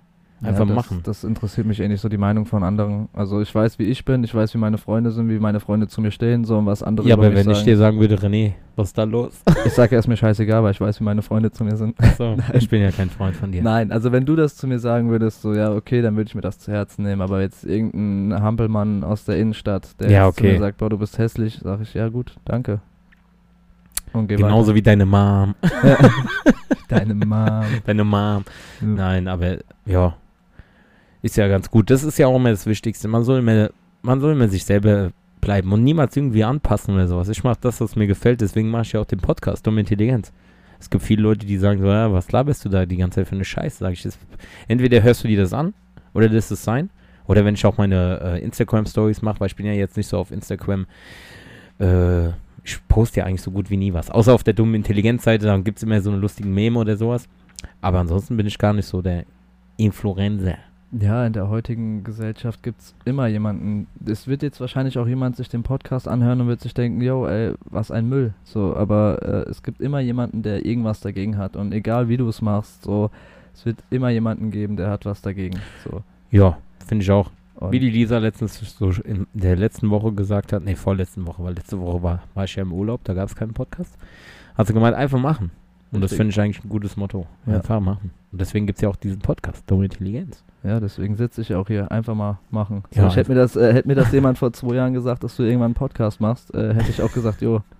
Einfach 0.45 0.59
ja, 0.61 0.65
das, 0.65 0.75
machen. 0.75 1.01
Das 1.03 1.23
interessiert 1.23 1.67
mich 1.67 1.79
eh 1.79 1.87
nicht 1.87 2.01
so 2.01 2.09
die 2.09 2.17
Meinung 2.17 2.45
von 2.45 2.63
anderen. 2.63 3.09
Also 3.13 3.41
ich 3.41 3.53
weiß, 3.53 3.79
wie 3.79 3.83
ich 3.83 4.05
bin, 4.05 4.23
ich 4.23 4.33
weiß, 4.33 4.53
wie 4.53 4.57
meine 4.57 4.77
Freunde 4.77 5.11
sind, 5.11 5.29
wie 5.29 5.39
meine 5.39 5.59
Freunde 5.59 5.87
zu 5.87 6.01
mir 6.01 6.11
stehen, 6.11 6.45
so 6.45 6.57
und 6.57 6.65
was 6.65 6.83
andere 6.83 7.07
Ja, 7.07 7.15
aber 7.15 7.33
wenn 7.33 7.49
ich 7.49 7.57
sagen. 7.57 7.65
dir 7.65 7.77
sagen 7.77 7.99
würde, 7.99 8.15
René, 8.15 8.53
was 8.75 8.89
ist 8.89 8.97
da 8.97 9.03
los? 9.03 9.41
Ich 9.65 9.73
sage 9.73 9.95
erst 9.95 10.07
mir 10.07 10.17
scheißegal, 10.17 10.63
weil 10.63 10.71
ich 10.71 10.81
weiß, 10.81 10.99
wie 10.99 11.03
meine 11.03 11.21
Freunde 11.21 11.51
zu 11.51 11.63
mir 11.63 11.75
sind. 11.77 11.95
so, 12.17 12.37
ich 12.53 12.69
bin 12.69 12.81
ja 12.81 12.91
kein 12.91 13.09
Freund 13.09 13.35
von 13.35 13.51
dir. 13.51 13.61
Nein, 13.63 13.91
also 13.91 14.11
wenn 14.11 14.25
du 14.25 14.35
das 14.35 14.55
zu 14.55 14.67
mir 14.67 14.79
sagen 14.79 15.09
würdest, 15.09 15.41
so 15.41 15.53
ja, 15.53 15.71
okay, 15.71 16.01
dann 16.01 16.15
würde 16.15 16.27
ich 16.27 16.35
mir 16.35 16.41
das 16.41 16.59
zu 16.59 16.71
Herzen 16.71 17.03
nehmen, 17.03 17.21
aber 17.21 17.41
jetzt 17.41 17.65
irgendein 17.65 18.41
Hampelmann 18.41 19.03
aus 19.03 19.25
der 19.25 19.37
Innenstadt, 19.37 19.99
der 19.99 20.09
Ja, 20.09 20.27
jetzt 20.27 20.37
zu 20.37 20.43
okay. 20.43 20.53
mir 20.53 20.59
sagt, 20.59 20.77
boah, 20.77 20.89
du 20.89 20.97
bist 20.97 21.17
hässlich, 21.17 21.59
sage 21.63 21.83
ich, 21.83 21.93
ja 21.93 22.09
gut, 22.09 22.35
danke. 22.45 22.79
Genauso 24.27 24.73
wie 24.75 24.81
deine 24.81 25.05
Mom. 25.05 25.55
weiter. 25.61 25.97
Deine 26.87 27.15
Mom. 27.15 27.65
Deine 27.85 28.03
Mom. 28.03 28.43
Ja. 28.81 28.87
Nein, 28.87 29.27
aber 29.27 29.57
ja, 29.85 30.15
ist 31.25 31.37
ja 31.37 31.47
ganz 31.47 31.71
gut. 31.71 31.89
Das 31.89 32.03
ist 32.03 32.19
ja 32.19 32.27
auch 32.27 32.35
immer 32.35 32.51
das 32.51 32.67
Wichtigste. 32.67 33.07
Man 33.07 33.23
soll 33.23 33.39
immer, 33.39 33.71
man 34.03 34.21
soll 34.21 34.33
immer 34.33 34.47
sich 34.47 34.63
selber 34.63 35.11
bleiben 35.41 35.73
und 35.73 35.83
niemals 35.83 36.15
irgendwie 36.15 36.43
anpassen 36.43 36.93
oder 36.93 37.07
sowas. 37.07 37.29
Ich 37.29 37.43
mache 37.43 37.57
das, 37.61 37.81
was 37.81 37.95
mir 37.95 38.05
gefällt, 38.05 38.41
deswegen 38.41 38.69
mache 38.69 38.83
ich 38.83 38.91
ja 38.91 39.01
auch 39.01 39.05
den 39.05 39.19
Podcast, 39.19 39.65
Dumme 39.65 39.79
Intelligenz. 39.79 40.31
Es 40.79 40.87
gibt 40.87 41.03
viele 41.03 41.23
Leute, 41.23 41.47
die 41.47 41.57
sagen 41.57 41.81
so, 41.81 41.87
ja, 41.87 42.13
was 42.13 42.31
laberst 42.31 42.63
du 42.63 42.69
da 42.69 42.85
die 42.85 42.97
ganze 42.97 43.21
Zeit 43.21 43.27
für 43.29 43.35
eine 43.35 43.43
Scheiße? 43.43 43.77
Sag 43.79 43.93
ich, 43.93 44.03
das, 44.03 44.19
entweder 44.67 45.01
hörst 45.01 45.23
du 45.23 45.27
dir 45.27 45.41
das 45.41 45.51
an 45.51 45.73
oder 46.13 46.29
lässt 46.29 46.51
es 46.51 46.63
sein. 46.63 46.91
Oder 47.25 47.43
wenn 47.43 47.55
ich 47.55 47.65
auch 47.65 47.79
meine 47.79 48.19
äh, 48.21 48.43
Instagram-Stories 48.43 49.23
mache, 49.23 49.39
weil 49.39 49.47
ich 49.47 49.55
bin 49.55 49.65
ja 49.65 49.73
jetzt 49.73 49.97
nicht 49.97 50.07
so 50.07 50.19
auf 50.19 50.29
Instagram, 50.29 50.85
äh, 51.79 52.27
ich 52.63 52.87
poste 52.87 53.21
ja 53.21 53.25
eigentlich 53.25 53.41
so 53.41 53.49
gut 53.49 53.71
wie 53.71 53.77
nie 53.77 53.93
was. 53.93 54.11
Außer 54.11 54.31
auf 54.31 54.43
der 54.43 54.53
dummen 54.53 54.75
Intelligenz-Seite, 54.75 55.47
dann 55.47 55.63
gibt 55.63 55.79
es 55.79 55.83
immer 55.83 56.01
so 56.01 56.11
eine 56.11 56.19
lustigen 56.19 56.53
Meme 56.53 56.77
oder 56.77 56.97
sowas. 56.97 57.27
Aber 57.81 57.97
ansonsten 57.97 58.37
bin 58.37 58.45
ich 58.45 58.59
gar 58.59 58.73
nicht 58.73 58.85
so 58.85 59.01
der 59.01 59.25
Influencer. 59.77 60.57
Ja, 60.97 61.25
in 61.25 61.33
der 61.33 61.49
heutigen 61.49 62.03
Gesellschaft 62.05 62.63
gibt 62.63 62.79
es 62.79 62.95
immer 63.03 63.27
jemanden. 63.27 63.87
Es 64.05 64.27
wird 64.27 64.43
jetzt 64.43 64.61
wahrscheinlich 64.61 64.97
auch 64.97 65.07
jemand 65.07 65.35
sich 65.35 65.49
den 65.49 65.63
Podcast 65.63 66.07
anhören 66.07 66.39
und 66.39 66.47
wird 66.47 66.61
sich 66.61 66.73
denken, 66.73 67.01
yo, 67.01 67.27
ey, 67.27 67.53
was 67.65 67.91
ein 67.91 68.07
Müll. 68.07 68.33
So, 68.45 68.75
aber 68.75 69.19
äh, 69.21 69.49
es 69.49 69.61
gibt 69.61 69.81
immer 69.81 69.99
jemanden, 69.99 70.41
der 70.41 70.65
irgendwas 70.65 71.01
dagegen 71.01 71.37
hat. 71.37 71.57
Und 71.57 71.73
egal 71.73 72.07
wie 72.07 72.15
du 72.15 72.29
es 72.29 72.41
machst, 72.41 72.83
so, 72.83 73.09
es 73.53 73.65
wird 73.65 73.83
immer 73.89 74.09
jemanden 74.09 74.51
geben, 74.51 74.77
der 74.77 74.89
hat 74.89 75.05
was 75.05 75.21
dagegen. 75.21 75.59
So. 75.83 76.01
Ja, 76.31 76.57
finde 76.87 77.03
ich 77.03 77.11
auch. 77.11 77.29
Und 77.55 77.71
Wie 77.71 77.79
die 77.79 77.89
Lisa 77.89 78.17
letztens 78.17 78.77
so 78.77 78.91
in 79.03 79.27
der 79.33 79.57
letzten 79.57 79.89
Woche 79.89 80.13
gesagt 80.13 80.53
hat, 80.53 80.63
nee, 80.63 80.75
vorletzten 80.75 81.27
Woche, 81.27 81.43
weil 81.43 81.55
letzte 81.55 81.79
Woche 81.79 82.03
war, 82.03 82.23
war 82.33 82.45
ich 82.45 82.55
ja 82.55 82.63
im 82.63 82.71
Urlaub, 82.71 83.03
da 83.03 83.13
gab 83.13 83.27
es 83.27 83.35
keinen 83.35 83.53
Podcast. 83.53 83.97
Hat 84.55 84.67
sie 84.67 84.73
gemeint, 84.73 84.95
einfach 84.95 85.19
machen. 85.19 85.51
Und 85.95 86.01
das 86.01 86.13
finde 86.13 86.31
ich 86.31 86.39
eigentlich 86.39 86.63
ein 86.63 86.69
gutes 86.69 86.97
Motto. 86.97 87.25
Ja. 87.45 87.55
Einfach 87.55 87.79
machen. 87.79 88.11
Und 88.31 88.41
deswegen 88.41 88.67
gibt 88.67 88.77
es 88.77 88.81
ja 88.81 88.89
auch 88.89 88.95
diesen 88.95 89.19
Podcast, 89.19 89.63
Dumme 89.69 89.85
Intelligenz. 89.85 90.43
Ja, 90.63 90.79
deswegen 90.79 91.15
sitze 91.15 91.41
ich 91.41 91.53
auch 91.53 91.67
hier. 91.67 91.91
Einfach 91.91 92.15
mal 92.15 92.39
machen. 92.49 92.83
So, 92.91 93.01
Ja, 93.01 93.07
ich 93.07 93.15
hätte 93.15 93.31
mir, 93.31 93.37
das, 93.37 93.55
äh, 93.55 93.73
hätte 93.73 93.87
mir 93.87 93.95
das 93.95 94.11
jemand 94.11 94.37
vor 94.37 94.51
zwei 94.53 94.75
Jahren 94.75 94.93
gesagt, 94.93 95.23
dass 95.23 95.35
du 95.35 95.43
irgendwann 95.43 95.67
einen 95.67 95.73
Podcast 95.75 96.19
machst, 96.19 96.53
äh, 96.53 96.73
hätte 96.73 96.89
ich 96.89 97.01
auch 97.01 97.11
gesagt, 97.11 97.41
jo. 97.41 97.61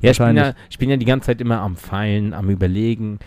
Ja, 0.00 0.10
ich 0.10 0.18
bin 0.18 0.36
ja, 0.36 0.52
ich 0.68 0.78
bin 0.78 0.90
ja 0.90 0.96
die 0.98 1.06
ganze 1.06 1.26
Zeit 1.26 1.40
immer 1.40 1.60
am 1.60 1.76
Feilen, 1.76 2.34
am 2.34 2.50
Überlegen, 2.50 3.20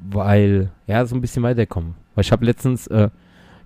weil, 0.00 0.70
ja, 0.86 1.06
so 1.06 1.14
ein 1.14 1.22
bisschen 1.22 1.42
weiterkommen. 1.42 1.94
Weil 2.14 2.24
ich 2.24 2.32
habe 2.32 2.44
letztens, 2.44 2.86
äh, 2.88 3.08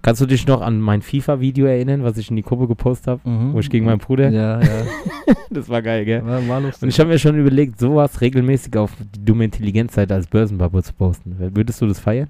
kannst 0.02 0.20
du 0.20 0.26
dich 0.26 0.46
noch 0.46 0.60
an 0.60 0.80
mein 0.80 1.02
FIFA-Video 1.02 1.66
erinnern, 1.66 2.04
was 2.04 2.16
ich 2.18 2.30
in 2.30 2.36
die 2.36 2.42
Gruppe 2.42 2.68
gepostet 2.68 3.06
habe, 3.08 3.28
Mhm. 3.28 3.52
wo 3.54 3.58
ich 3.60 3.68
gegen 3.70 3.84
meinen 3.86 3.98
Bruder? 3.98 4.30
Ja, 4.30 4.60
ja. 4.60 4.68
Das 5.50 5.68
war 5.68 5.80
geil, 5.82 6.04
gell? 6.04 6.24
War, 6.26 6.46
war 6.46 6.60
lustig. 6.60 6.82
Und 6.82 6.88
ich 6.90 7.00
habe 7.00 7.08
mir 7.10 7.18
schon 7.18 7.38
überlegt, 7.38 7.78
sowas 7.78 8.20
regelmäßig 8.20 8.76
auf 8.76 8.92
die 9.14 9.24
dumme 9.24 9.44
Intelligenzseite 9.44 10.14
als 10.14 10.26
Börsenbabo 10.26 10.80
zu 10.82 10.92
posten. 10.92 11.36
Würdest 11.38 11.80
du 11.80 11.86
das 11.86 11.98
feiern? 11.98 12.28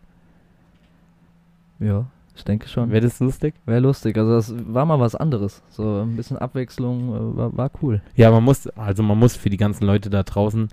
ja, 1.80 2.06
ich 2.36 2.44
denke 2.44 2.68
schon. 2.68 2.90
Wäre 2.90 3.00
das 3.02 3.18
lustig? 3.20 3.54
Wäre 3.66 3.80
lustig. 3.80 4.16
Also 4.16 4.32
das 4.36 4.54
war 4.72 4.86
mal 4.86 5.00
was 5.00 5.14
anderes. 5.16 5.62
So 5.70 6.02
ein 6.02 6.16
bisschen 6.16 6.36
Abwechslung 6.38 7.08
äh, 7.34 7.36
war, 7.36 7.56
war 7.56 7.70
cool. 7.82 8.00
Ja, 8.16 8.30
man 8.30 8.44
muss, 8.44 8.66
also 8.68 9.02
man 9.02 9.18
muss 9.18 9.34
für 9.36 9.50
die 9.50 9.56
ganzen 9.56 9.84
Leute 9.84 10.08
da 10.10 10.22
draußen, 10.22 10.68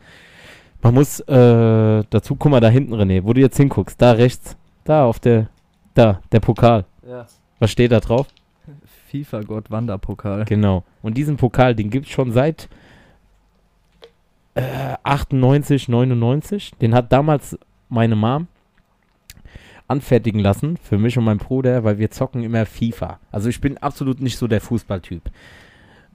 man 0.84 0.94
muss 0.94 1.20
äh, 1.22 2.04
dazu, 2.10 2.36
guck 2.36 2.52
mal 2.52 2.60
da 2.60 2.70
hinten, 2.70 2.94
René, 2.94 3.24
wo 3.24 3.34
du 3.34 3.42
jetzt 3.42 3.58
hinguckst, 3.58 4.00
da 4.00 4.12
rechts, 4.12 4.56
da 4.84 5.06
auf 5.06 5.20
der, 5.20 5.48
da, 5.96 6.22
der 6.32 6.40
Pokal. 6.40 6.86
Ja. 7.08 7.26
Was 7.60 7.72
steht 7.72 7.92
da 7.92 8.00
drauf? 8.00 8.28
FIFA 9.10 9.42
Gott 9.42 9.72
Wanderpokal. 9.72 10.46
Genau. 10.46 10.84
Und 11.02 11.16
diesen 11.18 11.38
Pokal, 11.38 11.76
den 11.76 11.90
gibt 11.90 12.08
es 12.08 12.12
schon 12.12 12.32
seit 12.32 12.68
äh, 14.56 14.96
98, 15.04 15.88
99. 15.88 16.74
Den 16.82 16.94
hat 16.94 17.12
damals 17.12 17.58
meine 17.90 18.16
Mom 18.16 18.48
anfertigen 19.88 20.40
lassen 20.40 20.78
für 20.78 20.98
mich 20.98 21.18
und 21.18 21.26
meinen 21.26 21.38
Bruder, 21.38 21.84
weil 21.84 22.00
wir 22.00 22.10
zocken 22.12 22.44
immer 22.44 22.66
FIFA. 22.66 23.20
Also 23.32 23.50
ich 23.50 23.62
bin 23.62 23.78
absolut 23.78 24.20
nicht 24.20 24.38
so 24.38 24.48
der 24.48 24.62
Fußballtyp. 24.62 25.22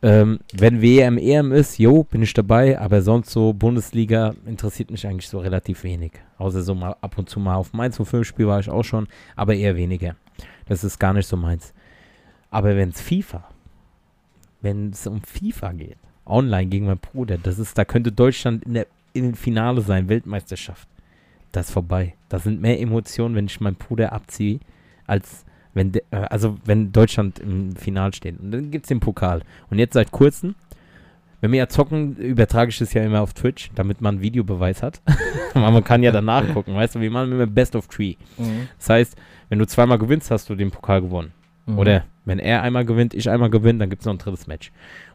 Ähm, 0.02 0.40
wenn 0.54 0.80
WM, 0.80 1.18
EM 1.18 1.52
ist, 1.52 1.78
jo, 1.78 2.04
bin 2.04 2.22
ich 2.22 2.32
dabei, 2.32 2.78
aber 2.78 3.02
sonst 3.02 3.30
so 3.30 3.52
Bundesliga 3.52 4.34
interessiert 4.46 4.90
mich 4.90 5.06
eigentlich 5.06 5.28
so 5.28 5.40
relativ 5.40 5.84
wenig. 5.84 6.12
Außer 6.38 6.62
so 6.62 6.74
mal 6.74 6.96
ab 7.00 7.18
und 7.18 7.28
zu 7.28 7.38
mal 7.38 7.56
auf 7.56 7.74
Mainz 7.74 7.96
05 8.02 8.26
Spiel 8.26 8.46
war 8.46 8.60
ich 8.60 8.70
auch 8.70 8.82
schon, 8.82 9.08
aber 9.36 9.54
eher 9.54 9.76
weniger. 9.76 10.16
Das 10.66 10.84
ist 10.84 10.98
gar 10.98 11.12
nicht 11.12 11.26
so 11.26 11.36
meins. 11.36 11.74
Aber 12.50 12.76
wenn 12.76 12.88
es 12.88 13.00
FIFA, 13.00 13.44
wenn 14.62 14.90
es 14.90 15.06
um 15.06 15.20
FIFA 15.22 15.72
geht, 15.72 15.98
online 16.24 16.66
gegen 16.70 16.86
meinen 16.86 16.98
Bruder, 16.98 17.36
das 17.36 17.58
ist, 17.58 17.76
da 17.76 17.84
könnte 17.84 18.10
Deutschland 18.10 18.64
in 18.64 18.74
der 18.74 18.86
dem 19.14 19.34
Finale 19.34 19.80
sein, 19.80 20.08
Weltmeisterschaft. 20.08 20.88
Das 21.52 21.66
ist 21.66 21.72
vorbei. 21.72 22.14
Da 22.28 22.38
sind 22.38 22.60
mehr 22.60 22.80
Emotionen, 22.80 23.34
wenn 23.34 23.46
ich 23.46 23.60
meinen 23.60 23.74
Bruder 23.74 24.12
abziehe, 24.12 24.60
als 25.06 25.44
wenn, 25.74 25.92
de, 25.92 26.02
äh, 26.10 26.16
also 26.16 26.58
wenn 26.64 26.92
Deutschland 26.92 27.38
im 27.38 27.74
Finale 27.76 28.12
steht. 28.12 28.38
Und 28.40 28.50
dann 28.50 28.70
gibt 28.70 28.84
es 28.84 28.88
den 28.88 29.00
Pokal. 29.00 29.42
Und 29.70 29.78
jetzt 29.78 29.94
seit 29.94 30.10
kurzem, 30.10 30.54
wenn 31.40 31.52
wir 31.52 31.58
ja 31.58 31.68
zocken, 31.68 32.16
übertrage 32.16 32.70
ich 32.70 32.78
das 32.78 32.92
ja 32.92 33.02
immer 33.02 33.22
auf 33.22 33.32
Twitch, 33.32 33.70
damit 33.74 34.00
man 34.00 34.16
einen 34.16 34.22
Videobeweis 34.22 34.82
hat. 34.82 35.00
Aber 35.54 35.70
man 35.70 35.84
kann 35.84 36.02
ja 36.02 36.12
danach 36.12 36.46
gucken, 36.52 36.74
weißt 36.74 36.96
du, 36.96 37.00
wir 37.00 37.10
machen 37.10 37.32
immer 37.32 37.46
Best 37.46 37.74
of 37.76 37.88
Three. 37.88 38.16
Mhm. 38.36 38.68
Das 38.78 38.88
heißt, 38.90 39.16
wenn 39.48 39.58
du 39.58 39.66
zweimal 39.66 39.98
gewinnst, 39.98 40.30
hast 40.30 40.48
du 40.50 40.54
den 40.54 40.70
Pokal 40.70 41.00
gewonnen. 41.00 41.32
Mhm. 41.66 41.78
Oder 41.78 42.04
wenn 42.24 42.38
er 42.38 42.62
einmal 42.62 42.84
gewinnt, 42.84 43.14
ich 43.14 43.30
einmal 43.30 43.50
gewinne, 43.50 43.78
dann 43.78 43.90
gibt 43.90 44.02
es 44.02 44.06
noch 44.06 44.14
ein 44.14 44.18
drittes 44.18 44.46
Match. 44.46 44.70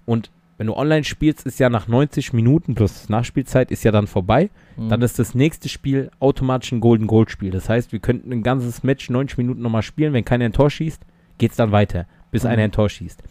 Und 0.06 0.32
wenn 0.58 0.68
du 0.68 0.74
online 0.76 1.04
spielst, 1.04 1.46
ist 1.46 1.60
ja 1.60 1.70
nach 1.70 1.88
90 1.88 2.32
Minuten 2.34 2.76
plus 2.76 3.10
Nachspielzeit 3.10 3.72
ist 3.72 3.84
ja 3.84 3.92
dann 3.92 4.08
vorbei. 4.08 4.50
Mhm. 4.78 4.90
Dann 4.90 5.02
ist 5.02 5.20
das 5.20 5.36
nächste 5.36 5.68
Spiel 5.70 6.12
automatisch 6.20 6.72
ein 6.72 6.80
Golden 6.80 7.08
Gold 7.08 7.30
Spiel. 7.30 7.52
Das 7.52 7.68
heißt, 7.68 7.92
wir 7.92 8.00
könnten 8.00 8.32
ein 8.32 8.44
ganzes 8.44 8.84
Match 8.84 9.10
90 9.10 9.38
Minuten 9.38 9.62
nochmal 9.62 9.82
spielen. 9.82 10.14
Wenn 10.14 10.24
keiner 10.26 10.46
ein 10.46 10.54
Tor 10.54 10.70
schießt, 10.70 11.02
geht 11.38 11.52
es 11.52 11.58
dann 11.58 11.72
weiter, 11.72 12.06
bis 12.32 12.44
Mhm. 12.44 12.50
einer 12.50 12.64
ein 12.64 12.72
Tor 12.72 12.90
schießt. 12.90 13.22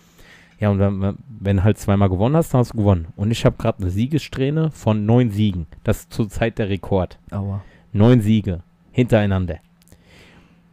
Ja, 0.60 0.70
und 0.70 0.78
wenn, 0.78 1.16
wenn 1.40 1.64
halt 1.64 1.78
zweimal 1.78 2.08
gewonnen 2.08 2.36
hast, 2.36 2.54
dann 2.54 2.60
hast 2.60 2.72
du 2.74 2.78
gewonnen. 2.78 3.08
Und 3.16 3.30
ich 3.30 3.44
habe 3.44 3.56
gerade 3.56 3.82
eine 3.82 3.90
Siegessträhne 3.90 4.70
von 4.70 5.04
neun 5.04 5.30
Siegen. 5.30 5.66
Das 5.82 6.00
ist 6.00 6.12
zurzeit 6.12 6.58
der 6.58 6.68
Rekord. 6.68 7.18
Aua. 7.30 7.62
Neun 7.92 8.20
Siege 8.20 8.62
hintereinander. 8.92 9.58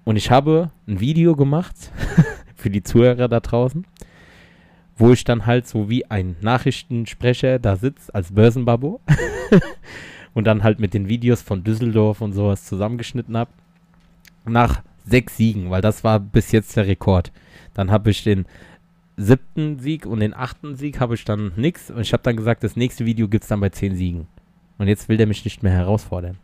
Und 0.03 0.15
ich 0.17 0.29
habe 0.31 0.71
ein 0.87 0.99
Video 0.99 1.35
gemacht 1.35 1.75
für 2.55 2.69
die 2.69 2.83
Zuhörer 2.83 3.27
da 3.27 3.39
draußen, 3.39 3.85
wo 5.01 5.11
ich 5.11 5.23
dann 5.23 5.47
halt 5.47 5.67
so 5.67 5.89
wie 5.89 6.05
ein 6.05 6.35
Nachrichtensprecher 6.41 7.57
da 7.57 7.75
sitze 7.75 8.13
als 8.13 8.33
Börsenbabo 8.33 9.01
und 10.35 10.45
dann 10.45 10.63
halt 10.63 10.79
mit 10.79 10.93
den 10.93 11.09
Videos 11.09 11.41
von 11.41 11.63
Düsseldorf 11.63 12.21
und 12.21 12.33
sowas 12.33 12.65
zusammengeschnitten 12.65 13.35
habe. 13.35 13.49
Nach 14.45 14.83
sechs 15.03 15.37
Siegen, 15.37 15.71
weil 15.71 15.81
das 15.81 16.03
war 16.03 16.19
bis 16.19 16.51
jetzt 16.51 16.77
der 16.77 16.85
Rekord. 16.85 17.31
Dann 17.73 17.89
habe 17.89 18.11
ich 18.11 18.23
den 18.23 18.45
siebten 19.17 19.79
Sieg 19.79 20.05
und 20.05 20.19
den 20.19 20.35
achten 20.35 20.75
Sieg 20.75 20.99
habe 20.99 21.15
ich 21.15 21.25
dann 21.25 21.51
nix 21.55 21.89
und 21.89 22.01
ich 22.01 22.13
habe 22.13 22.23
dann 22.23 22.37
gesagt, 22.37 22.63
das 22.63 22.75
nächste 22.75 23.05
Video 23.05 23.27
gibt 23.27 23.43
es 23.43 23.49
dann 23.49 23.59
bei 23.59 23.69
zehn 23.69 23.95
Siegen. 23.95 24.27
Und 24.77 24.87
jetzt 24.87 25.09
will 25.09 25.17
der 25.17 25.27
mich 25.27 25.43
nicht 25.45 25.63
mehr 25.63 25.73
herausfordern. 25.73 26.37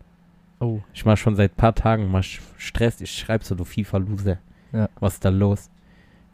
Oh. 0.59 0.79
Ich 0.95 1.05
mache 1.05 1.17
schon 1.17 1.35
seit 1.35 1.55
paar 1.57 1.75
Tagen 1.75 2.09
mal 2.09 2.23
Stress. 2.23 3.01
Ich 3.01 3.11
schreibe 3.11 3.45
so, 3.45 3.53
du 3.53 3.65
FIFA-Loser. 3.65 4.39
Ja. 4.73 4.89
Was 4.99 5.13
ist 5.13 5.25
da 5.25 5.29
los? 5.29 5.69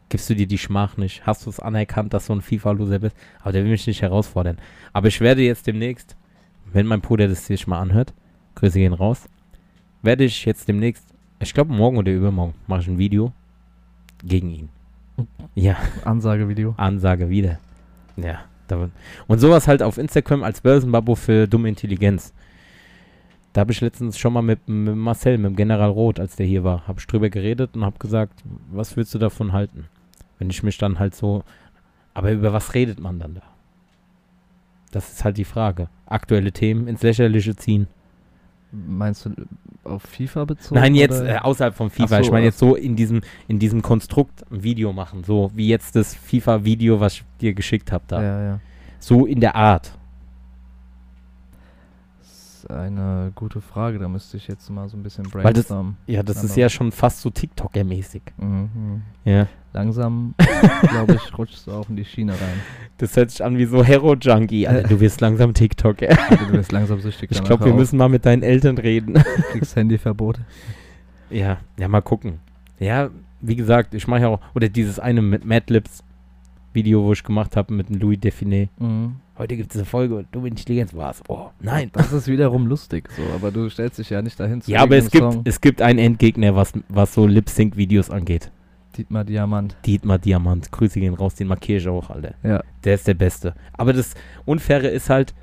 Gibst 0.08 0.28
du 0.30 0.34
dir 0.34 0.46
die 0.46 0.58
Schmach 0.58 0.96
nicht? 0.96 1.26
Hast 1.26 1.46
du 1.46 1.50
es 1.50 1.60
anerkannt, 1.60 2.14
dass 2.14 2.26
du 2.26 2.34
ein 2.34 2.42
FIFA-Loser 2.42 2.98
bist? 3.00 3.16
Aber 3.40 3.52
der 3.52 3.64
will 3.64 3.70
mich 3.70 3.86
nicht 3.86 4.02
herausfordern. 4.02 4.58
Aber 4.92 5.08
ich 5.08 5.20
werde 5.20 5.42
jetzt 5.42 5.66
demnächst, 5.66 6.16
wenn 6.72 6.86
mein 6.86 7.00
Bruder 7.00 7.26
das 7.26 7.46
sich 7.46 7.66
mal 7.66 7.80
anhört, 7.80 8.12
Grüße 8.54 8.78
gehen 8.78 8.92
raus, 8.92 9.24
werde 10.02 10.24
ich 10.24 10.44
jetzt 10.44 10.68
demnächst, 10.68 11.06
ich 11.40 11.54
glaube 11.54 11.72
morgen 11.72 11.96
oder 11.96 12.12
übermorgen, 12.12 12.54
mache 12.66 12.82
ich 12.82 12.88
ein 12.88 12.98
Video 12.98 13.32
gegen 14.22 14.50
ihn. 14.50 14.68
Ja, 15.54 15.76
Ansagevideo. 16.04 16.74
Ansage 16.76 17.28
wieder. 17.28 17.58
Ja. 18.16 18.44
Und 19.26 19.38
sowas 19.38 19.68
halt 19.68 19.82
auf 19.82 19.98
Instagram 19.98 20.42
als 20.42 20.60
Börsenbabo 20.60 21.14
für 21.14 21.46
dumme 21.46 21.68
Intelligenz. 21.68 22.32
Da 23.54 23.60
habe 23.60 23.70
ich 23.70 23.80
letztens 23.80 24.18
schon 24.18 24.32
mal 24.32 24.42
mit, 24.42 24.68
mit 24.68 24.96
Marcel, 24.96 25.38
mit 25.38 25.52
dem 25.52 25.56
General 25.56 25.88
Roth, 25.88 26.18
als 26.18 26.34
der 26.34 26.44
hier 26.44 26.64
war, 26.64 26.88
habe 26.88 26.98
ich 26.98 27.06
drüber 27.06 27.30
geredet 27.30 27.76
und 27.76 27.84
habe 27.84 27.96
gesagt, 28.00 28.42
was 28.72 28.96
willst 28.96 29.14
du 29.14 29.18
davon 29.18 29.52
halten? 29.52 29.86
Wenn 30.40 30.50
ich 30.50 30.64
mich 30.64 30.76
dann 30.76 30.98
halt 30.98 31.14
so, 31.14 31.44
aber 32.14 32.32
über 32.32 32.52
was 32.52 32.74
redet 32.74 32.98
man 32.98 33.20
dann 33.20 33.34
da? 33.34 33.42
Das 34.90 35.12
ist 35.12 35.24
halt 35.24 35.38
die 35.38 35.44
Frage. 35.44 35.88
Aktuelle 36.06 36.50
Themen 36.50 36.88
ins 36.88 37.02
Lächerliche 37.02 37.54
ziehen. 37.54 37.86
Meinst 38.72 39.24
du 39.26 39.30
auf 39.84 40.02
FIFA 40.02 40.46
bezogen? 40.46 40.80
Nein, 40.80 40.96
jetzt 40.96 41.20
äh, 41.20 41.38
außerhalb 41.40 41.76
vom 41.76 41.90
FIFA. 41.90 42.16
So, 42.16 42.22
ich 42.22 42.30
meine 42.32 42.46
jetzt 42.46 42.58
so 42.58 42.74
in 42.74 42.96
diesem, 42.96 43.20
in 43.46 43.60
diesem 43.60 43.82
Konstrukt 43.82 44.44
ein 44.50 44.64
Video 44.64 44.92
machen. 44.92 45.22
So 45.22 45.52
wie 45.54 45.68
jetzt 45.68 45.94
das 45.94 46.12
FIFA-Video, 46.12 46.98
was 46.98 47.14
ich 47.14 47.24
dir 47.40 47.54
geschickt 47.54 47.92
habe 47.92 48.02
da. 48.08 48.20
Ja, 48.20 48.42
ja. 48.42 48.60
So 48.98 49.26
in 49.26 49.38
der 49.38 49.54
Art. 49.54 49.96
Ist 52.64 52.70
eine 52.70 53.32
gute 53.34 53.60
Frage. 53.60 53.98
Da 53.98 54.08
müsste 54.08 54.36
ich 54.38 54.48
jetzt 54.48 54.70
mal 54.70 54.88
so 54.88 54.96
ein 54.96 55.02
bisschen 55.02 55.24
Weil 55.34 55.42
das- 55.42 55.52
brainstormen. 55.66 55.96
Ja, 56.06 56.22
das 56.22 56.42
ist 56.42 56.56
ja 56.56 56.68
schon 56.68 56.92
fast 56.92 57.20
so 57.20 57.28
TikToker-mäßig. 57.30 58.22
Mhm. 58.38 59.02
Ja. 59.24 59.46
Langsam, 59.72 60.34
glaube 60.88 61.14
ich, 61.16 61.36
rutschst 61.38 61.66
du 61.66 61.72
auch 61.72 61.88
in 61.88 61.96
die 61.96 62.04
Schiene 62.04 62.32
rein. 62.32 62.60
Das 62.98 63.16
hört 63.16 63.30
sich 63.32 63.44
an 63.44 63.58
wie 63.58 63.64
so 63.66 63.82
Hero-Junkie. 63.84 64.66
Alter, 64.68 64.88
du 64.88 65.00
wirst 65.00 65.20
langsam 65.20 65.52
TikToker. 65.52 66.08
Also, 66.30 66.46
du 66.46 66.52
wirst 66.52 66.72
langsam 66.72 67.00
süchtig. 67.00 67.30
Ich 67.32 67.42
glaube, 67.42 67.64
wir 67.66 67.72
auch. 67.72 67.76
müssen 67.76 67.96
mal 67.96 68.08
mit 68.08 68.24
deinen 68.24 68.42
Eltern 68.42 68.78
reden. 68.78 69.14
Du 69.14 69.22
kriegst 69.52 69.74
Handyverbot. 69.76 70.38
ja, 71.30 71.58
ja, 71.76 71.88
mal 71.88 72.02
gucken. 72.02 72.38
Ja, 72.78 73.10
wie 73.40 73.56
gesagt, 73.56 73.94
ich 73.94 74.06
mache 74.08 74.20
ja 74.22 74.28
auch, 74.28 74.40
oder 74.54 74.68
dieses 74.68 74.98
eine 74.98 75.20
mit 75.22 75.44
Madlibs 75.44 76.02
Video, 76.72 77.04
wo 77.04 77.12
ich 77.12 77.22
gemacht 77.24 77.56
habe 77.56 77.74
mit 77.74 77.88
dem 77.88 77.98
Louis 77.98 78.18
Define. 78.20 78.68
Mhm. 78.78 79.16
Heute 79.36 79.56
gibt 79.56 79.72
es 79.72 79.76
eine 79.76 79.84
Folge, 79.84 80.24
dumme 80.30 80.46
Intelligenz 80.48 80.94
war's. 80.94 81.20
Oh, 81.28 81.48
nein. 81.60 81.90
Das 81.92 82.12
ist 82.12 82.28
wiederum 82.28 82.66
lustig, 82.68 83.08
so, 83.16 83.22
aber 83.34 83.50
du 83.50 83.68
stellst 83.68 83.98
dich 83.98 84.10
ja 84.10 84.22
nicht 84.22 84.38
dahin 84.38 84.60
zu 84.60 84.70
Ja, 84.70 84.82
aber 84.82 84.96
es 84.96 85.10
gibt, 85.10 85.24
Song. 85.32 85.42
es 85.44 85.60
gibt 85.60 85.82
einen 85.82 85.98
Endgegner, 85.98 86.54
was, 86.54 86.72
was 86.88 87.14
so 87.14 87.26
Lip-Sync-Videos 87.26 88.10
angeht. 88.10 88.52
Dietmar 88.96 89.24
Diamant. 89.24 89.76
Dietmar 89.84 90.18
Diamant. 90.18 90.70
Grüße 90.70 91.00
gehen 91.00 91.14
raus, 91.14 91.34
den 91.34 91.48
markiere 91.48 91.78
ich 91.78 91.88
auch, 91.88 92.10
Alter. 92.10 92.34
Ja. 92.44 92.62
Der 92.84 92.94
ist 92.94 93.08
der 93.08 93.14
Beste. 93.14 93.54
Aber 93.72 93.92
das 93.92 94.14
Unfaire 94.44 94.88
ist 94.88 95.10
halt, 95.10 95.34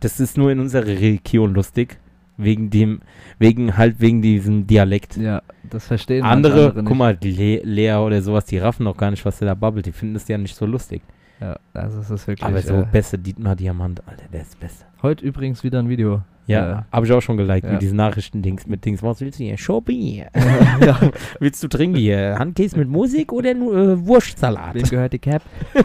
das 0.00 0.20
ist 0.20 0.38
nur 0.38 0.50
in 0.50 0.58
unserer 0.58 0.86
Region 0.86 1.52
lustig. 1.52 1.98
Wegen 2.40 2.70
dem, 2.70 3.00
wegen 3.40 3.76
halt 3.76 4.00
wegen 4.00 4.22
diesem 4.22 4.66
Dialekt. 4.68 5.16
Ja, 5.16 5.42
das 5.68 5.88
verstehen 5.88 6.24
andere, 6.24 6.72
nicht. 6.72 6.86
guck 6.86 6.96
mal, 6.96 7.16
die 7.16 7.32
Le 7.32 7.60
Lea 7.64 7.96
oder 7.96 8.22
sowas, 8.22 8.44
die 8.44 8.58
raffen 8.58 8.84
noch 8.84 8.96
gar 8.96 9.10
nicht, 9.10 9.24
was 9.24 9.40
der 9.40 9.48
da 9.48 9.54
babbelt. 9.54 9.86
Die 9.86 9.92
finden 9.92 10.14
das 10.14 10.28
ja 10.28 10.38
nicht 10.38 10.54
so 10.54 10.64
lustig. 10.64 11.02
Ja, 11.40 11.56
also 11.74 12.00
es 12.00 12.10
ist 12.10 12.26
wirklich. 12.26 12.46
Aber 12.46 12.60
so 12.62 12.74
äh, 12.74 12.86
beste 12.90 13.18
Dietmar 13.18 13.54
Diamant, 13.56 14.02
Alter, 14.06 14.24
der 14.32 14.42
ist 14.42 14.58
Beste. 14.58 14.84
heute 15.02 15.24
übrigens 15.24 15.62
wieder 15.62 15.78
ein 15.78 15.88
Video. 15.88 16.22
Ja, 16.46 16.80
Äh, 16.80 16.82
habe 16.92 17.06
ich 17.06 17.12
auch 17.12 17.20
schon 17.20 17.36
geliked 17.36 17.64
ja. 17.66 17.72
mit 17.72 17.82
diesen 17.82 17.96
Nachrichtendings, 17.96 18.66
mit 18.66 18.84
Dings. 18.84 19.02
Was 19.02 19.20
willst 19.20 19.38
du 19.38 19.44
hier? 19.44 19.58
Shopping. 19.58 20.24
ja. 20.80 20.98
willst 21.40 21.62
du 21.62 21.68
trinken 21.68 21.98
hier? 21.98 22.36
Handkäse 22.38 22.78
mit 22.78 22.88
Musik 22.88 23.32
oder 23.32 23.52
nur 23.52 23.76
äh, 23.76 24.06
Wurstsalat? 24.06 24.74
Wem 24.74 24.82
gehört 24.84 25.12
die 25.12 25.18
Cap? 25.18 25.42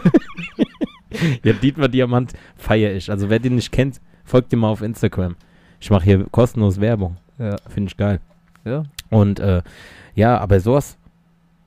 Ja, 1.44 1.52
Dietmar 1.52 1.88
Diamant 1.88 2.32
feiere 2.56 2.92
ich. 2.92 3.08
Also 3.08 3.30
wer 3.30 3.38
den 3.38 3.54
nicht 3.54 3.70
kennt, 3.70 4.00
folgt 4.24 4.52
ihm 4.52 4.58
mal 4.58 4.70
auf 4.70 4.82
Instagram. 4.82 5.36
Ich 5.80 5.88
mache 5.90 6.04
hier 6.04 6.26
kostenlos 6.30 6.80
Werbung. 6.80 7.18
Ja. 7.38 7.54
Finde 7.68 7.88
ich 7.88 7.96
geil. 7.96 8.18
Ja. 8.64 8.82
Und 9.10 9.38
äh, 9.38 9.62
ja, 10.16 10.38
aber 10.38 10.58
sowas, 10.58 10.98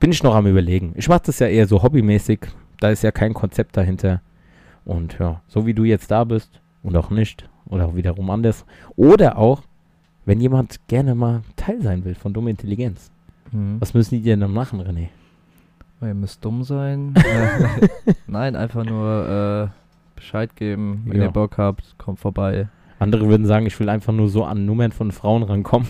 bin 0.00 0.10
ich 0.12 0.22
noch 0.22 0.34
am 0.34 0.46
überlegen. 0.46 0.92
Ich 0.96 1.08
mache 1.08 1.22
das 1.24 1.38
ja 1.38 1.46
eher 1.46 1.66
so 1.66 1.82
hobbymäßig. 1.82 2.40
Da 2.80 2.90
ist 2.90 3.02
ja 3.02 3.10
kein 3.10 3.34
Konzept 3.34 3.76
dahinter. 3.76 4.20
Und 4.84 5.18
ja, 5.18 5.40
so 5.48 5.66
wie 5.66 5.74
du 5.74 5.84
jetzt 5.84 6.10
da 6.10 6.24
bist 6.24 6.60
und 6.82 6.96
auch 6.96 7.10
nicht. 7.10 7.48
Oder 7.66 7.86
auch 7.86 7.94
wiederum 7.96 8.30
anders. 8.30 8.64
Oder 8.96 9.36
auch, 9.36 9.62
wenn 10.24 10.40
jemand 10.40 10.80
gerne 10.88 11.14
mal 11.14 11.42
Teil 11.56 11.82
sein 11.82 12.04
will 12.04 12.14
von 12.14 12.32
dumme 12.32 12.50
Intelligenz. 12.50 13.10
Mhm. 13.52 13.76
Was 13.80 13.92
müssen 13.94 14.14
die 14.16 14.22
denn 14.22 14.40
dann 14.40 14.52
machen, 14.52 14.80
René? 14.80 15.08
Ihr 16.00 16.14
müsst 16.14 16.44
dumm 16.44 16.62
sein. 16.64 17.14
Äh, 17.24 17.88
Nein, 18.26 18.56
einfach 18.56 18.84
nur 18.84 19.70
äh, 19.70 20.16
Bescheid 20.16 20.54
geben, 20.56 21.02
wenn 21.06 21.18
Ja. 21.18 21.24
ihr 21.24 21.30
Bock 21.30 21.58
habt, 21.58 21.96
kommt 21.98 22.20
vorbei. 22.20 22.68
Andere 23.00 23.28
würden 23.28 23.46
sagen, 23.46 23.66
ich 23.66 23.78
will 23.80 23.88
einfach 23.88 24.12
nur 24.12 24.28
so 24.28 24.44
an 24.44 24.64
Nummern 24.64 24.92
von 24.92 25.12
Frauen 25.12 25.42
rankommen. 25.42 25.88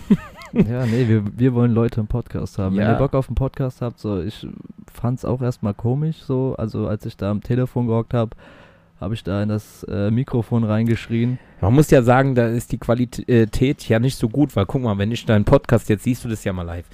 ja, 0.69 0.87
nee, 0.87 1.09
wir, 1.09 1.23
wir 1.39 1.55
wollen 1.55 1.73
Leute 1.73 2.01
im 2.01 2.07
Podcast 2.07 2.59
haben. 2.59 2.77
Wenn 2.77 2.85
Ja. 2.85 2.93
ihr 2.93 2.99
Bock 2.99 3.15
auf 3.15 3.29
einen 3.29 3.35
Podcast 3.35 3.81
habt, 3.83 3.99
so, 3.99 4.21
ich 4.23 4.47
fand's 4.93 5.25
auch 5.25 5.43
erstmal 5.43 5.75
komisch, 5.75 6.17
so, 6.23 6.55
also 6.59 6.87
als 6.89 7.05
ich 7.07 7.17
da 7.17 7.31
am 7.31 7.43
Telefon 7.43 7.87
gehockt 7.87 8.15
habe, 8.15 8.31
habe 9.01 9.15
ich 9.15 9.23
da 9.23 9.43
in 9.43 9.49
das 9.49 9.85
äh, 9.85 10.11
Mikrofon 10.11 10.65
reingeschrien. 10.65 11.39
Man 11.61 11.75
muss 11.75 11.91
ja 11.91 12.03
sagen, 12.03 12.35
da 12.35 12.49
ist 12.49 12.73
die 12.73 12.79
Qualität 12.79 13.89
ja 13.89 13.99
nicht 14.01 14.17
so 14.17 14.29
gut, 14.29 14.57
weil 14.57 14.67
guck 14.67 14.83
mal, 14.83 14.99
wenn 14.99 15.13
ich 15.13 15.25
deinen 15.25 15.45
Podcast, 15.45 15.89
jetzt 15.89 16.05
siehst 16.05 16.25
du 16.25 16.29
das 16.29 16.43
ja 16.45 16.53
mal 16.53 16.63
live. 16.63 16.87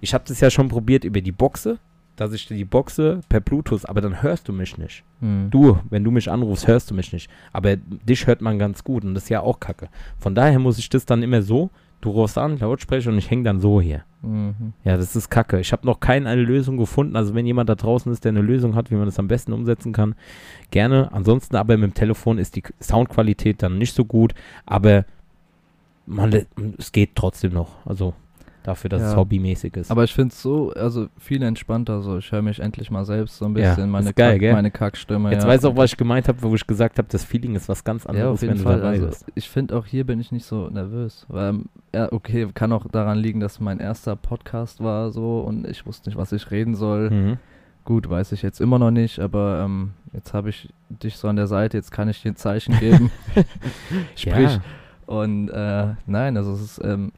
Ich 0.00 0.12
habe 0.12 0.24
das 0.26 0.40
ja 0.40 0.50
schon 0.50 0.68
probiert 0.68 1.04
über 1.04 1.20
die 1.22 1.32
Boxe, 1.32 1.78
dass 2.16 2.32
ich 2.32 2.46
die 2.46 2.64
Boxe 2.64 3.20
per 3.28 3.40
Bluetooth, 3.40 3.88
aber 3.88 4.00
dann 4.00 4.22
hörst 4.22 4.48
du 4.48 4.52
mich 4.52 4.76
nicht. 4.76 5.02
Hm. 5.20 5.48
Du, 5.50 5.78
wenn 5.88 6.04
du 6.04 6.10
mich 6.10 6.30
anrufst, 6.30 6.66
hörst 6.66 6.90
du 6.90 6.94
mich 6.94 7.12
nicht. 7.12 7.30
Aber 7.52 7.76
dich 7.76 8.26
hört 8.26 8.40
man 8.42 8.58
ganz 8.58 8.84
gut 8.84 9.04
und 9.04 9.14
das 9.14 9.24
ist 9.24 9.28
ja 9.30 9.40
auch 9.40 9.60
kacke. 9.60 9.88
Von 10.18 10.34
daher 10.34 10.58
muss 10.58 10.78
ich 10.78 10.88
das 10.90 11.06
dann 11.06 11.22
immer 11.22 11.40
so, 11.42 11.70
du 12.00 12.10
rufst 12.10 12.38
an, 12.38 12.58
Lautsprecher 12.58 13.10
und 13.10 13.18
ich 13.18 13.30
hänge 13.30 13.44
dann 13.44 13.60
so 13.60 13.80
hier. 13.80 14.04
Mhm. 14.22 14.72
Ja, 14.84 14.96
das 14.96 15.14
ist 15.16 15.30
kacke. 15.30 15.60
Ich 15.60 15.72
habe 15.72 15.86
noch 15.86 16.00
keine 16.00 16.28
eine 16.28 16.42
Lösung 16.42 16.76
gefunden. 16.76 17.16
Also 17.16 17.34
wenn 17.34 17.46
jemand 17.46 17.68
da 17.68 17.74
draußen 17.74 18.10
ist, 18.12 18.24
der 18.24 18.30
eine 18.30 18.42
Lösung 18.42 18.74
hat, 18.74 18.90
wie 18.90 18.96
man 18.96 19.06
das 19.06 19.18
am 19.18 19.28
besten 19.28 19.52
umsetzen 19.52 19.92
kann, 19.92 20.14
gerne. 20.70 21.12
Ansonsten 21.12 21.56
aber 21.56 21.76
mit 21.76 21.92
dem 21.92 21.94
Telefon 21.94 22.38
ist 22.38 22.56
die 22.56 22.62
Soundqualität 22.80 23.62
dann 23.62 23.78
nicht 23.78 23.94
so 23.94 24.04
gut, 24.04 24.34
aber 24.64 25.04
man, 26.06 26.46
es 26.78 26.92
geht 26.92 27.10
trotzdem 27.14 27.52
noch. 27.52 27.84
Also 27.84 28.14
dafür, 28.66 28.88
dass 28.90 29.02
es 29.02 29.12
Ja. 29.12 29.16
hobbymäßig 29.16 29.76
ist. 29.76 29.90
Aber 29.90 30.04
ich 30.04 30.12
find's 30.14 30.40
so, 30.42 30.72
also 30.72 31.06
viel 31.18 31.42
entspannter 31.42 32.02
so. 32.02 32.18
Ich 32.18 32.30
höre 32.32 32.42
mich 32.42 32.60
endlich 32.60 32.90
mal 32.90 33.04
selbst 33.04 33.38
so 33.38 33.44
ein 33.46 33.56
Ja, 33.56 33.70
bisschen, 33.70 33.90
meine, 33.90 34.08
ist 34.10 34.16
geil, 34.16 34.32
Kack, 34.32 34.40
gell? 34.40 34.52
meine 34.52 34.70
Kackstimme. 34.70 35.30
Jetzt 35.30 35.42
ja. 35.44 35.48
weißt 35.48 35.64
du 35.64 35.68
auch, 35.68 35.76
was 35.76 35.92
ich 35.92 35.96
gemeint 35.96 36.28
habe, 36.28 36.42
wo 36.42 36.54
ich 36.54 36.66
gesagt 36.66 36.98
habe, 36.98 37.08
das 37.10 37.24
Feeling 37.24 37.54
ist 37.54 37.68
was 37.68 37.84
ganz 37.84 38.04
Ja, 38.04 38.10
anderes, 38.10 38.32
auf 38.34 38.42
jeden 38.42 38.54
wenn 38.54 38.58
du 38.58 38.64
Fall. 38.64 38.76
dabei 38.78 38.88
Also, 38.90 39.06
bist. 39.06 39.26
ich 39.34 39.48
finde 39.48 39.76
auch 39.76 39.86
hier 39.86 40.04
bin 40.04 40.20
ich 40.20 40.32
nicht 40.32 40.44
so 40.46 40.68
nervös. 40.68 41.26
Weil, 41.28 41.60
ja, 41.94 42.12
okay, 42.12 42.48
kann 42.54 42.72
auch 42.72 42.86
daran 42.88 43.18
liegen, 43.18 43.40
dass 43.40 43.60
mein 43.60 43.78
erster 43.80 44.16
Podcast 44.16 44.82
war 44.82 45.10
so 45.10 45.40
und 45.40 45.66
ich 45.66 45.86
wusste 45.86 46.08
nicht, 46.10 46.16
was 46.18 46.32
ich 46.32 46.50
reden 46.50 46.74
soll. 46.74 47.10
Mhm. 47.10 47.36
Gut, 47.84 48.10
weiß 48.10 48.32
ich 48.32 48.42
jetzt 48.42 48.60
immer 48.60 48.80
noch 48.80 48.90
nicht, 48.90 49.20
aber 49.20 49.62
ähm, 49.64 49.92
jetzt 50.12 50.34
habe 50.34 50.48
ich 50.50 50.68
dich 50.88 51.16
so 51.16 51.28
an 51.28 51.36
der 51.36 51.46
Seite, 51.46 51.76
jetzt 51.76 51.92
kann 51.92 52.08
ich 52.08 52.20
dir 52.20 52.32
ein 52.32 52.36
Zeichen 52.36 52.76
geben. 52.80 53.12
Sprich. 54.16 54.54
Ja, 54.56 54.60
Und 55.06 55.48
äh, 55.50 55.94
nein, 56.06 56.36
also 56.36 56.52
es 56.52 56.60
ist 56.62 56.80
ähm, 56.84 57.12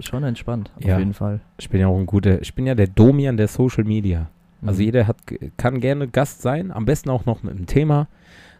schon 0.00 0.24
entspannt, 0.24 0.70
auf 0.76 0.84
Ja. 0.84 0.98
jeden 0.98 1.14
Fall. 1.14 1.40
ich 1.58 1.68
bin 1.70 1.80
ja 1.80 1.86
auch 1.88 1.98
ein 1.98 2.06
guter, 2.06 2.40
ich 2.42 2.54
bin 2.54 2.66
ja 2.66 2.74
der 2.74 2.86
Domian 2.88 3.36
der 3.36 3.48
Social 3.48 3.84
Media. 3.84 4.28
Also 4.66 4.80
Mhm. 4.80 4.84
jeder 4.86 5.06
hat, 5.06 5.16
kann 5.56 5.80
gerne 5.80 6.08
Gast 6.08 6.42
sein, 6.42 6.70
am 6.72 6.84
besten 6.84 7.10
auch 7.10 7.26
noch 7.26 7.42
mit 7.42 7.54
einem 7.54 7.66
Thema, 7.66 8.08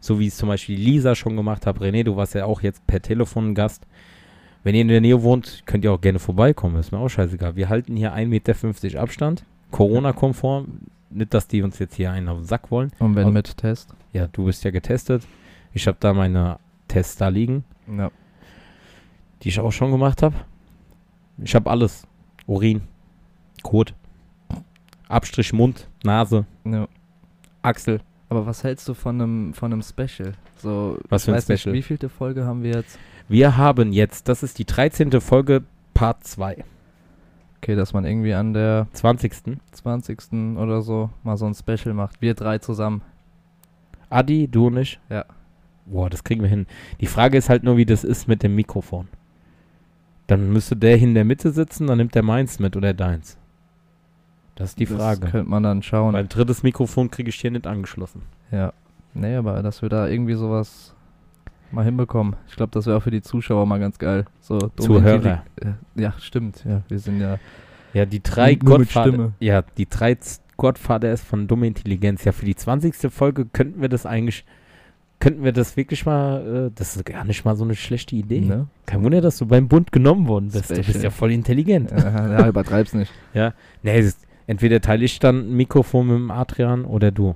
so 0.00 0.20
wie 0.20 0.26
es 0.26 0.36
zum 0.36 0.48
Beispiel 0.48 0.78
Lisa 0.78 1.14
schon 1.14 1.34
gemacht 1.36 1.66
hat. 1.66 1.78
René, 1.80 2.04
du 2.04 2.14
warst 2.16 2.34
ja 2.34 2.44
auch 2.44 2.60
jetzt 2.62 2.86
per 2.86 3.00
Telefon 3.00 3.54
Gast. 3.54 3.86
Wenn 4.62 4.74
ihr 4.74 4.82
in 4.82 4.88
der 4.88 5.00
Nähe 5.00 5.22
wohnt, 5.22 5.62
könnt 5.66 5.84
ihr 5.84 5.92
auch 5.92 6.00
gerne 6.00 6.18
vorbeikommen, 6.18 6.76
ist 6.76 6.92
mir 6.92 6.98
auch 6.98 7.08
scheißegal. 7.08 7.56
Wir 7.56 7.68
halten 7.68 7.96
hier 7.96 8.12
1,50 8.14 8.84
Meter 8.92 9.00
Abstand, 9.02 9.44
Corona-konform. 9.70 10.66
Nicht, 11.10 11.32
dass 11.34 11.46
die 11.48 11.62
uns 11.62 11.78
jetzt 11.78 11.94
hier 11.94 12.10
einen 12.10 12.28
auf 12.28 12.38
den 12.38 12.46
Sack 12.46 12.70
wollen. 12.70 12.90
Und 12.98 13.14
wenn 13.14 13.26
Aus- 13.28 13.32
mit 13.32 13.56
Test? 13.56 13.94
Ja, 14.12 14.26
du 14.26 14.44
bist 14.46 14.64
ja 14.64 14.70
getestet. 14.70 15.26
Ich 15.72 15.86
habe 15.86 15.96
da 16.00 16.12
meine 16.12 16.58
Tests 16.88 17.16
da 17.16 17.28
liegen, 17.28 17.64
Ja. 17.94 18.10
die 19.42 19.48
ich 19.48 19.60
auch 19.60 19.70
schon 19.72 19.90
gemacht 19.90 20.22
habe. 20.22 20.34
Ich 21.38 21.54
habe 21.54 21.70
alles. 21.70 22.06
Urin, 22.46 22.82
Kot, 23.62 23.94
Abstrich 25.08 25.52
Mund, 25.52 25.88
Nase, 26.02 26.44
ja. 26.64 26.86
Achsel. 27.62 28.00
Aber 28.28 28.46
was 28.46 28.64
hältst 28.64 28.86
du 28.88 28.94
von 28.94 29.20
einem 29.20 29.54
von 29.54 29.72
einem 29.72 29.82
Special? 29.82 30.32
So, 30.58 30.98
Was 31.08 31.24
für 31.24 31.30
ein 31.32 31.36
weiß 31.36 31.48
nicht, 31.48 31.60
Special? 31.62 31.74
wie 31.74 31.82
vielte 31.82 32.08
Folge 32.08 32.44
haben 32.44 32.62
wir 32.62 32.72
jetzt? 32.72 32.98
Wir 33.28 33.56
haben 33.56 33.92
jetzt, 33.92 34.28
das 34.28 34.42
ist 34.42 34.58
die 34.58 34.66
13. 34.66 35.20
Folge, 35.20 35.62
Part 35.94 36.24
2. 36.24 36.64
Okay, 37.58 37.74
dass 37.76 37.94
man 37.94 38.04
irgendwie 38.04 38.34
an 38.34 38.52
der 38.52 38.88
20. 38.92 39.58
20. 39.72 40.32
oder 40.58 40.82
so 40.82 41.08
mal 41.22 41.38
so 41.38 41.46
ein 41.46 41.54
Special 41.54 41.94
macht. 41.94 42.20
Wir 42.20 42.34
drei 42.34 42.58
zusammen. 42.58 43.00
Adi, 44.10 44.48
du 44.48 44.66
und 44.66 44.76
ich. 44.76 45.00
Ja. 45.08 45.24
Boah, 45.86 46.10
das 46.10 46.24
kriegen 46.24 46.42
wir 46.42 46.48
hin. 46.48 46.66
Die 47.00 47.06
Frage 47.06 47.38
ist 47.38 47.48
halt 47.48 47.62
nur, 47.62 47.76
wie 47.78 47.86
das 47.86 48.04
ist 48.04 48.28
mit 48.28 48.42
dem 48.42 48.54
Mikrofon. 48.54 49.08
Dann 50.26 50.52
müsste 50.52 50.76
der 50.76 50.96
in 50.98 51.14
der 51.14 51.24
Mitte 51.24 51.50
sitzen, 51.50 51.86
dann 51.86 51.98
nimmt 51.98 52.14
der 52.14 52.22
meins 52.22 52.58
mit 52.58 52.76
oder 52.76 52.94
deins. 52.94 53.36
Das 54.54 54.70
ist 54.70 54.78
die 54.78 54.86
Das 54.86 54.96
Frage. 54.96 55.20
könnte 55.30 55.50
man 55.50 55.62
dann 55.62 55.82
schauen. 55.82 56.14
Weil 56.14 56.22
ein 56.24 56.28
drittes 56.28 56.62
Mikrofon 56.62 57.10
kriege 57.10 57.28
ich 57.28 57.36
hier 57.36 57.50
nicht 57.50 57.66
angeschlossen. 57.66 58.22
Ja. 58.50 58.72
Nee, 59.12 59.36
aber 59.36 59.62
dass 59.62 59.82
wir 59.82 59.88
da 59.88 60.08
irgendwie 60.08 60.34
sowas 60.34 60.94
mal 61.70 61.84
hinbekommen. 61.84 62.36
Ich 62.48 62.56
glaube, 62.56 62.70
das 62.72 62.86
wäre 62.86 62.96
auch 62.96 63.02
für 63.02 63.10
die 63.10 63.22
Zuschauer 63.22 63.66
mal 63.66 63.78
ganz 63.80 63.98
geil. 63.98 64.24
So 64.40 64.58
Zuhörer. 64.78 65.42
Äh, 65.60 65.72
Ja, 66.00 66.14
stimmt. 66.18 66.64
Ja, 66.64 66.82
wir 66.88 66.98
sind 66.98 67.20
ja. 67.20 67.38
Ja, 67.92 68.06
die 68.06 68.22
drei 68.22 68.54
Gottvater. 68.54 69.32
Ja, 69.40 69.62
die 69.76 69.88
drei 69.88 70.16
Gottvater 70.56 71.12
ist 71.12 71.24
von 71.24 71.46
dumme 71.48 71.66
Intelligenz. 71.66 72.24
Ja, 72.24 72.32
für 72.32 72.44
die 72.46 72.56
20. 72.56 73.12
Folge 73.12 73.44
könnten 73.46 73.80
wir 73.80 73.88
das 73.88 74.06
eigentlich, 74.06 74.44
könnten 75.20 75.44
wir 75.44 75.52
das 75.52 75.76
wirklich 75.76 76.04
mal, 76.06 76.68
äh, 76.68 76.70
das 76.74 76.96
ist 76.96 77.04
gar 77.04 77.24
nicht 77.24 77.44
mal 77.44 77.56
so 77.56 77.64
eine 77.64 77.74
schlechte 77.74 78.16
Idee. 78.16 78.40
Ne? 78.40 78.66
Kein 78.86 79.02
Wunder, 79.02 79.20
dass 79.20 79.38
du 79.38 79.46
beim 79.46 79.68
Bund 79.68 79.92
genommen 79.92 80.28
worden 80.28 80.50
bist. 80.52 80.70
Du 80.70 80.74
bist 80.74 80.88
Special. 80.90 81.04
ja 81.04 81.10
voll 81.10 81.32
intelligent. 81.32 81.90
ja, 81.90 82.38
ja, 82.38 82.48
übertreib's 82.48 82.94
nicht. 82.94 83.12
Nee, 83.82 83.98
es 83.98 84.06
ist, 84.06 84.26
entweder 84.46 84.80
teile 84.80 85.04
ich 85.04 85.18
dann 85.18 85.50
ein 85.50 85.56
Mikrofon 85.56 86.06
mit 86.06 86.16
dem 86.16 86.30
Adrian 86.30 86.84
oder 86.84 87.10
du. 87.10 87.34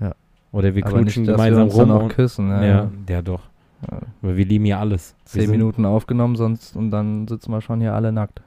Ja. 0.00 0.14
Oder 0.52 0.74
wir 0.74 0.82
knutschen 0.82 1.24
dass 1.24 1.38
wir 1.38 1.44
gemeinsam 1.44 1.64
uns 1.64 1.76
dann 1.76 1.90
rum. 1.90 1.98
auch 1.98 2.02
und, 2.04 2.14
küssen. 2.14 2.48
Ja, 2.48 2.62
ja, 2.62 2.68
ja. 2.68 2.90
ja, 3.08 3.22
doch. 3.22 3.42
Ja. 3.90 3.98
Aber 4.22 4.36
wir 4.36 4.44
lieben 4.44 4.64
ja 4.64 4.78
alles. 4.78 5.14
Zehn 5.24 5.50
Minuten 5.50 5.84
aufgenommen, 5.84 6.36
sonst 6.36 6.76
und 6.76 6.90
dann 6.90 7.26
sitzen 7.26 7.50
wir 7.50 7.60
schon 7.60 7.80
hier 7.80 7.94
alle 7.94 8.12
nackt. 8.12 8.42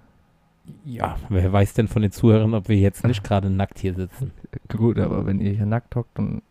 Ja, 0.84 1.18
wer 1.30 1.52
weiß 1.54 1.74
denn 1.74 1.88
von 1.88 2.02
den 2.02 2.12
Zuhörern, 2.12 2.54
ob 2.54 2.70
wir 2.70 2.78
jetzt 2.78 3.04
nicht 3.08 3.24
gerade 3.24 3.50
nackt 3.50 3.80
hier 3.80 3.94
sitzen. 3.94 4.32
Gut, 4.70 5.00
aber 5.00 5.26
wenn 5.26 5.40
ihr 5.40 5.52
hier 5.52 5.66
nackt 5.66 5.96
hockt, 5.96 6.18
dann 6.18 6.42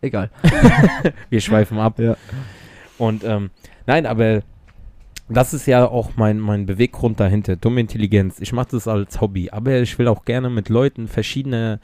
egal. 0.00 0.30
Wir 1.30 1.40
schweifen 1.40 1.78
ab. 1.78 1.98
Ja. 1.98 2.16
Und 2.98 3.24
ähm, 3.24 3.50
nein, 3.86 4.06
aber 4.06 4.42
das 5.28 5.54
ist 5.54 5.66
ja 5.66 5.86
auch 5.86 6.10
mein, 6.16 6.40
mein 6.40 6.66
Beweggrund 6.66 7.20
dahinter. 7.20 7.56
Dumme 7.56 7.80
Intelligenz. 7.80 8.40
Ich 8.40 8.52
mache 8.52 8.70
das 8.72 8.88
als 8.88 9.20
Hobby, 9.20 9.50
aber 9.50 9.80
ich 9.80 9.98
will 9.98 10.08
auch 10.08 10.24
gerne 10.24 10.50
mit 10.50 10.68
Leuten 10.68 11.08
verschiedene 11.08 11.80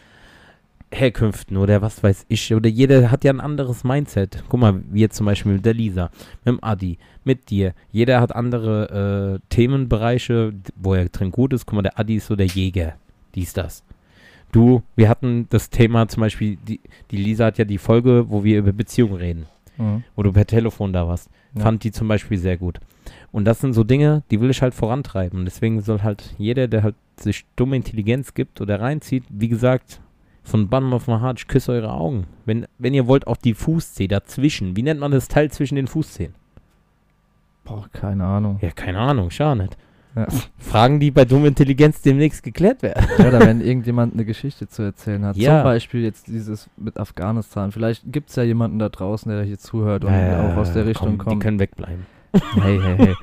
Herkünften 0.92 1.56
oder 1.56 1.82
was 1.82 2.02
weiß 2.02 2.26
ich. 2.28 2.54
Oder 2.54 2.68
jeder 2.68 3.10
hat 3.10 3.24
ja 3.24 3.32
ein 3.32 3.40
anderes 3.40 3.84
Mindset. 3.84 4.44
Guck 4.48 4.60
mal, 4.60 4.82
jetzt 4.92 5.16
zum 5.16 5.26
Beispiel 5.26 5.52
mit 5.52 5.64
der 5.64 5.74
Lisa, 5.74 6.10
mit 6.44 6.54
dem 6.54 6.62
Adi, 6.62 6.98
mit 7.24 7.50
dir. 7.50 7.74
Jeder 7.90 8.20
hat 8.20 8.34
andere 8.34 9.40
äh, 9.40 9.46
Themenbereiche, 9.48 10.52
wo 10.76 10.94
er 10.94 11.08
drin 11.08 11.30
gut 11.30 11.52
ist. 11.52 11.66
Guck 11.66 11.76
mal, 11.76 11.82
der 11.82 11.98
Adi 11.98 12.16
ist 12.16 12.26
so 12.26 12.36
der 12.36 12.46
Jäger. 12.46 12.94
Dies, 13.34 13.52
das. 13.52 13.84
Du, 14.52 14.82
wir 14.94 15.08
hatten 15.08 15.46
das 15.50 15.70
Thema 15.70 16.08
zum 16.08 16.22
Beispiel, 16.22 16.56
die, 16.66 16.80
die 17.10 17.16
Lisa 17.16 17.46
hat 17.46 17.58
ja 17.58 17.64
die 17.64 17.78
Folge, 17.78 18.26
wo 18.28 18.42
wir 18.44 18.58
über 18.58 18.72
Beziehungen 18.72 19.14
reden 19.16 19.46
Mhm. 19.78 20.04
wo 20.14 20.22
du 20.22 20.32
per 20.32 20.46
Telefon 20.46 20.94
da 20.94 21.06
warst. 21.06 21.28
Ja. 21.54 21.60
Fand 21.62 21.84
die 21.84 21.92
zum 21.92 22.08
Beispiel 22.08 22.38
sehr 22.38 22.56
gut. 22.56 22.80
Und 23.30 23.44
das 23.44 23.60
sind 23.60 23.74
so 23.74 23.84
Dinge, 23.84 24.22
die 24.30 24.40
will 24.40 24.48
ich 24.48 24.62
halt 24.62 24.72
vorantreiben. 24.72 25.44
Deswegen 25.44 25.82
soll 25.82 26.00
halt 26.02 26.34
jeder, 26.38 26.66
der 26.66 26.82
halt 26.82 26.94
sich 27.20 27.44
dumme 27.56 27.76
Intelligenz 27.76 28.32
gibt 28.32 28.62
oder 28.62 28.80
reinzieht, 28.80 29.24
wie 29.28 29.48
gesagt, 29.48 30.00
von 30.42 30.68
Bottom 30.68 30.94
of 30.94 31.08
my 31.08 31.18
heart, 31.20 31.40
ich 31.40 31.46
küsse 31.46 31.72
eure 31.72 31.92
Augen. 31.92 32.24
Wenn, 32.46 32.66
wenn 32.78 32.94
ihr 32.94 33.06
wollt, 33.06 33.26
auch 33.26 33.36
die 33.36 33.52
Fußzehen 33.52 34.08
dazwischen. 34.08 34.76
Wie 34.76 34.82
nennt 34.82 35.00
man 35.00 35.10
das 35.12 35.28
Teil 35.28 35.50
zwischen 35.50 35.74
den 35.76 35.88
Fußzehen? 35.88 36.34
Boah, 37.64 37.86
keine 37.92 38.24
Ahnung. 38.24 38.58
Ja, 38.62 38.70
keine 38.70 38.98
Ahnung, 39.00 39.30
schau 39.30 39.54
nicht. 39.54 39.76
Ja. 40.16 40.26
Fragen, 40.58 40.98
die 40.98 41.10
bei 41.10 41.24
dumme 41.24 41.48
Intelligenz 41.48 42.00
demnächst 42.02 42.42
geklärt 42.42 42.82
werden. 42.82 43.06
Ja, 43.18 43.28
oder 43.28 43.40
wenn 43.40 43.60
irgendjemand 43.60 44.14
eine 44.14 44.24
Geschichte 44.24 44.66
zu 44.66 44.82
erzählen 44.82 45.24
hat. 45.24 45.36
Ja. 45.36 45.58
Zum 45.58 45.64
Beispiel 45.64 46.02
jetzt 46.02 46.26
dieses 46.26 46.68
mit 46.76 46.98
Afghanistan. 46.98 47.70
Vielleicht 47.70 48.10
gibt 48.10 48.30
es 48.30 48.36
ja 48.36 48.42
jemanden 48.42 48.78
da 48.78 48.88
draußen, 48.88 49.30
der 49.30 49.42
hier 49.44 49.58
zuhört 49.58 50.04
und 50.04 50.12
Ja, 50.12 50.52
auch 50.52 50.56
aus 50.56 50.72
der 50.72 50.86
Richtung 50.86 51.18
komm, 51.18 51.18
Die 51.18 51.24
kommt. 51.30 51.42
können 51.42 51.58
wegbleiben. 51.60 52.06
Hey, 52.54 52.78
hey, 52.82 52.96
hey. 52.98 53.14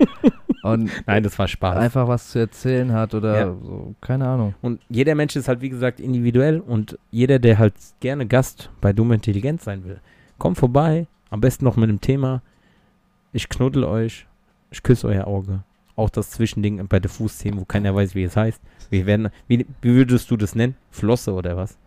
Und 0.63 0.89
Nein, 1.05 1.21
das 1.23 1.37
war 1.37 1.47
Spaß. 1.47 1.77
einfach 1.77 2.07
was 2.07 2.29
zu 2.29 2.39
erzählen 2.39 2.93
hat 2.93 3.13
oder 3.13 3.37
Ja. 3.39 3.45
so. 3.47 3.93
Keine 4.01 4.27
Ahnung. 4.27 4.55
Und 4.61 4.79
jeder 4.89 5.13
Mensch 5.13 5.35
ist 5.35 5.47
halt, 5.47 5.61
wie 5.61 5.69
gesagt, 5.69 5.99
individuell 5.99 6.59
und 6.59 6.97
jeder, 7.11 7.37
der 7.37 7.59
halt 7.59 7.73
gerne 7.99 8.25
Gast 8.25 8.71
bei 8.81 8.91
Dumme 8.93 9.15
Intelligenz 9.15 9.65
sein 9.65 9.83
will, 9.83 9.99
kommt 10.39 10.57
vorbei, 10.57 11.05
am 11.29 11.41
besten 11.41 11.65
noch 11.65 11.75
mit 11.75 11.89
einem 11.89 12.01
Thema. 12.01 12.41
Ich 13.33 13.49
knuddel 13.49 13.83
euch, 13.83 14.25
ich 14.71 14.81
küsse 14.81 15.07
euer 15.07 15.27
Auge. 15.27 15.63
Auch 15.95 16.09
das 16.09 16.31
Zwischending 16.31 16.85
bei 16.87 16.99
der 16.99 17.09
Fußzehen, 17.09 17.59
wo 17.59 17.65
keiner 17.65 17.93
weiß, 17.93 18.15
wie 18.15 18.23
es 18.23 18.35
heißt. 18.35 18.61
Wir 18.89 19.05
werden, 19.05 19.29
wie, 19.47 19.65
wie 19.81 19.93
würdest 19.95 20.29
du 20.31 20.37
das 20.37 20.55
nennen? 20.55 20.75
Flosse 20.89 21.33
oder 21.33 21.55
was? 21.55 21.77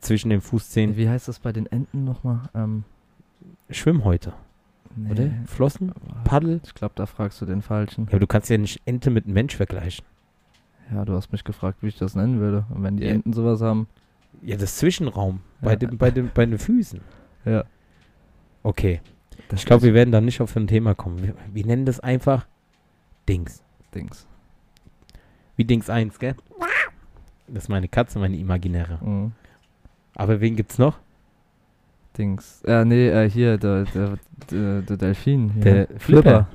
Zwischen 0.00 0.30
den 0.30 0.40
Fußzehen. 0.40 0.96
Wie 0.96 1.08
heißt 1.08 1.28
das 1.28 1.40
bei 1.40 1.52
den 1.52 1.66
Enten 1.66 2.04
nochmal? 2.04 2.42
Ähm, 2.54 2.84
Schwimmhäute, 3.70 4.32
nee. 4.96 5.10
oder? 5.10 5.30
Flossen? 5.46 5.92
Paddel? 6.24 6.60
Ich 6.64 6.74
glaube, 6.74 6.92
da 6.96 7.06
fragst 7.06 7.40
du 7.40 7.46
den 7.46 7.60
Falschen. 7.62 8.04
Ja, 8.04 8.10
aber 8.12 8.20
du 8.20 8.26
kannst 8.26 8.50
ja 8.50 8.58
nicht 8.58 8.80
Ente 8.86 9.10
mit 9.10 9.24
einem 9.24 9.34
Mensch 9.34 9.56
vergleichen. 9.56 10.04
Ja, 10.92 11.04
du 11.04 11.12
hast 11.14 11.30
mich 11.32 11.44
gefragt, 11.44 11.78
wie 11.82 11.88
ich 11.88 11.98
das 11.98 12.14
nennen 12.14 12.40
würde. 12.40 12.64
Und 12.70 12.82
wenn 12.82 12.96
die 12.96 13.04
Ja. 13.04 13.10
Enten 13.12 13.32
sowas 13.32 13.60
haben, 13.60 13.86
Ja, 14.42 14.56
das 14.56 14.76
Zwischenraum 14.78 15.40
bei, 15.60 15.72
Ja. 15.72 15.76
dem, 15.76 15.98
bei, 15.98 16.10
dem, 16.10 16.30
bei 16.32 16.46
den 16.46 16.58
Füßen. 16.58 17.00
ja. 17.44 17.64
Okay. 18.62 19.00
Das 19.48 19.60
Ich 19.60 19.66
glaube, 19.66 19.82
wir 19.84 19.94
werden 19.94 20.12
da 20.12 20.20
nicht 20.20 20.40
auf 20.40 20.54
ein 20.56 20.66
Thema 20.66 20.94
kommen. 20.94 21.22
Wir, 21.22 21.34
wir 21.52 21.66
nennen 21.66 21.84
das 21.86 21.98
einfach 22.00 22.46
Dings. 23.28 23.62
Dings. 23.94 24.26
Wie 25.56 25.64
Dings 25.64 25.90
1, 25.90 26.18
gell? 26.18 26.34
Das 27.48 27.64
ist 27.64 27.68
meine 27.68 27.88
Katze, 27.88 28.18
meine 28.18 28.36
imaginäre. 28.36 28.98
Mhm. 29.04 29.32
Aber 30.14 30.40
wen 30.40 30.56
gibt's 30.56 30.78
noch? 30.78 30.98
Dings. 32.16 32.62
Äh, 32.64 32.84
nee, 32.84 33.08
äh, 33.08 33.28
hier, 33.28 33.58
der, 33.58 33.84
der, 33.84 34.18
der, 34.50 34.82
der 34.82 34.96
Delfin. 34.96 35.50
Hier. 35.54 35.62
Der 35.62 35.88
Flipper. 35.98 36.48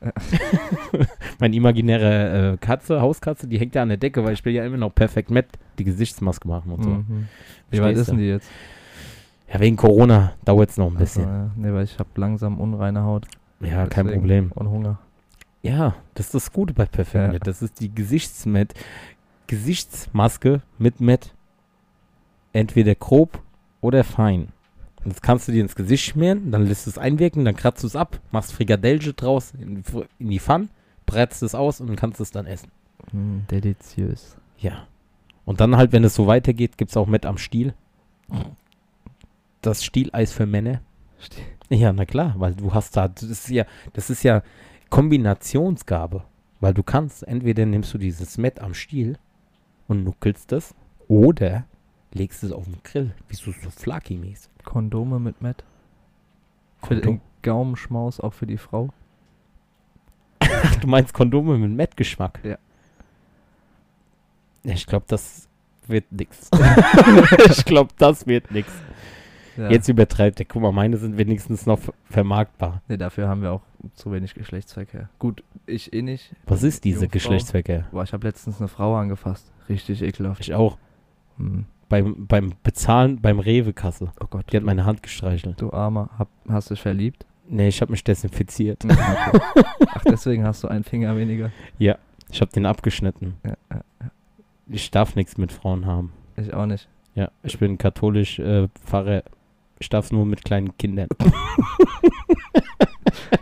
Meine 1.38 1.56
imaginäre 1.56 2.52
äh, 2.52 2.56
Katze, 2.58 3.00
Hauskatze, 3.00 3.48
die 3.48 3.58
hängt 3.58 3.74
ja 3.74 3.82
an 3.82 3.88
der 3.88 3.96
Decke, 3.96 4.24
weil 4.24 4.34
ich 4.34 4.44
will 4.44 4.54
ja 4.54 4.64
immer 4.64 4.76
noch 4.76 4.94
perfekt 4.94 5.30
Matt 5.30 5.46
die 5.78 5.84
Gesichtsmaske 5.84 6.46
machen 6.46 6.72
und 6.72 6.84
so. 6.84 6.90
Mhm. 6.90 7.28
Wie 7.70 7.80
weit 7.80 7.96
ist 7.96 8.10
denn 8.10 8.18
die 8.18 8.28
jetzt? 8.28 8.48
Ja, 9.52 9.60
wegen 9.60 9.76
Corona 9.76 10.32
dauert 10.44 10.70
es 10.70 10.76
noch 10.76 10.90
ein 10.90 10.96
bisschen. 10.96 11.24
ja. 11.24 11.50
Nee, 11.56 11.72
weil 11.72 11.84
ich 11.84 11.98
habe 11.98 12.08
langsam 12.16 12.60
unreine 12.60 13.02
Haut. 13.02 13.26
Ja, 13.60 13.86
kein 13.86 14.06
Deswegen. 14.06 14.20
Problem. 14.22 14.52
Und 14.52 14.68
Hunger. 14.70 14.98
Ja, 15.62 15.94
das 16.14 16.26
ist 16.26 16.34
das 16.34 16.52
Gute 16.52 16.74
bei 16.74 16.86
Perfect 16.86 17.32
Ja. 17.32 17.38
Das 17.40 17.62
ist 17.62 17.80
die 17.80 17.92
Gesichtsmatt, 17.94 18.74
Gesichtsmaske 19.46 20.62
mit 20.78 21.00
Matt. 21.00 21.32
Entweder 22.52 22.94
grob 22.94 23.40
oder 23.80 24.04
fein. 24.04 24.48
Und 25.04 25.12
das 25.14 25.22
kannst 25.22 25.46
du 25.46 25.52
dir 25.52 25.62
ins 25.62 25.74
Gesicht 25.76 26.04
schmieren, 26.04 26.50
dann 26.50 26.66
lässt 26.66 26.86
du 26.86 26.90
es 26.90 26.98
einwirken, 26.98 27.44
dann 27.44 27.54
kratzt 27.54 27.82
du 27.82 27.86
es 27.86 27.94
ab, 27.96 28.18
machst 28.32 28.52
Frikadellche 28.52 29.12
draus 29.12 29.52
in, 29.58 29.84
in 30.18 30.30
die 30.30 30.40
Pfanne, 30.40 30.68
brätst 31.04 31.42
es 31.42 31.54
aus 31.54 31.80
und 31.80 31.94
kannst 31.96 32.20
es 32.20 32.30
dann 32.32 32.46
essen. 32.46 32.70
Mm, 33.12 33.40
deliziös. 33.50 34.36
Ja. 34.58 34.86
Und 35.44 35.60
dann 35.60 35.76
halt, 35.76 35.92
wenn 35.92 36.02
es 36.02 36.14
so 36.14 36.26
weitergeht, 36.26 36.76
gibt 36.76 36.90
es 36.90 36.96
auch 36.96 37.06
Matt 37.06 37.24
am 37.26 37.38
Stiel. 37.38 37.74
Das 39.62 39.84
Stieleis 39.84 40.32
für 40.32 40.46
Männer. 40.46 40.80
Ste- 41.20 41.40
Ja, 41.68 41.92
na 41.92 42.04
klar, 42.04 42.34
weil 42.38 42.54
du 42.54 42.72
hast 42.72 42.96
da, 42.96 43.08
das 43.08 43.22
ist 43.24 43.48
ja, 43.48 43.64
das 43.92 44.10
ist 44.10 44.22
ja 44.22 44.42
Kombinationsgabe. 44.90 46.22
Weil 46.60 46.72
du 46.74 46.82
kannst, 46.82 47.22
entweder 47.22 47.66
nimmst 47.66 47.92
du 47.92 47.98
dieses 47.98 48.38
Met 48.38 48.60
am 48.60 48.72
Stiel 48.72 49.18
und 49.88 50.04
nuckelst 50.04 50.52
es, 50.52 50.74
oder 51.06 51.64
legst 52.12 52.42
es 52.42 52.52
auf 52.52 52.64
den 52.64 52.78
Grill, 52.82 53.14
wie 53.28 53.34
so, 53.34 53.52
so 53.52 53.70
Flaki-mäßig. 53.70 54.50
Kondome 54.64 55.18
mit 55.18 55.42
Matt. 55.42 55.64
Für 56.82 56.96
den 56.96 57.20
Gaumenschmaus, 57.42 58.20
auch 58.20 58.32
für 58.32 58.46
die 58.46 58.56
Frau. 58.58 58.90
Ach, 60.38 60.76
du 60.80 60.86
meinst 60.86 61.12
Kondome 61.12 61.58
mit 61.58 61.70
Met-Geschmack? 61.70 62.40
Ja. 62.42 62.58
Ja, 64.64 64.72
Ich 64.74 64.86
glaube, 64.86 65.04
das 65.08 65.48
wird 65.86 66.10
nix. 66.10 66.50
ich 67.50 67.64
glaube, 67.64 67.92
das 67.98 68.26
wird 68.26 68.50
nix. 68.50 68.68
Ja. 69.56 69.70
Jetzt 69.70 69.88
übertreibt 69.88 70.38
er. 70.40 70.46
Guck 70.46 70.62
mal, 70.62 70.72
meine 70.72 70.96
sind 70.96 71.16
wenigstens 71.18 71.66
noch 71.66 71.78
ver- 71.78 71.94
vermarktbar. 72.10 72.82
Nee, 72.88 72.96
dafür 72.96 73.28
haben 73.28 73.42
wir 73.42 73.52
auch 73.52 73.62
zu 73.94 74.12
wenig 74.12 74.34
Geschlechtsverkehr. 74.34 75.08
Gut, 75.18 75.42
ich 75.66 75.92
eh 75.92 76.02
nicht. 76.02 76.34
Was 76.46 76.62
ist 76.62 76.84
diese 76.84 77.00
Jungfrau. 77.00 77.12
Geschlechtsverkehr? 77.12 77.86
Boah, 77.90 78.02
ich 78.02 78.12
habe 78.12 78.26
letztens 78.26 78.58
eine 78.58 78.68
Frau 78.68 78.96
angefasst. 78.96 79.50
Richtig 79.68 80.02
ekelhaft. 80.02 80.40
Ich 80.40 80.54
auch. 80.54 80.78
Hm. 81.38 81.64
Beim, 81.88 82.26
beim 82.26 82.52
Bezahlen 82.64 83.20
beim 83.20 83.38
Rewe-Kasse. 83.38 84.10
Oh 84.20 84.26
Gott. 84.28 84.52
Die 84.52 84.56
hat 84.56 84.64
meine 84.64 84.84
Hand 84.84 85.02
gestreichelt. 85.04 85.60
Du 85.60 85.72
Armer, 85.72 86.10
hab, 86.18 86.28
hast 86.48 86.70
dich 86.70 86.80
verliebt? 86.80 87.24
Nee, 87.48 87.68
ich 87.68 87.80
habe 87.80 87.92
mich 87.92 88.02
desinfiziert. 88.02 88.84
Okay. 88.84 88.96
Ach, 89.94 90.02
deswegen 90.04 90.44
hast 90.44 90.64
du 90.64 90.68
einen 90.68 90.82
Finger 90.82 91.16
weniger. 91.16 91.52
Ich 91.78 92.40
habe 92.40 92.50
den 92.52 92.66
abgeschnitten. 92.66 93.34
Ja, 93.44 93.54
ja, 93.70 93.80
Ich 94.68 94.90
darf 94.90 95.14
nichts 95.14 95.38
mit 95.38 95.52
Frauen 95.52 95.86
haben. 95.86 96.12
ich 96.36 96.52
auch 96.52 96.66
nicht. 96.66 96.88
Ja, 97.14 97.30
ich 97.44 97.56
bin 97.58 97.78
katholisch 97.78 98.40
äh, 98.40 98.66
Pfarrer. 98.84 99.22
Ich 99.78 99.88
darf 99.88 100.10
nur 100.10 100.24
mit 100.26 100.44
kleinen 100.44 100.76
Kindern. 100.78 101.08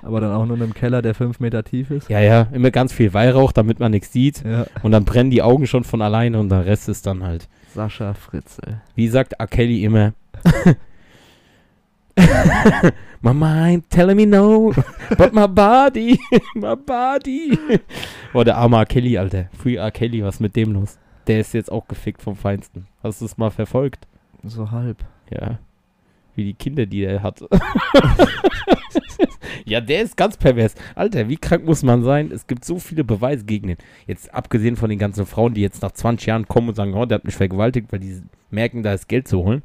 Aber 0.02 0.20
dann 0.20 0.32
auch 0.32 0.44
nur 0.46 0.56
in 0.56 0.62
einem 0.62 0.74
Keller, 0.74 1.02
der 1.02 1.14
fünf 1.14 1.40
Meter 1.40 1.64
tief 1.64 1.90
ist. 1.90 2.08
Ja, 2.08 2.20
ja, 2.20 2.48
immer 2.52 2.70
ganz 2.70 2.92
viel 2.92 3.14
Weihrauch, 3.14 3.52
damit 3.52 3.80
man 3.80 3.90
nichts 3.92 4.12
sieht. 4.12 4.44
Ja. 4.44 4.66
Und 4.82 4.92
dann 4.92 5.04
brennen 5.04 5.30
die 5.30 5.42
Augen 5.42 5.66
schon 5.66 5.84
von 5.84 6.02
alleine 6.02 6.38
und 6.38 6.48
der 6.50 6.66
Rest 6.66 6.88
ist 6.88 7.06
dann 7.06 7.22
halt. 7.22 7.48
Sascha 7.74 8.14
Fritzel. 8.14 8.80
Wie 8.94 9.08
sagt 9.08 9.34
R. 9.34 9.46
Kelly 9.46 9.84
immer? 9.84 10.12
my 13.22 13.32
mind 13.32 13.88
telling 13.90 14.16
me 14.16 14.26
no, 14.26 14.72
but 15.16 15.32
my 15.32 15.46
body, 15.46 16.18
my 16.54 16.76
body. 16.76 17.58
Boah, 18.32 18.44
der 18.44 18.56
arme 18.56 18.76
R. 18.76 18.86
Kelly, 18.86 19.18
Alter. 19.18 19.48
Free 19.56 19.76
R. 19.76 19.90
Kelly, 19.90 20.22
was 20.22 20.36
ist 20.36 20.40
mit 20.40 20.54
dem 20.56 20.72
los? 20.72 20.98
Der 21.26 21.40
ist 21.40 21.54
jetzt 21.54 21.72
auch 21.72 21.88
gefickt 21.88 22.22
vom 22.22 22.36
Feinsten. 22.36 22.86
Hast 23.02 23.20
du 23.20 23.24
es 23.24 23.38
mal 23.38 23.50
verfolgt? 23.50 24.06
So 24.42 24.70
halb. 24.70 24.98
Ja. 25.30 25.58
Wie 26.34 26.44
die 26.44 26.54
Kinder, 26.54 26.86
die 26.86 27.04
er 27.04 27.22
hat. 27.22 27.40
ja, 29.64 29.80
der 29.80 30.02
ist 30.02 30.16
ganz 30.16 30.36
pervers. 30.36 30.74
Alter, 30.94 31.28
wie 31.28 31.36
krank 31.36 31.64
muss 31.64 31.82
man 31.82 32.02
sein? 32.02 32.30
Es 32.32 32.46
gibt 32.46 32.64
so 32.64 32.78
viele 32.78 33.04
Beweise 33.04 33.44
gegen 33.44 33.68
ihn. 33.68 33.76
Jetzt 34.06 34.34
abgesehen 34.34 34.76
von 34.76 34.90
den 34.90 34.98
ganzen 34.98 35.26
Frauen, 35.26 35.54
die 35.54 35.60
jetzt 35.60 35.82
nach 35.82 35.92
20 35.92 36.26
Jahren 36.26 36.48
kommen 36.48 36.70
und 36.70 36.74
sagen, 36.74 36.94
oh, 36.94 37.06
der 37.06 37.16
hat 37.16 37.24
mich 37.24 37.36
vergewaltigt, 37.36 37.92
weil 37.92 38.00
die 38.00 38.20
merken, 38.50 38.82
da 38.82 38.94
ist 38.94 39.08
Geld 39.08 39.28
zu 39.28 39.44
holen. 39.44 39.62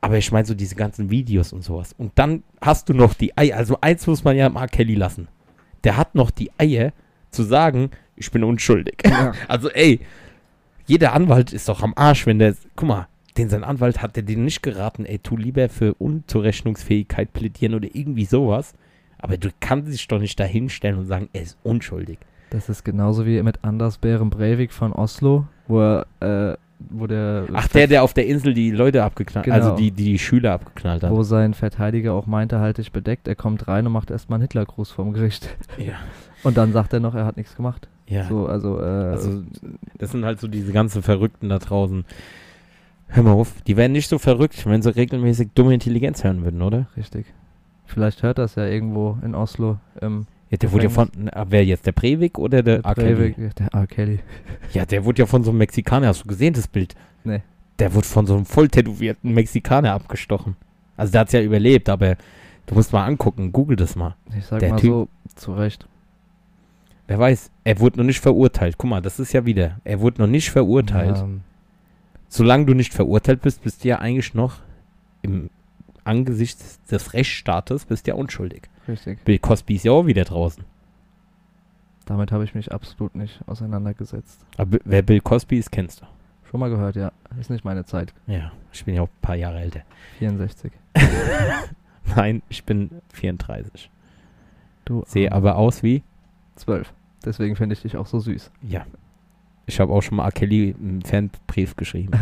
Aber 0.00 0.16
ich 0.16 0.32
meine 0.32 0.46
so 0.46 0.54
diese 0.54 0.74
ganzen 0.74 1.10
Videos 1.10 1.52
und 1.52 1.62
sowas. 1.62 1.94
Und 1.96 2.12
dann 2.14 2.42
hast 2.60 2.88
du 2.88 2.94
noch 2.94 3.14
die 3.14 3.36
Eier. 3.36 3.56
Also 3.56 3.78
eins 3.80 4.06
muss 4.06 4.24
man 4.24 4.36
ja 4.36 4.48
Mark 4.48 4.72
Kelly 4.72 4.94
lassen. 4.94 5.28
Der 5.84 5.96
hat 5.96 6.14
noch 6.14 6.30
die 6.30 6.50
Eier 6.58 6.92
zu 7.30 7.42
sagen, 7.42 7.90
ich 8.16 8.30
bin 8.30 8.44
unschuldig. 8.44 9.02
Ja. 9.04 9.32
Also 9.48 9.70
ey, 9.70 10.00
jeder 10.86 11.12
Anwalt 11.12 11.52
ist 11.52 11.68
doch 11.68 11.82
am 11.82 11.92
Arsch, 11.96 12.26
wenn 12.26 12.38
der, 12.38 12.54
guck 12.76 12.88
mal, 12.88 13.08
den 13.36 13.48
sein 13.48 13.64
Anwalt 13.64 14.02
hat 14.02 14.16
der 14.16 14.22
den 14.22 14.44
nicht 14.44 14.62
geraten, 14.62 15.04
ey, 15.04 15.18
tu 15.18 15.36
lieber 15.36 15.68
für 15.68 15.94
Unzurechnungsfähigkeit 15.94 17.32
plädieren 17.32 17.74
oder 17.74 17.88
irgendwie 17.92 18.24
sowas. 18.24 18.74
Aber 19.18 19.36
du 19.36 19.50
kannst 19.60 19.92
dich 19.92 20.08
doch 20.08 20.18
nicht 20.18 20.38
da 20.40 20.44
hinstellen 20.44 20.98
und 20.98 21.06
sagen, 21.06 21.28
er 21.32 21.42
ist 21.42 21.58
unschuldig. 21.62 22.18
Das 22.50 22.68
ist 22.68 22.84
genauso 22.84 23.26
wie 23.26 23.42
mit 23.42 23.58
Anders 23.62 23.98
Bären 23.98 24.30
Breivik 24.30 24.72
von 24.72 24.92
Oslo, 24.92 25.46
wo 25.68 25.80
er, 25.80 26.06
äh, 26.52 26.56
wo 26.88 27.06
der, 27.06 27.44
Ach, 27.52 27.68
der, 27.68 27.86
der 27.86 28.02
auf 28.02 28.14
der 28.14 28.26
Insel 28.26 28.54
die 28.54 28.70
Leute 28.70 29.04
abgeknallt, 29.04 29.44
Genau. 29.44 29.56
also 29.56 29.76
die, 29.76 29.90
die, 29.90 30.04
die 30.04 30.18
Schüler 30.18 30.52
abgeknallt 30.54 31.02
hat. 31.02 31.10
wo 31.10 31.22
sein 31.22 31.52
Verteidiger 31.54 32.14
auch 32.14 32.26
meinte, 32.26 32.58
halt 32.58 32.78
dich 32.78 32.90
bedeckt, 32.90 33.28
er 33.28 33.34
kommt 33.36 33.68
rein 33.68 33.86
und 33.86 33.92
macht 33.92 34.10
erstmal 34.10 34.38
einen 34.38 34.42
Hitlergruß 34.44 34.90
vom 34.90 35.12
Gericht. 35.12 35.54
Ja. 35.78 35.92
Und 36.42 36.56
dann 36.56 36.72
sagt 36.72 36.92
er 36.94 37.00
noch, 37.00 37.14
er 37.14 37.26
hat 37.26 37.36
nichts 37.36 37.54
gemacht. 37.54 37.88
Ja. 38.08 38.24
So, 38.24 38.46
also, 38.46 38.80
äh, 38.80 38.82
Also, 38.84 39.42
das 39.98 40.10
sind 40.10 40.24
halt 40.24 40.40
so 40.40 40.48
diese 40.48 40.72
ganzen 40.72 41.02
Verrückten 41.02 41.50
da 41.50 41.58
draußen. 41.58 42.04
Hör 43.12 43.22
mal 43.24 43.32
auf, 43.32 43.60
die 43.66 43.76
wären 43.76 43.92
nicht 43.92 44.08
so 44.08 44.18
verrückt, 44.18 44.64
wenn 44.66 44.82
sie 44.82 44.94
regelmäßig 44.94 45.50
dumme 45.54 45.74
Intelligenz 45.74 46.22
hören 46.24 46.44
würden, 46.44 46.62
oder? 46.62 46.86
richtig. 46.96 47.26
Vielleicht 47.86 48.22
hört 48.22 48.38
das 48.38 48.54
ja 48.54 48.66
irgendwo 48.66 49.18
in 49.24 49.34
Oslo 49.34 49.78
im 50.00 50.26
Ja, 50.50 50.58
der 50.58 50.70
wurde 50.70 50.84
ja 50.84 50.90
von, 50.90 51.08
na, 51.16 51.44
wer 51.48 51.64
jetzt, 51.64 51.86
der 51.86 51.92
Breivik 51.92 52.38
oder 52.38 52.62
der 52.62 52.84
R. 52.84 52.94
Kelly? 52.94 53.14
Breivik, 53.32 53.56
der 53.56 53.74
R. 53.74 53.86
Kelly. 53.88 54.20
Ja, 54.72 54.86
der 54.86 55.04
wurde 55.04 55.22
ja 55.22 55.26
von 55.26 55.42
so 55.42 55.50
einem 55.50 55.58
Mexikaner, 55.58 56.06
hast 56.06 56.22
du 56.22 56.28
gesehen, 56.28 56.54
das 56.54 56.68
Bild? 56.68 56.94
Nee. 57.24 57.40
Der 57.80 57.92
wurde 57.92 58.06
von 58.06 58.26
so 58.28 58.36
einem 58.36 58.44
voll 58.46 58.68
tätowierten 58.68 59.34
Mexikaner 59.34 59.92
abgestochen. 59.92 60.54
Also 60.96 61.10
der 61.10 61.22
hat's 61.22 61.32
ja 61.32 61.40
überlebt, 61.42 61.88
aber 61.88 62.14
du 62.66 62.74
musst 62.76 62.92
mal 62.92 63.04
angucken, 63.06 63.50
google 63.50 63.74
das 63.76 63.96
mal. 63.96 64.14
Ich 64.38 64.46
sag 64.46 64.60
Der 64.60 64.70
mal 64.70 64.76
Typ- 64.78 64.86
so, 64.90 65.08
zu 65.34 65.52
Recht. 65.54 65.86
Wer 67.08 67.18
weiß, 67.18 67.50
er 67.64 67.80
wurde 67.80 67.98
noch 67.98 68.04
nicht 68.04 68.20
verurteilt. 68.20 68.76
Guck 68.78 68.88
mal, 68.90 69.02
das 69.02 69.18
ist 69.18 69.32
ja 69.32 69.44
wieder, 69.44 69.80
er 69.82 69.98
wurde 70.00 70.20
noch 70.20 70.28
nicht 70.28 70.50
verurteilt. 70.50 71.18
Ähm, 71.18 71.40
Solange 72.30 72.64
du 72.64 72.74
nicht 72.74 72.94
verurteilt 72.94 73.42
bist, 73.42 73.62
bist 73.62 73.82
du 73.84 73.88
ja 73.88 73.98
eigentlich 73.98 74.34
noch 74.34 74.60
im 75.20 75.50
Angesicht 76.04 76.58
des 76.90 77.12
Rechtsstaates 77.12 77.84
bist 77.84 78.06
du 78.06 78.12
ja 78.12 78.16
unschuldig. 78.16 78.62
richtig. 78.88 79.22
Bill 79.24 79.38
Cosby 79.38 79.74
ist 79.74 79.84
ja 79.84 79.92
auch 79.92 80.06
wieder 80.06 80.24
draußen. 80.24 80.64
Damit 82.06 82.32
habe 82.32 82.44
ich 82.44 82.54
mich 82.54 82.72
absolut 82.72 83.14
nicht 83.14 83.40
auseinandergesetzt. 83.46 84.40
Aber 84.56 84.78
wer 84.84 85.02
Bill 85.02 85.20
Cosby 85.20 85.58
ist, 85.58 85.70
kennst 85.70 86.00
du. 86.00 86.06
Schon 86.50 86.60
mal 86.60 86.70
gehört, 86.70 86.96
ja. 86.96 87.12
Ist 87.38 87.50
nicht 87.50 87.64
meine 87.64 87.84
Zeit. 87.84 88.14
Ja, 88.26 88.52
ich 88.72 88.84
bin 88.84 88.94
ja 88.94 89.02
auch 89.02 89.08
ein 89.08 89.20
paar 89.22 89.36
Jahre 89.36 89.60
älter. 89.60 89.82
64. 90.18 90.72
Nein, 92.16 92.42
ich 92.48 92.64
bin 92.64 92.90
34. 93.12 93.90
Du 94.84 95.04
Sehe 95.06 95.30
aber 95.30 95.56
aus 95.56 95.82
wie 95.82 96.02
12. 96.56 96.92
Deswegen 97.24 97.56
finde 97.56 97.74
ich 97.74 97.82
dich 97.82 97.96
auch 97.96 98.06
so 98.06 98.18
süß. 98.18 98.50
Ja. 98.62 98.86
Ich 99.70 99.78
habe 99.80 99.92
auch 99.92 100.02
schon 100.02 100.16
mal 100.16 100.24
R. 100.24 100.32
Kelly 100.32 100.74
einen 100.78 101.02
Fanbrief 101.02 101.76
geschrieben. 101.76 102.12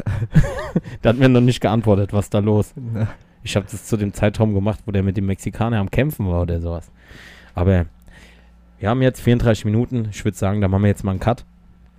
da 1.03 1.09
hat 1.11 1.17
mir 1.19 1.29
noch 1.29 1.41
nicht 1.41 1.61
geantwortet, 1.61 2.13
was 2.13 2.29
da 2.31 2.39
los. 2.41 2.75
Ich 3.43 3.57
habe 3.57 3.67
das 3.71 3.85
zu 3.85 3.97
dem 3.97 4.13
Zeitraum 4.13 4.53
gemacht, 4.55 4.81
wo 4.85 4.93
der 4.93 5.03
mit 5.03 5.17
dem 5.17 5.27
Mexikaner 5.27 5.79
am 5.79 5.91
Kämpfen 5.91 6.27
war 6.29 6.43
oder 6.43 6.61
sowas. 6.61 6.91
Aber 7.55 7.87
wir 8.79 8.89
haben 8.91 9.01
jetzt 9.03 9.21
34 9.23 9.65
Minuten. 9.65 10.09
Ich 10.11 10.25
würde 10.25 10.37
sagen, 10.37 10.61
da 10.61 10.69
machen 10.69 10.83
wir 10.83 10.89
jetzt 10.89 11.05
mal 11.05 11.13
einen 11.13 11.21
Cut. 11.21 11.45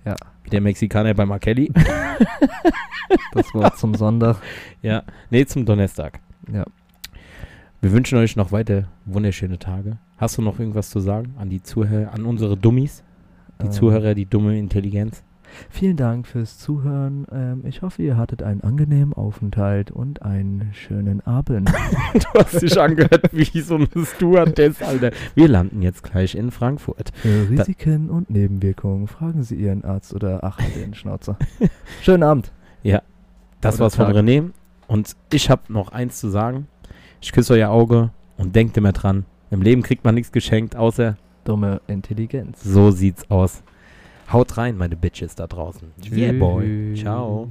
Ja. 0.04 0.14
Wie 0.44 0.50
der 0.50 0.60
Mexikaner 0.60 1.14
bei 1.14 1.26
Markelli. 1.26 1.72
Das 3.32 3.52
Wort 3.54 3.76
zum 3.76 3.94
Sonntag. 3.96 4.36
ja. 4.82 5.02
Nee, 5.30 5.44
zum 5.44 5.64
Donnerstag. 5.64 6.20
Ja. 6.52 6.64
Wir 7.80 7.90
wünschen 7.92 8.18
euch 8.18 8.36
noch 8.36 8.52
weiter 8.52 8.84
wunderschöne 9.04 9.58
Tage. 9.58 9.98
Hast 10.16 10.38
du 10.38 10.42
noch 10.42 10.60
irgendwas 10.60 10.90
zu 10.90 11.00
sagen 11.00 11.34
an 11.38 11.48
die 11.50 11.60
Zuhörer, 11.62 12.12
an 12.12 12.24
unsere 12.24 12.56
Dummies? 12.56 13.02
Die 13.60 13.66
Ähm, 13.66 13.72
Zuhörer, 13.72 14.14
die 14.14 14.26
dumme 14.26 14.56
Intelligenz? 14.58 15.24
Vielen 15.68 15.96
Dank 15.96 16.26
fürs 16.26 16.58
Zuhören. 16.58 17.26
Ähm, 17.32 17.62
ich 17.64 17.82
hoffe, 17.82 18.02
ihr 18.02 18.16
hattet 18.16 18.42
einen 18.42 18.62
angenehmen 18.62 19.12
Aufenthalt 19.12 19.90
und 19.90 20.22
einen 20.22 20.70
schönen 20.72 21.20
Abend. 21.26 21.70
Du 22.12 22.38
hast 22.40 22.60
dich 22.60 22.78
angehört 22.80 23.30
wie 23.32 23.60
so 23.60 23.76
ein 23.76 23.88
Stewardess, 24.04 24.82
Alter. 24.82 25.10
Wir 25.34 25.48
landen 25.48 25.80
jetzt 25.82 26.02
gleich 26.02 26.34
in 26.34 26.50
Frankfurt. 26.50 27.12
Risiken 27.24 28.10
und 28.10 28.30
Nebenwirkungen 28.30 29.06
fragen 29.06 29.42
Sie 29.42 29.54
Ihren 29.54 29.84
Arzt 29.84 30.12
oder 30.12 30.42
ach, 30.42 30.58
den 30.74 30.94
Schnauzer. 30.94 31.36
Schönen 32.02 32.24
Abend. 32.24 32.50
Das 33.60 33.74
Oder 33.74 33.84
war's 33.84 33.96
von 33.96 34.06
Tag. 34.06 34.16
René. 34.16 34.50
Und 34.86 35.16
ich 35.32 35.50
habe 35.50 35.72
noch 35.72 35.92
eins 35.92 36.18
zu 36.18 36.28
sagen. 36.30 36.66
Ich 37.20 37.32
küsse 37.32 37.54
euer 37.54 37.70
Auge 37.70 38.10
und 38.38 38.56
denkt 38.56 38.76
immer 38.76 38.92
dran. 38.92 39.26
Im 39.50 39.62
Leben 39.62 39.82
kriegt 39.82 40.04
man 40.04 40.14
nichts 40.14 40.32
geschenkt, 40.32 40.76
außer 40.76 41.16
Dumme 41.44 41.80
Intelligenz. 41.86 42.62
so 42.62 42.90
sieht's 42.90 43.30
aus. 43.30 43.62
Haut 44.32 44.56
rein, 44.56 44.76
meine 44.76 44.96
Bitches 44.96 45.34
da 45.34 45.46
draußen. 45.46 45.92
Yeah, 46.12 46.32
boy. 46.32 46.92
Tschüss. 46.94 47.00
Ciao. 47.00 47.50